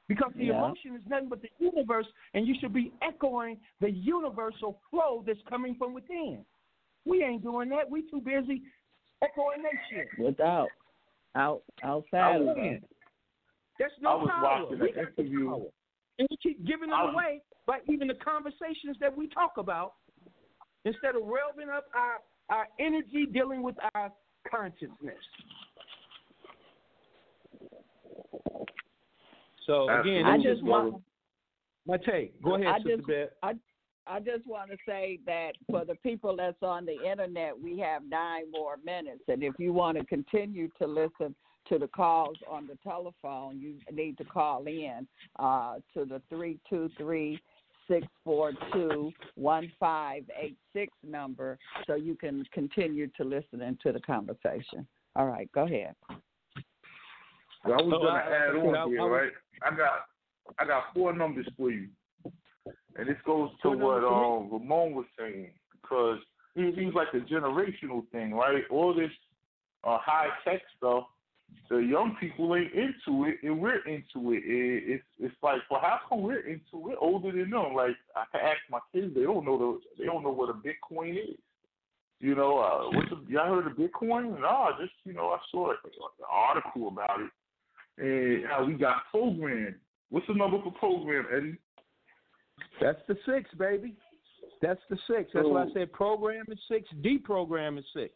[0.08, 0.58] Because the Yeah.
[0.58, 5.42] emotion is nothing but the universe, and you should be echoing the universal flow that's
[5.43, 6.45] coming from within.
[7.06, 7.90] We ain't doing that.
[7.90, 8.61] We too busy
[9.22, 10.08] echoing that shit.
[10.19, 10.69] Without
[11.35, 12.90] out outside of Man, us.
[13.77, 14.42] There's I no was power.
[14.64, 15.50] watching We an got the interview.
[15.50, 15.66] power.
[16.19, 19.58] And we keep giving I them was- away by even the conversations that we talk
[19.58, 19.95] about
[20.85, 24.14] instead of revving up our, our energy dealing with our
[24.48, 25.17] consciousness.
[29.66, 31.02] So again, I just just want
[31.88, 32.42] my take.
[32.42, 33.30] Go ahead, I Sister just Bev.
[33.44, 33.53] I
[34.08, 38.03] I just want to say that for the people that's on the internet, we have
[38.08, 41.34] nine more minutes, and if you want to continue to listen
[41.69, 45.08] to the calls on the telephone, you need to call in
[45.40, 47.40] uh, to the three two three
[47.88, 53.92] six four two one five eight six number, so you can continue to listen into
[53.92, 54.85] the conversation.
[55.16, 55.95] All right, go ahead.
[57.64, 59.32] I was So, gonna uh, add on I- here, I right?
[59.64, 60.06] I got
[60.59, 61.88] I got four numbers for you,
[62.95, 65.51] and this goes to Four what um Ramon was saying
[65.82, 66.19] because
[66.56, 68.64] it seems like a generational thing, right?
[68.69, 69.11] All this
[69.84, 71.03] uh, high tech stuff,
[71.69, 74.43] the young people ain't into it, and we're into it.
[74.45, 77.74] it it's it's like, well, how come we're into it older than them?
[77.75, 80.53] Like I can ask my kids, they don't know the they don't know what a
[80.53, 81.38] Bitcoin is.
[82.22, 84.40] You know, uh, what's the, y'all heard of Bitcoin?
[84.40, 85.77] No, just you know, I saw an
[86.32, 87.30] article about it
[87.98, 89.75] and how we got programmed.
[90.09, 91.57] What's the number for program, Eddie?
[92.82, 93.95] That's the six, baby.
[94.61, 95.32] That's the six.
[95.33, 98.14] That's why I So- said program is six, deprogram is six.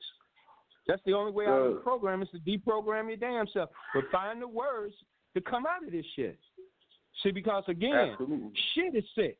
[0.88, 3.69] That's the only way out of the Uh, program is to deprogram your damn self.
[3.93, 4.95] But find the words
[5.35, 6.40] to come out of this shit.
[7.22, 8.56] See, because again, Absolutely.
[8.74, 9.38] shit is six.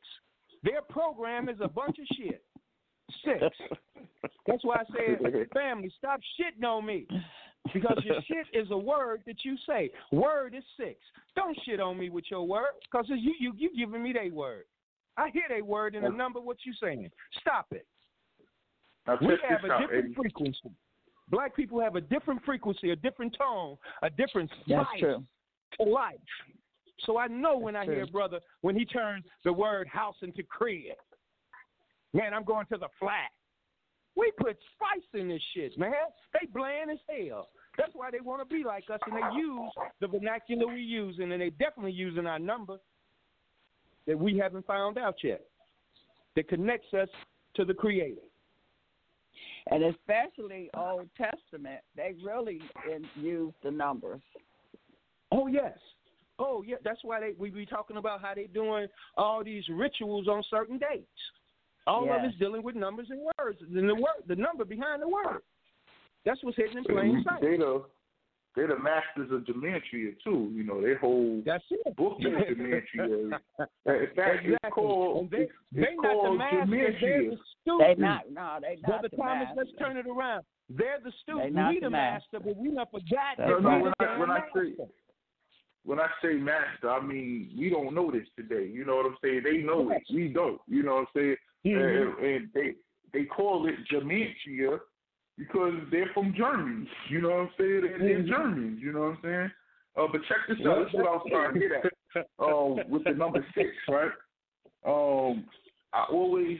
[0.63, 2.43] Their program is a bunch of shit.
[3.23, 3.39] Six.
[4.45, 7.07] That's why I said, family, stop shitting on me.
[7.73, 9.91] Because your shit is a word that you say.
[10.11, 10.99] Word is six.
[11.35, 14.63] Don't shit on me with your word, because you you you giving me that word.
[15.17, 16.11] I hear that word in a oh.
[16.11, 16.39] number.
[16.39, 17.09] What you saying?
[17.41, 17.85] Stop it.
[19.07, 20.13] Now We have a out, different Eddie.
[20.15, 20.71] frequency.
[21.29, 25.23] Black people have a different frequency, a different tone, a different That's true.
[25.77, 26.15] to life.
[27.05, 27.95] So I know when I True.
[27.95, 30.95] hear brother when he turns the word house into crib.
[32.13, 33.29] Man, I'm going to the flat.
[34.19, 35.93] We put spice in this shit, man.
[36.33, 37.48] They bland as hell.
[37.77, 41.17] That's why they want to be like us, and they use the vernacular we use,
[41.19, 42.77] and they definitely using our number
[44.06, 45.41] that we haven't found out yet
[46.35, 47.07] that connects us
[47.56, 48.22] to the Creator.
[49.72, 52.59] And especially Old Testament, they really
[53.15, 54.22] use the numbers.
[55.31, 55.77] Oh yes.
[56.39, 56.77] Oh yeah.
[56.83, 60.77] That's why they we be talking about how they doing all these rituals on certain
[60.77, 61.07] dates.
[61.88, 62.25] All of Yes.
[62.30, 65.41] it's dealing with numbers and words, and the word, the number behind the word.
[66.25, 67.41] That's what's hidden in plain sight.
[67.41, 67.83] They the
[68.56, 70.49] they the masters of gematria too.
[70.53, 71.95] You know, they whole That's it.
[71.95, 72.25] book is
[72.58, 73.24] gematria.
[73.24, 74.53] In fact, Exactly.
[74.61, 76.69] it's called And they it's, they it's not the called masters.
[76.69, 77.30] They're gematria.
[77.30, 77.95] the students.
[77.95, 79.58] They not no, they not Brother the Thomas, masters.
[79.58, 80.43] let's turn it around.
[80.69, 81.53] They're the They student.
[81.56, 82.27] not We the the master.
[82.38, 84.40] master, but we not forgot That's that No, no, we when the I- when I
[84.53, 84.75] say-
[85.85, 88.67] When I say master, I mean we don't know this today.
[88.67, 89.41] You know what I'm saying?
[89.43, 90.03] They know it.
[90.14, 90.59] We don't.
[90.67, 91.35] You know what I'm saying?
[91.65, 92.17] Mhm.
[92.17, 92.75] And, and they
[93.13, 94.79] they call it gematria
[95.38, 96.88] because they're from Germany.
[97.09, 97.81] You know what I'm saying?
[97.81, 98.27] They're, they're Mhm.
[98.27, 98.81] Germans.
[98.81, 99.51] You know what I'm saying?
[99.97, 100.79] Uh, but check this out.
[100.79, 101.93] This is what I was trying to get at.
[102.39, 104.11] Um, with the number six, right?
[104.85, 105.45] Um,
[105.93, 106.59] I always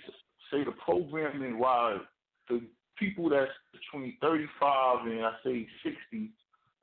[0.52, 1.98] say the programming why
[2.50, 2.62] the
[2.98, 6.30] people that's between 35 and I say 60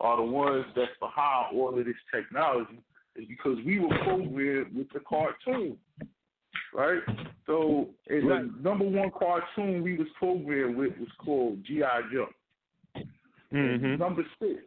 [0.00, 2.80] are the ones that's behind all of this technology
[3.16, 5.76] is because we were programmed with the cartoon,
[6.74, 7.02] right?
[7.46, 8.56] So and Right.
[8.56, 12.02] the number one cartoon we was programmed with was called G.I.
[12.12, 12.28] Joe.
[13.52, 13.98] Mhm.
[13.98, 14.62] Number six,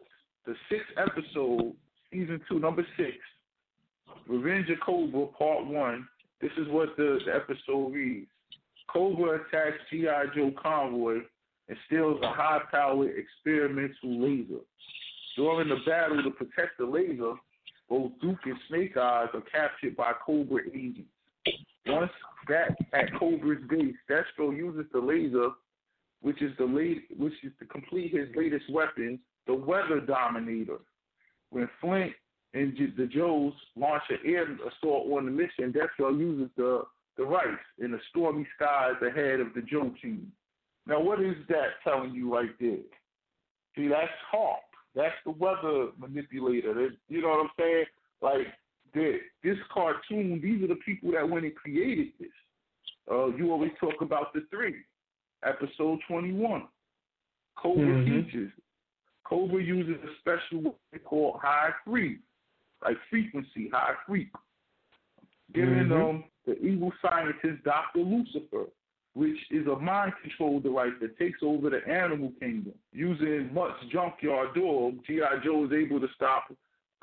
[0.46, 1.76] the sixth episode,
[2.10, 3.16] season two, number six,
[4.26, 6.08] Revenge of Cobra, part one.
[6.40, 8.30] This is what the, the episode reads.
[8.88, 10.26] Cobra attacks G.I.
[10.34, 11.20] Joe convoy
[11.68, 14.60] and steals a high-powered experimental laser.
[15.36, 17.34] During the battle to protect the laser,
[17.88, 21.08] both Duke and Snake Eyes are captured by Cobra agents.
[21.86, 22.10] Once
[22.48, 25.50] back at Cobra's base, Destro uses the laser
[26.22, 30.78] which is the late, which is to complete his latest weapon, the Weather Dominator.
[31.50, 32.12] When Flint
[32.54, 36.82] and the Joes launch an air assault on the mission, Destro uses the
[37.16, 37.44] the Rice
[37.78, 40.32] in the stormy skies ahead of the Joe team.
[40.86, 42.78] Now, what is that telling you right there?
[43.76, 44.60] See, that's Hawk.
[44.94, 46.72] That's the weather manipulator.
[46.72, 47.84] That, you know what I'm saying?
[48.22, 48.46] Like
[48.94, 52.28] the, this cartoon, these are the people that went and created this.
[53.10, 54.76] Uh, you always talk about the three
[55.44, 56.64] episode 21.
[57.56, 58.24] Cobra Mhm.
[58.24, 58.52] features.
[59.24, 62.18] Cobra uses a special what they call high freak,
[62.82, 64.28] like frequency, high freak,
[65.52, 65.88] giving Mhm.
[65.88, 68.00] them the evil scientist Dr.
[68.00, 68.66] Lucifer,
[69.14, 72.74] which is a mind control device that takes over the animal kingdom.
[72.92, 75.38] Using Mutt's junkyard dog, G.I.
[75.38, 76.52] Joe is able to stop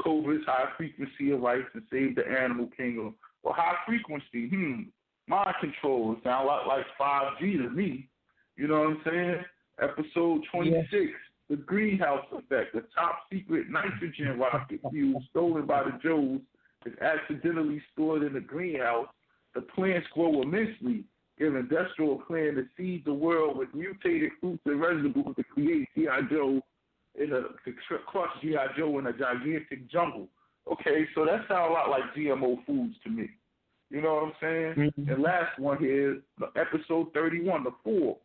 [0.01, 3.15] Cobra's high frequency device and save the animal kingdom.
[3.43, 4.83] Well, high frequency, hmm,
[5.27, 6.13] mind control.
[6.13, 8.07] It sounds a lot like 5G to me.
[8.55, 9.45] You know what I'm saying?
[9.81, 11.11] Episode 26,
[11.49, 16.41] the greenhouse effect, the top secret nitrogen rocket fuel stolen by the Joes
[16.85, 19.07] is accidentally stored in the greenhouse.
[19.53, 21.03] The plants grow immensely,
[21.37, 25.87] giving Destro a plan to seed the world with mutated fruits and vegetables to create
[25.95, 26.21] G.I.
[26.29, 26.61] Joe
[27.17, 28.77] in a to crush G.I.
[28.77, 30.27] Joe in a gigantic jungle.
[30.71, 33.29] Okay, so that sounds a lot like GMO foods to me.
[33.89, 34.91] You know what I'm saying?
[34.91, 35.11] Mm-hmm.
[35.11, 38.17] And last one here, the episode 31, the four,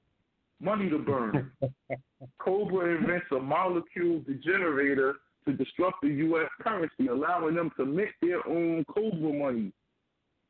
[0.60, 1.52] money to burn.
[2.38, 6.48] Cobra invents a molecule degenerator to disrupt the U.S.
[6.60, 9.72] currency, allowing them to mint their own Cobra money.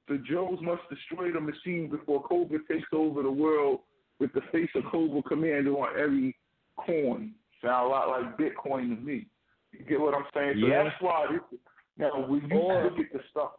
[0.09, 3.81] The Joes must destroy the machine before Cobra takes over the world
[4.19, 6.37] with the face of Cobra Commander on every
[6.77, 7.33] coin.
[7.63, 9.27] Sound a lot like Bitcoin to me.
[9.73, 10.55] You get what I'm saying?
[10.61, 10.85] So Yeah.
[10.85, 11.61] that's why this,
[11.97, 13.53] now when you look at the stuff,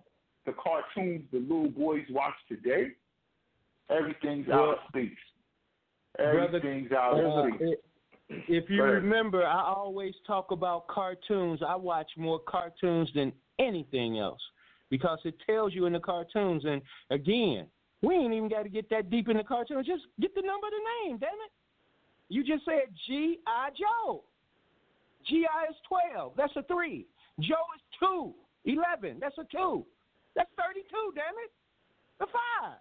[0.46, 2.92] the cartoons the little boys watch today,
[3.90, 5.18] everything's out of space.
[6.18, 7.78] Brother, Everything's out uh, of space.
[8.48, 11.62] If you remember, I always talk about cartoons.
[11.66, 14.42] I watch more cartoons than anything else
[14.90, 16.66] because it tells you in the cartoons.
[16.66, 17.68] And again,
[18.02, 19.88] we ain't even got to get that deep in the cartoons.
[19.88, 21.52] Just get the number of the name, damn it.
[22.30, 24.24] You just said G I Joe.
[25.28, 26.34] G I is twelve.
[26.38, 27.06] That's a three.
[27.40, 28.34] Joe is two.
[28.66, 29.18] Eleven.
[29.20, 29.86] That's a two.
[30.36, 31.14] That's thirty-two.
[31.16, 31.52] Damn it.
[32.20, 32.80] The five.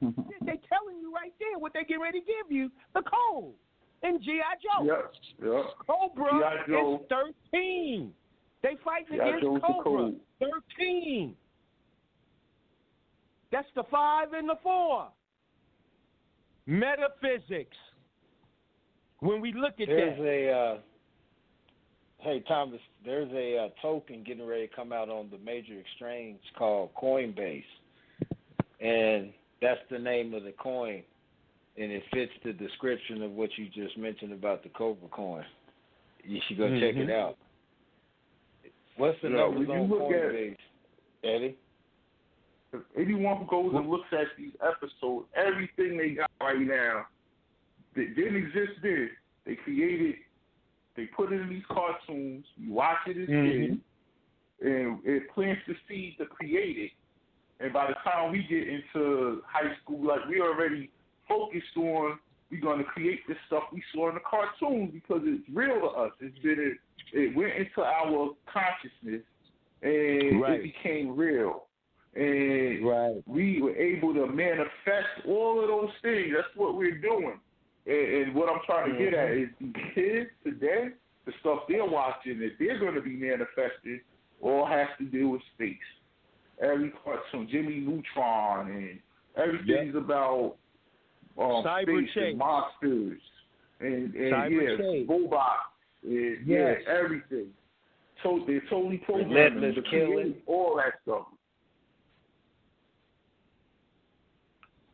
[0.44, 2.70] they telling you right there what they get ready to give you.
[2.94, 3.54] The code
[4.02, 4.54] in G.I.
[4.62, 4.84] Joe.
[4.84, 5.04] Yes,
[5.42, 5.64] yep.
[5.86, 6.70] Cobra G.I.
[6.70, 7.00] Joe.
[7.02, 7.08] is
[7.52, 8.12] 13.
[8.62, 9.26] They fighting G.I.
[9.26, 9.82] against Joe's Cobra.
[9.82, 10.20] code.
[10.78, 11.34] 13.
[13.50, 15.08] That's the five and the four.
[16.66, 17.76] Metaphysics.
[19.20, 20.78] When we look at There's that, a uh,
[22.18, 22.80] hey Thomas.
[23.04, 27.64] There's a uh, token getting ready to come out on the major exchange called Coinbase,
[28.80, 31.02] and that's the name of the coin,
[31.76, 35.44] and it fits the description of what you just mentioned about the Cobra coin.
[36.22, 37.12] You should go check it Mhm.
[37.12, 37.36] out.
[38.96, 40.56] What's the Yeah, numbers when you on look at- Coinbase,
[41.24, 41.56] Eddie?
[42.72, 47.06] If anyone who goes and looks at these episodes, everything they got right now
[47.98, 49.10] that didn't exist then.
[49.44, 50.16] They created,
[50.96, 52.46] they put it in these cartoons.
[52.56, 53.50] You watch it as Mhm.
[53.50, 53.80] kids,
[54.60, 56.92] and it plants the seed to create it.
[57.60, 60.90] And by the time we get into high school, like we already
[61.26, 62.18] focused on,
[62.50, 65.86] we're going to create this stuff we saw in the cartoons because it's real to
[65.86, 66.12] us.
[66.20, 66.78] It's been it,
[67.12, 69.22] it went into our consciousness
[69.82, 70.60] and Right.
[70.60, 71.66] it became real.
[72.14, 73.22] And right.
[73.26, 76.32] we were able to manifest all of those things.
[76.34, 77.38] That's what we're doing.
[77.88, 80.88] And, and what I'm trying to get at is these kids today,
[81.26, 84.00] the stuff they're watching that they're going to be manifesting,
[84.40, 85.76] all has to do with space.
[86.62, 88.98] Every cartoon, Jimmy Neutron, and
[89.36, 90.56] everything's about
[91.38, 92.24] um, Cyber space chase.
[92.30, 93.20] and monsters,
[93.80, 95.06] and, and Cyber yeah, chase.
[95.08, 95.60] robots,
[96.04, 96.78] and Yes.
[96.86, 97.46] yeah, everything.
[98.24, 100.34] So they're totally programmed Relentless to killing.
[100.46, 101.26] all that stuff.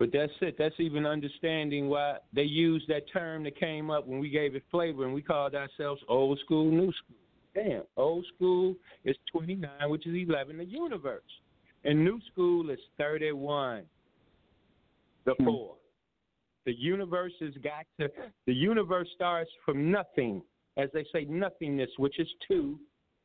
[0.05, 0.57] But that's it.
[0.59, 4.63] That's even understanding why they used that term that came up when we gave it
[4.71, 7.17] flavor and we called ourselves old school, new school.
[7.55, 8.75] Damn, old school
[9.07, 11.23] is 29, which is 11, the universe.
[11.85, 13.85] And new school is 31,
[15.25, 15.45] the hmm.
[15.47, 15.77] four.
[16.67, 18.11] The universe has got to,
[18.47, 20.43] the universe starts from nothing,
[20.77, 22.79] as they say, nothingness, which is two,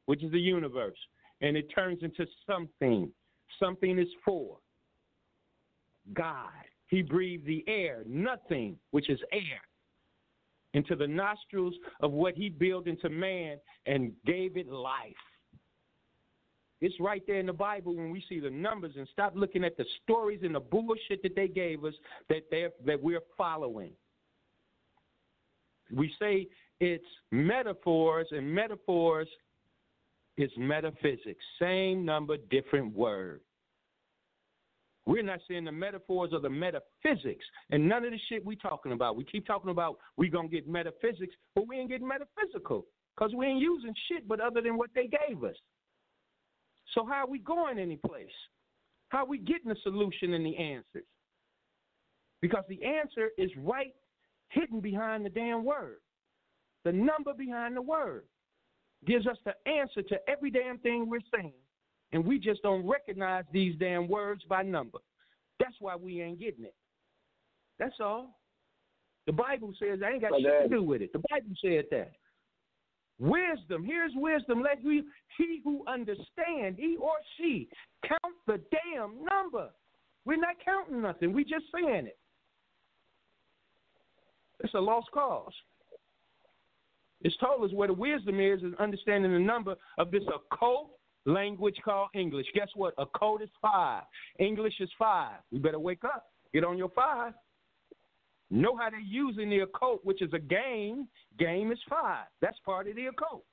[0.06, 0.98] which is the universe.
[1.42, 3.12] And it turns into something.
[3.60, 4.60] Something is four.
[6.14, 6.69] God.
[6.90, 9.62] He breathed the air, nothing, which is air,
[10.74, 15.14] into the nostrils of what he built into man and gave it life.
[16.82, 19.78] It's right there in the Bible when we see the numbers and stop looking at
[19.78, 21.94] the stories and the bullshit that they gave us
[22.30, 23.92] that they that we're following.
[25.92, 26.48] We say
[26.80, 29.28] it's metaphors and metaphors
[30.38, 31.44] is metaphysics.
[31.60, 33.42] Same number, different word.
[35.10, 38.92] We're not seeing the metaphors or the metaphysics and none of the shit we're talking
[38.92, 39.16] about.
[39.16, 42.86] We keep talking about we gonna get metaphysics, but we ain't getting metaphysical
[43.18, 45.56] because we ain't using shit but other than what they gave us.
[46.94, 48.28] So how are we going any place?
[49.08, 51.08] How are we getting the solution and the answers?
[52.44, 53.96] Because the answer is right
[54.50, 55.98] hidden behind the damn word.
[56.86, 58.26] the number behind the word.
[59.08, 61.54] Gives us the answer to every damn thing we're saying.
[62.12, 65.00] And we just don't recognize these damn words by number.
[65.60, 66.74] That's why we ain't getting it.
[67.78, 68.36] That's all.
[69.28, 71.14] The Bible says I ain't got shit to do with it.
[71.14, 72.12] The Bible said that.
[73.20, 73.84] Wisdom.
[73.86, 74.64] Here's wisdom.
[74.64, 75.04] Let he,
[75.38, 77.68] he who understand, he or she,
[78.08, 79.70] count the damn number.
[80.26, 81.34] We're not counting nothing.
[81.34, 82.18] We just saying it.
[84.62, 85.54] It's a lost cause.
[87.22, 90.92] It's told us where the wisdom is in understanding the number of this occult
[91.30, 92.48] language called English.
[92.54, 92.94] Guess what?
[92.98, 94.04] A code is five.
[94.40, 95.38] English is five.
[95.52, 96.28] You better wake up.
[96.54, 97.34] Get on your five.
[98.52, 101.08] Know how they're using the occult, which is a game.
[101.38, 102.26] Game is five.
[102.42, 103.44] That's part of the occult.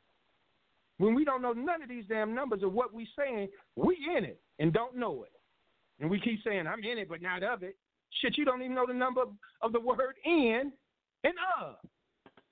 [0.98, 4.24] When we don't know none of these damn numbers of what we saying, we in
[4.24, 5.32] it and don't know it.
[6.00, 7.76] And we keep saying, I'm in it, but not of it.
[8.20, 9.22] Shit, you don't even know the number
[9.60, 10.72] of the word in
[11.24, 11.76] and of.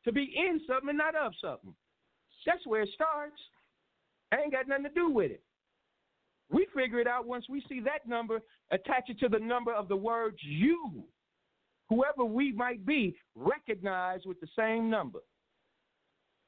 [0.05, 1.75] To be in something and not of something.
[2.45, 3.41] That's where it starts.
[4.43, 5.43] Ain't got nothing to do with it.
[6.51, 8.41] We figure it out once we see that number,
[8.71, 11.05] attach it to the number of the word you.
[11.89, 15.21] Whoever we might be, recognize with the same number.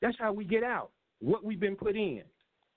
[0.03, 0.91] That's how we get out
[1.21, 2.23] what we've been put in.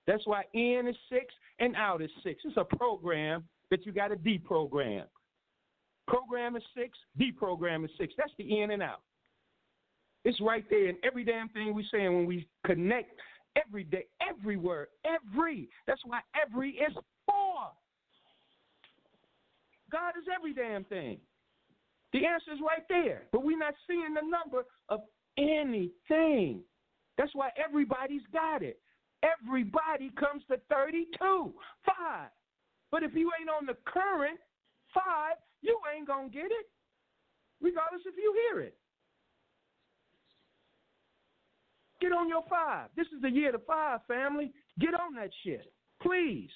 [0.08, 2.42] That's why in is six and out is six.
[2.46, 5.04] It's a program that you got to deprogram.
[6.08, 8.14] Program is six, deprogram is six.
[8.18, 9.02] That's the in and out.
[10.26, 12.10] It's right there in every damn thing we say.
[12.10, 13.12] When we connect
[13.66, 15.70] every day, every word, every.
[15.88, 16.94] That's why every is
[17.26, 17.72] four.
[19.92, 21.18] God is every damn thing.
[22.14, 23.24] The answer is right there.
[23.32, 25.02] But we're not seeing the number of
[25.38, 26.62] anything.
[27.18, 28.80] That's why everybody's got it.
[29.22, 31.54] Everybody comes to 32,
[31.86, 32.30] 5.
[32.92, 34.40] But if you ain't on the current
[34.94, 35.04] 5,
[35.62, 36.68] you ain't going to get it,
[37.62, 38.76] regardless if you hear it.
[42.02, 42.90] Get on your 5.
[42.96, 44.52] This is the year to 5, family.
[44.80, 45.72] Get on that shit.
[46.02, 46.50] Please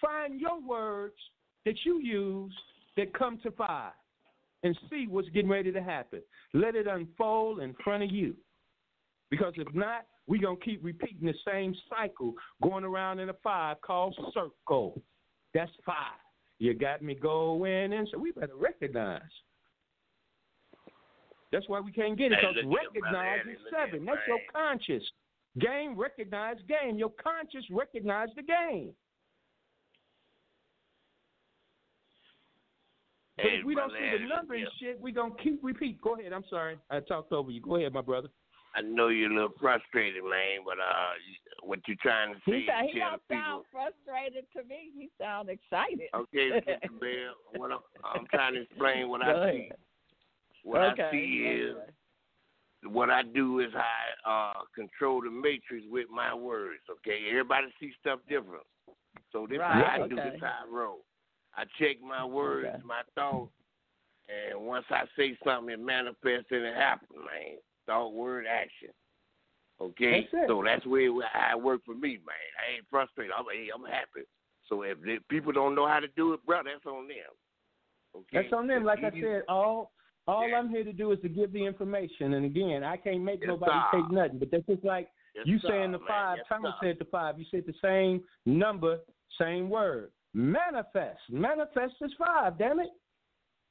[0.00, 1.16] find your words
[1.64, 2.54] that you use
[2.96, 3.92] that come to 5
[4.62, 6.20] and see what's getting ready to happen.
[6.54, 8.34] Let it unfold in front of you.
[9.30, 13.34] Because if not, we're going to keep repeating the same cycle going around in a
[13.42, 15.00] five called circle.
[15.54, 15.96] That's five.
[16.58, 19.22] You got me going, and so we better recognize.
[21.52, 24.06] That's why we can't get it, because recognize is seven.
[24.06, 25.02] That's your conscious.
[25.60, 26.96] Game, recognize game.
[26.96, 28.94] Your conscious recognize the game.
[33.36, 36.00] But if we don't see the number and shit, we gonna keep repeat.
[36.00, 36.32] Go ahead.
[36.32, 36.78] I'm sorry.
[36.90, 37.60] I talked over you.
[37.60, 38.28] Go ahead, my brother.
[38.74, 41.12] I know you're a little frustrated, man, but uh,
[41.62, 42.64] what you're trying to say?
[42.64, 44.90] He, he don't sound frustrated to me.
[44.96, 46.08] He sound excited.
[46.14, 47.00] Okay, Mr.
[47.00, 47.34] Bell.
[47.56, 49.70] What I'm, I'm, trying to explain what I see.
[50.62, 51.02] What okay.
[51.02, 51.76] I see is
[52.84, 56.80] what I do is I uh, control the matrix with my words.
[56.90, 58.64] Okay, everybody sees stuff different.
[59.32, 59.78] So this right.
[59.78, 60.08] is how I okay.
[60.08, 61.04] do this how I roll.
[61.56, 62.82] I check my words, okay.
[62.84, 63.52] my thoughts,
[64.28, 67.58] and once I say something, it manifests and it happens, man.
[67.86, 68.88] Thought, word, action.
[69.80, 72.52] Okay, that's so that's where I work for me, man.
[72.56, 73.32] I ain't frustrated.
[73.36, 74.26] I'm, hey, I'm happy.
[74.68, 77.16] So if the, people don't know how to do it, bro, that's on them.
[78.16, 78.84] Okay, that's on them.
[78.84, 79.90] Like I said, all
[80.26, 80.56] all yeah.
[80.56, 82.34] I'm here to do is to give the information.
[82.34, 83.98] And again, I can't make yes, nobody sir.
[84.00, 84.38] take nothing.
[84.38, 86.08] But that's just like yes, you sir, saying the man.
[86.08, 86.36] five.
[86.38, 86.88] Yes, Thomas sir.
[86.88, 87.38] said the five.
[87.38, 88.98] You said the same number,
[89.38, 90.10] same word.
[90.34, 91.20] Manifest.
[91.30, 92.58] Manifest is five.
[92.58, 92.88] Damn it.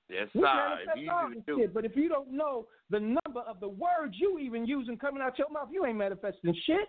[0.10, 0.54] Yes, We sir.
[0.54, 4.16] manifest It's all this shit, but if you don't know the number of the words
[4.20, 6.88] you even using coming out your mouth, you ain't manifesting shit.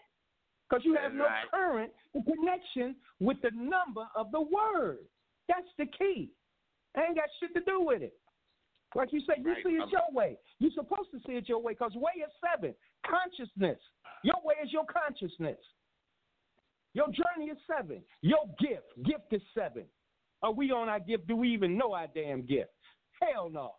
[0.68, 1.50] Because you have That's no right.
[1.52, 5.00] current connection with the number of the word.
[5.48, 6.30] That's the key.
[6.96, 8.14] I Ain't got shit to do with it.
[8.94, 9.62] Like you said, you Right.
[9.64, 10.38] see it I'm- your way.
[10.58, 12.74] You're supposed to see it your way because way is seven.
[13.04, 13.80] Consciousness.
[14.22, 15.58] Your way is your consciousness.
[16.94, 18.04] Your journey is seven.
[18.20, 19.02] Your gift.
[19.04, 19.86] Gift is seven.
[20.42, 21.26] Are we on our gift?
[21.26, 22.70] Do we even know our damn gift?
[23.20, 23.74] Hell no.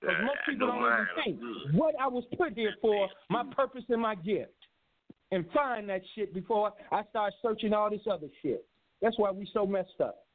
[0.00, 3.84] Because Uh, most people don't even think what I was put here for, my purpose
[3.88, 4.52] and my gift.
[5.30, 8.64] And find that shit before I start searching all this other shit.
[9.00, 10.26] That's why we so messed up.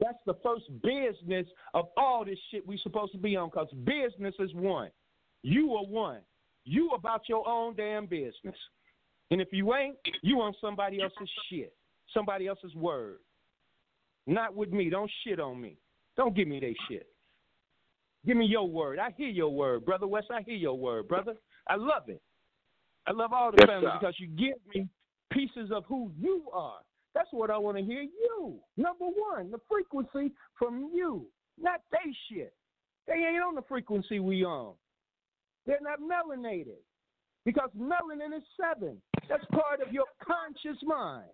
[0.00, 4.34] That's the first business of all this shit we supposed to be on because business
[4.38, 4.90] is one.
[5.42, 6.20] You are one.
[6.64, 8.56] You about your own damn business.
[9.30, 11.74] And if you ain't, you on somebody else's shit,
[12.12, 13.18] somebody else's word.
[14.26, 14.90] Not with me.
[14.90, 15.78] Don't shit on me.
[16.16, 17.06] Don't give me that shit.
[18.26, 18.98] Give me your word.
[18.98, 20.26] I hear your word, brother West.
[20.30, 21.34] I hear your word, brother.
[21.68, 22.20] I love it.
[23.06, 24.88] I love all the Yes, family because you give me
[25.30, 26.80] pieces of who you are.
[27.14, 28.02] That's what I want to hear.
[28.02, 31.26] You, number one, the frequency from you,
[31.60, 32.52] not they shit.
[33.06, 34.74] They ain't on the frequency we on.
[35.66, 36.80] They're not melanated
[37.44, 39.00] because melanin is seven.
[39.28, 41.28] That's part of your conscious mind.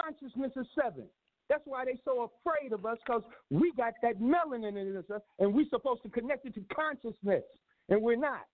[0.00, 1.06] Consciousness is seven.
[1.48, 5.52] That's why they so afraid of us because we got that melanin in us, and
[5.52, 7.44] we're supposed to connect it to consciousness,
[7.88, 8.46] and we're not.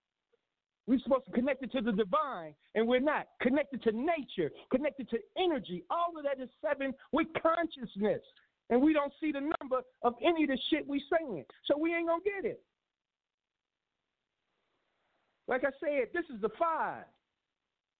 [0.91, 3.29] We're supposed to connect it to the divine, and we're not.
[3.41, 5.85] Connected to nature, connected to energy.
[5.89, 8.21] All of that is seven with consciousness.
[8.71, 11.45] And we don't see the number of any of the shit we're saying.
[11.67, 12.61] So we ain't gonna get it.
[15.47, 17.05] Like I said, this is the five.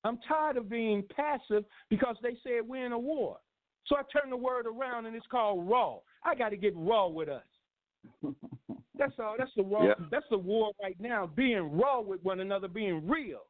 [0.03, 3.37] I'm tired of being passive because they said we're in a war.
[3.87, 5.99] So I turn the word around and it's called raw.
[6.25, 7.45] I got to get raw with us.
[9.01, 9.35] That's all.
[9.39, 9.85] That's the raw.
[9.85, 9.95] Yeah.
[10.11, 11.29] That's the war right now.
[11.35, 13.41] Being raw with one another, being real,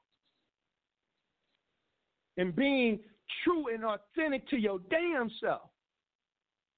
[2.36, 3.00] and being
[3.44, 5.70] true and authentic to your damn self.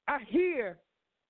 [0.09, 0.78] I hear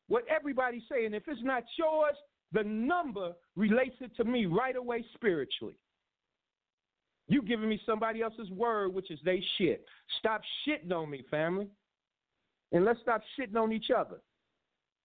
[0.08, 1.14] what everybody's saying.
[1.14, 2.14] If it's not yours,
[2.52, 5.76] the number relates it to me right away spiritually.
[7.28, 9.84] You giving me somebody else's word, which is they shit.
[10.20, 11.66] Stop shitting on me, family.
[12.70, 14.20] And let's stop shitting on each other.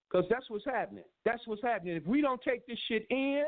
[0.09, 1.03] Because that's what's happening.
[1.25, 1.95] That's what's happening.
[1.95, 3.43] If we don't take this shit in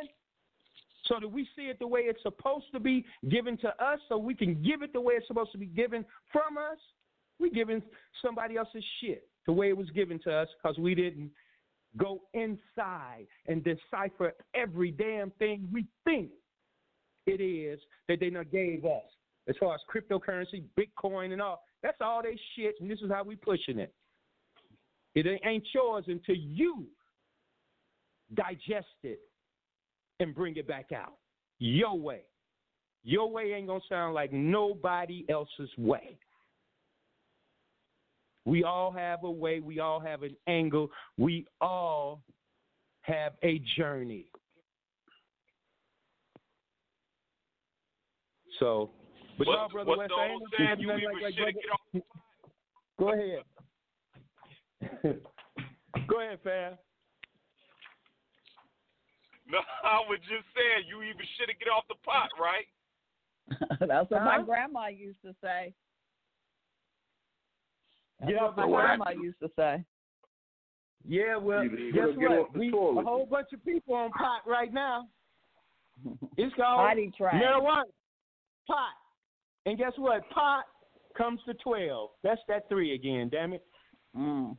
[1.05, 4.17] so that we see it the way it's supposed to be given to us, so
[4.17, 6.77] we can give it the way it's supposed to be given from us,
[7.39, 7.81] we're giving
[8.21, 11.31] somebody else's shit the way it was given to us because we didn't
[11.97, 16.29] go inside and decipher every damn thing we think
[17.25, 19.03] it is that they done gave us.
[19.47, 23.23] As far as cryptocurrency, Bitcoin, and all, that's all they shit, and this is how
[23.23, 23.93] we pushing it.
[25.15, 26.85] It ain't yours until you
[28.35, 29.19] digest it
[30.19, 31.13] and bring it back out
[31.59, 32.21] your way.
[33.03, 36.17] Your way ain't gonna sound like nobody else's way.
[38.45, 42.21] We all have a way, we all have an angle, we all
[43.01, 44.25] have a journey.
[48.59, 48.91] So,
[49.37, 52.05] but What- no, brother West, I ain't old gonna saying, do you like- like brother-
[52.97, 53.45] Go ahead.
[56.07, 56.73] Go ahead, fam.
[59.51, 62.67] No, I was just saying you either shit or get off the pot, right?
[63.79, 64.43] That's what my Huh?
[64.43, 65.73] grandma used to say.
[68.19, 68.81] That's Get what my what?
[68.85, 69.83] grandma used to say.
[71.07, 72.31] Yeah, well, you guess what?
[72.37, 75.07] off the We, a whole bunch of people on pot right now.
[76.37, 77.41] It's called Potty train.
[77.41, 77.83] marijuana.
[78.67, 78.93] Pot.
[79.65, 80.29] And guess what?
[80.29, 80.65] Pot
[81.17, 82.09] comes to 12.
[82.23, 83.65] That's that three again, damn it.
[84.15, 84.55] Mm.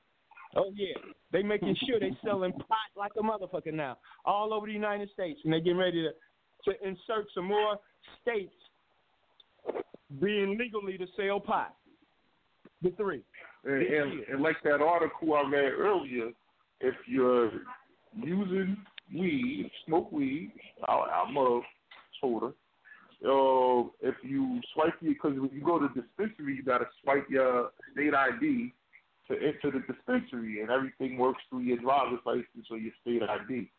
[0.57, 0.95] Oh, yeah.
[1.33, 5.41] They making sure they selling pot like a motherfucker now all over the United States.
[5.45, 7.77] And they getting ready to, to insert some more
[8.21, 8.53] states
[10.21, 11.75] being legally to sell pot.
[12.83, 13.23] The three.
[13.65, 16.31] And, and, and like that article I read earlier,
[16.81, 17.51] if you're
[18.17, 18.77] using
[19.15, 20.53] weed, smoke weed,
[20.89, 21.61] I, I'm a
[22.21, 22.55] toter.
[23.23, 27.27] Uh, if you swipe your, because when you go to dispensary, you got to swipe
[27.29, 28.73] your state ID
[29.31, 33.71] to enter the dispensary, and everything works through your driver's license or your state ID.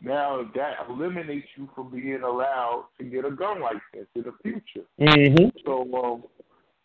[0.00, 4.86] Now that eliminates you from being allowed to get a gun license in the future.
[5.00, 5.48] Mm-hmm.
[5.64, 6.24] So um,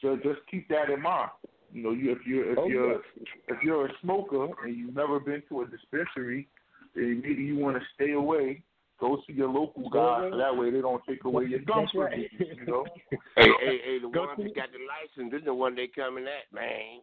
[0.02, 1.32] just just keep that in mind.
[1.74, 3.02] You know, you if you're if Oh, you're
[3.48, 6.48] if you're a smoker and you've never been to a dispensary,
[6.96, 8.64] then maybe you want to stay away.
[8.98, 12.18] Go to your local guy, so that way they don't take away your gun right.
[12.18, 12.46] you.
[12.56, 12.86] You know.
[13.12, 15.88] Hey, hey, hey, the Go ones that got the license, this is the one they
[15.88, 17.02] coming at, man.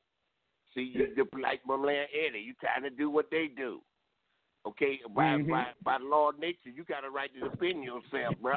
[0.75, 3.81] See, you the, like my man Eddie, you trying to do what they do.
[4.67, 5.51] Okay, by Mhm.
[5.51, 8.57] by by law of nature, you got a right to defend yourself, bro.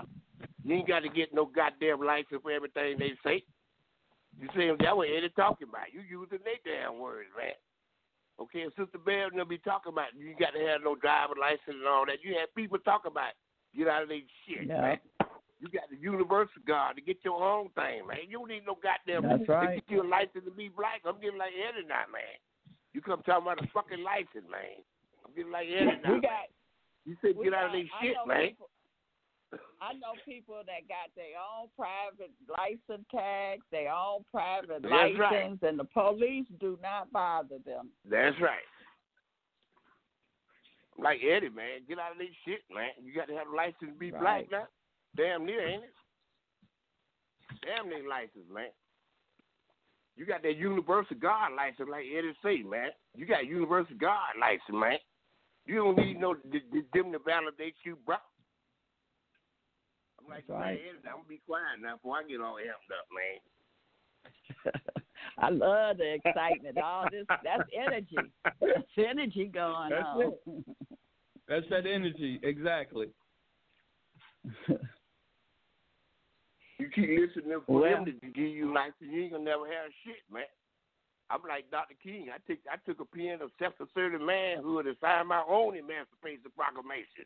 [0.63, 3.43] You ain't got to get no goddamn license for everything they say.
[4.39, 5.93] You see, that what Eddie talking about.
[5.93, 7.53] You using their damn words, man.
[8.39, 11.61] Okay, and Sister Bell will be talking about you got to have no driver license
[11.67, 12.23] and all that.
[12.23, 13.33] You have people talk about
[13.75, 14.99] get out of their shit, man.
[15.65, 18.29] You got the universal guard to get your own thing, man.
[18.29, 19.81] You don't need no goddamn That's to right.
[19.81, 21.01] get you a license to be black.
[21.09, 22.37] I'm getting like Eddie now, man.
[22.93, 24.77] You come talking about a fucking license, man.
[25.25, 26.13] I'm getting like Eddie now.
[26.13, 26.53] We got.
[27.09, 28.47] you said get out of got- I shit, man.
[28.53, 28.69] People,
[29.81, 35.17] I know people that got their own private license tags, their own private That's license,
[35.17, 35.57] right.
[35.65, 37.89] and the police do not bother them.
[38.05, 38.65] That's right.
[40.97, 42.91] Like Eddie, man, get out of this shit, man.
[43.03, 44.51] You got to have a license to be black Right.
[44.51, 44.67] now.
[45.15, 45.93] Damn near, ain't it?
[47.65, 48.69] Damn near license, man.
[50.15, 52.89] You got that universal God license, like Eddie say, man.
[53.15, 54.97] You got universal God license, man.
[55.65, 58.15] You don't need no d- d- them to validate you, bro.
[60.19, 60.59] I'm like, right.
[60.59, 63.39] man, Eddie, I'm gonna be quiet now before I get all amped up, man.
[65.37, 66.77] I love the excitement.
[66.81, 68.31] All this that's energy.
[68.61, 70.33] That's energy going That's on.
[71.47, 73.07] That's that energy, exactly.
[76.77, 79.65] You keep listening for Well- them to give you nice, and you ain't gonna never
[79.67, 80.45] have shit, man.
[81.29, 81.95] I'm like Dr.
[82.03, 82.29] King.
[82.29, 87.25] I took I took a pen of self-assertive manhood and signed my own Emancipation Proclamation.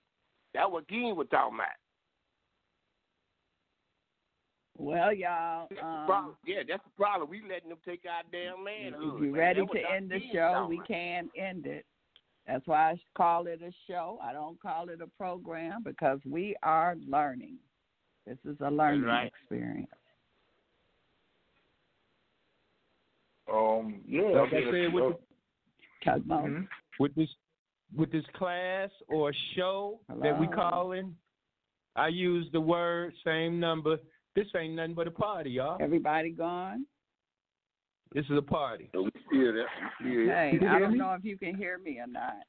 [0.53, 1.68] That what King was talking about.
[4.78, 6.36] Well, y'all, That's um.
[6.45, 7.30] Yeah, that's the problem.
[7.30, 9.16] We letting them take our damn manhood.
[9.16, 9.34] if you're man.
[9.34, 10.88] ready to end the show, we about.
[10.88, 11.86] can end it.
[12.48, 14.18] That's why I call it a show.
[14.24, 17.58] I don't call it a program because we are learning.
[18.30, 19.25] This is a learning right.
[19.41, 19.90] experience.
[23.51, 24.22] Um, yeah.
[24.22, 25.17] Like I said, with, the,
[26.06, 26.35] Cosmo.
[26.45, 26.67] mhm.
[26.99, 27.30] with this
[27.98, 30.69] with this class or show that we Hello.
[30.69, 31.16] calling,
[31.95, 33.98] I use the word same number.
[34.35, 35.82] This ain't nothing but a party, y'all.
[35.82, 36.85] Everybody gone?
[38.14, 38.90] This is a party.
[38.93, 39.66] So we feel that.
[40.03, 40.59] We Hey.
[40.69, 42.43] I don't know if you can hear me or not.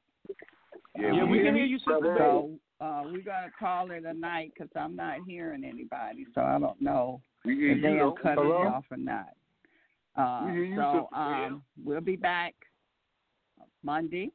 [0.99, 2.51] Yeah, we can hear you, Sister So
[2.81, 6.81] uh, we're gonna call it a night because I'm not hearing anybody, so I don't
[6.81, 8.63] know if they'll cut Hello?
[8.63, 9.31] it off or not.
[10.17, 12.55] Uh, you, so um, we'll be back
[13.83, 14.31] Monday.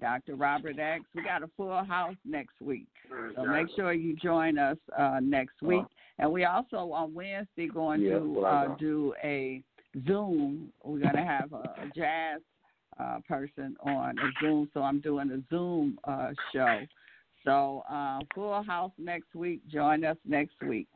[0.00, 0.34] Dr.
[0.34, 1.04] Robert X.
[1.14, 2.88] We got a full house next week.
[3.34, 5.84] So make sure you join us uh, next week.
[6.18, 9.62] And we also on Wednesday going Yeah, to uh, do a
[10.06, 10.72] Zoom.
[10.84, 12.40] We're going to have a, a jazz
[12.98, 14.68] uh, person on a Zoom.
[14.74, 16.80] So I'm doing a Zoom uh, show.
[17.46, 19.60] So uh, full house next week.
[19.68, 20.88] Join us next week.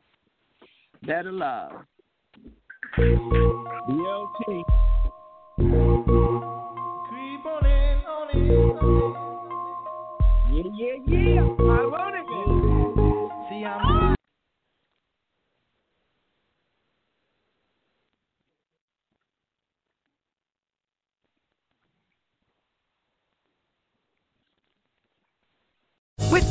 [1.03, 1.71] Better love.
[2.97, 4.63] BLT.
[5.55, 9.15] Creep on in, on in, on
[10.51, 11.45] Yeah, yeah, yeah.
[12.27, 12.51] in.
[13.49, 14.15] See, I'm.
[26.29, 26.50] With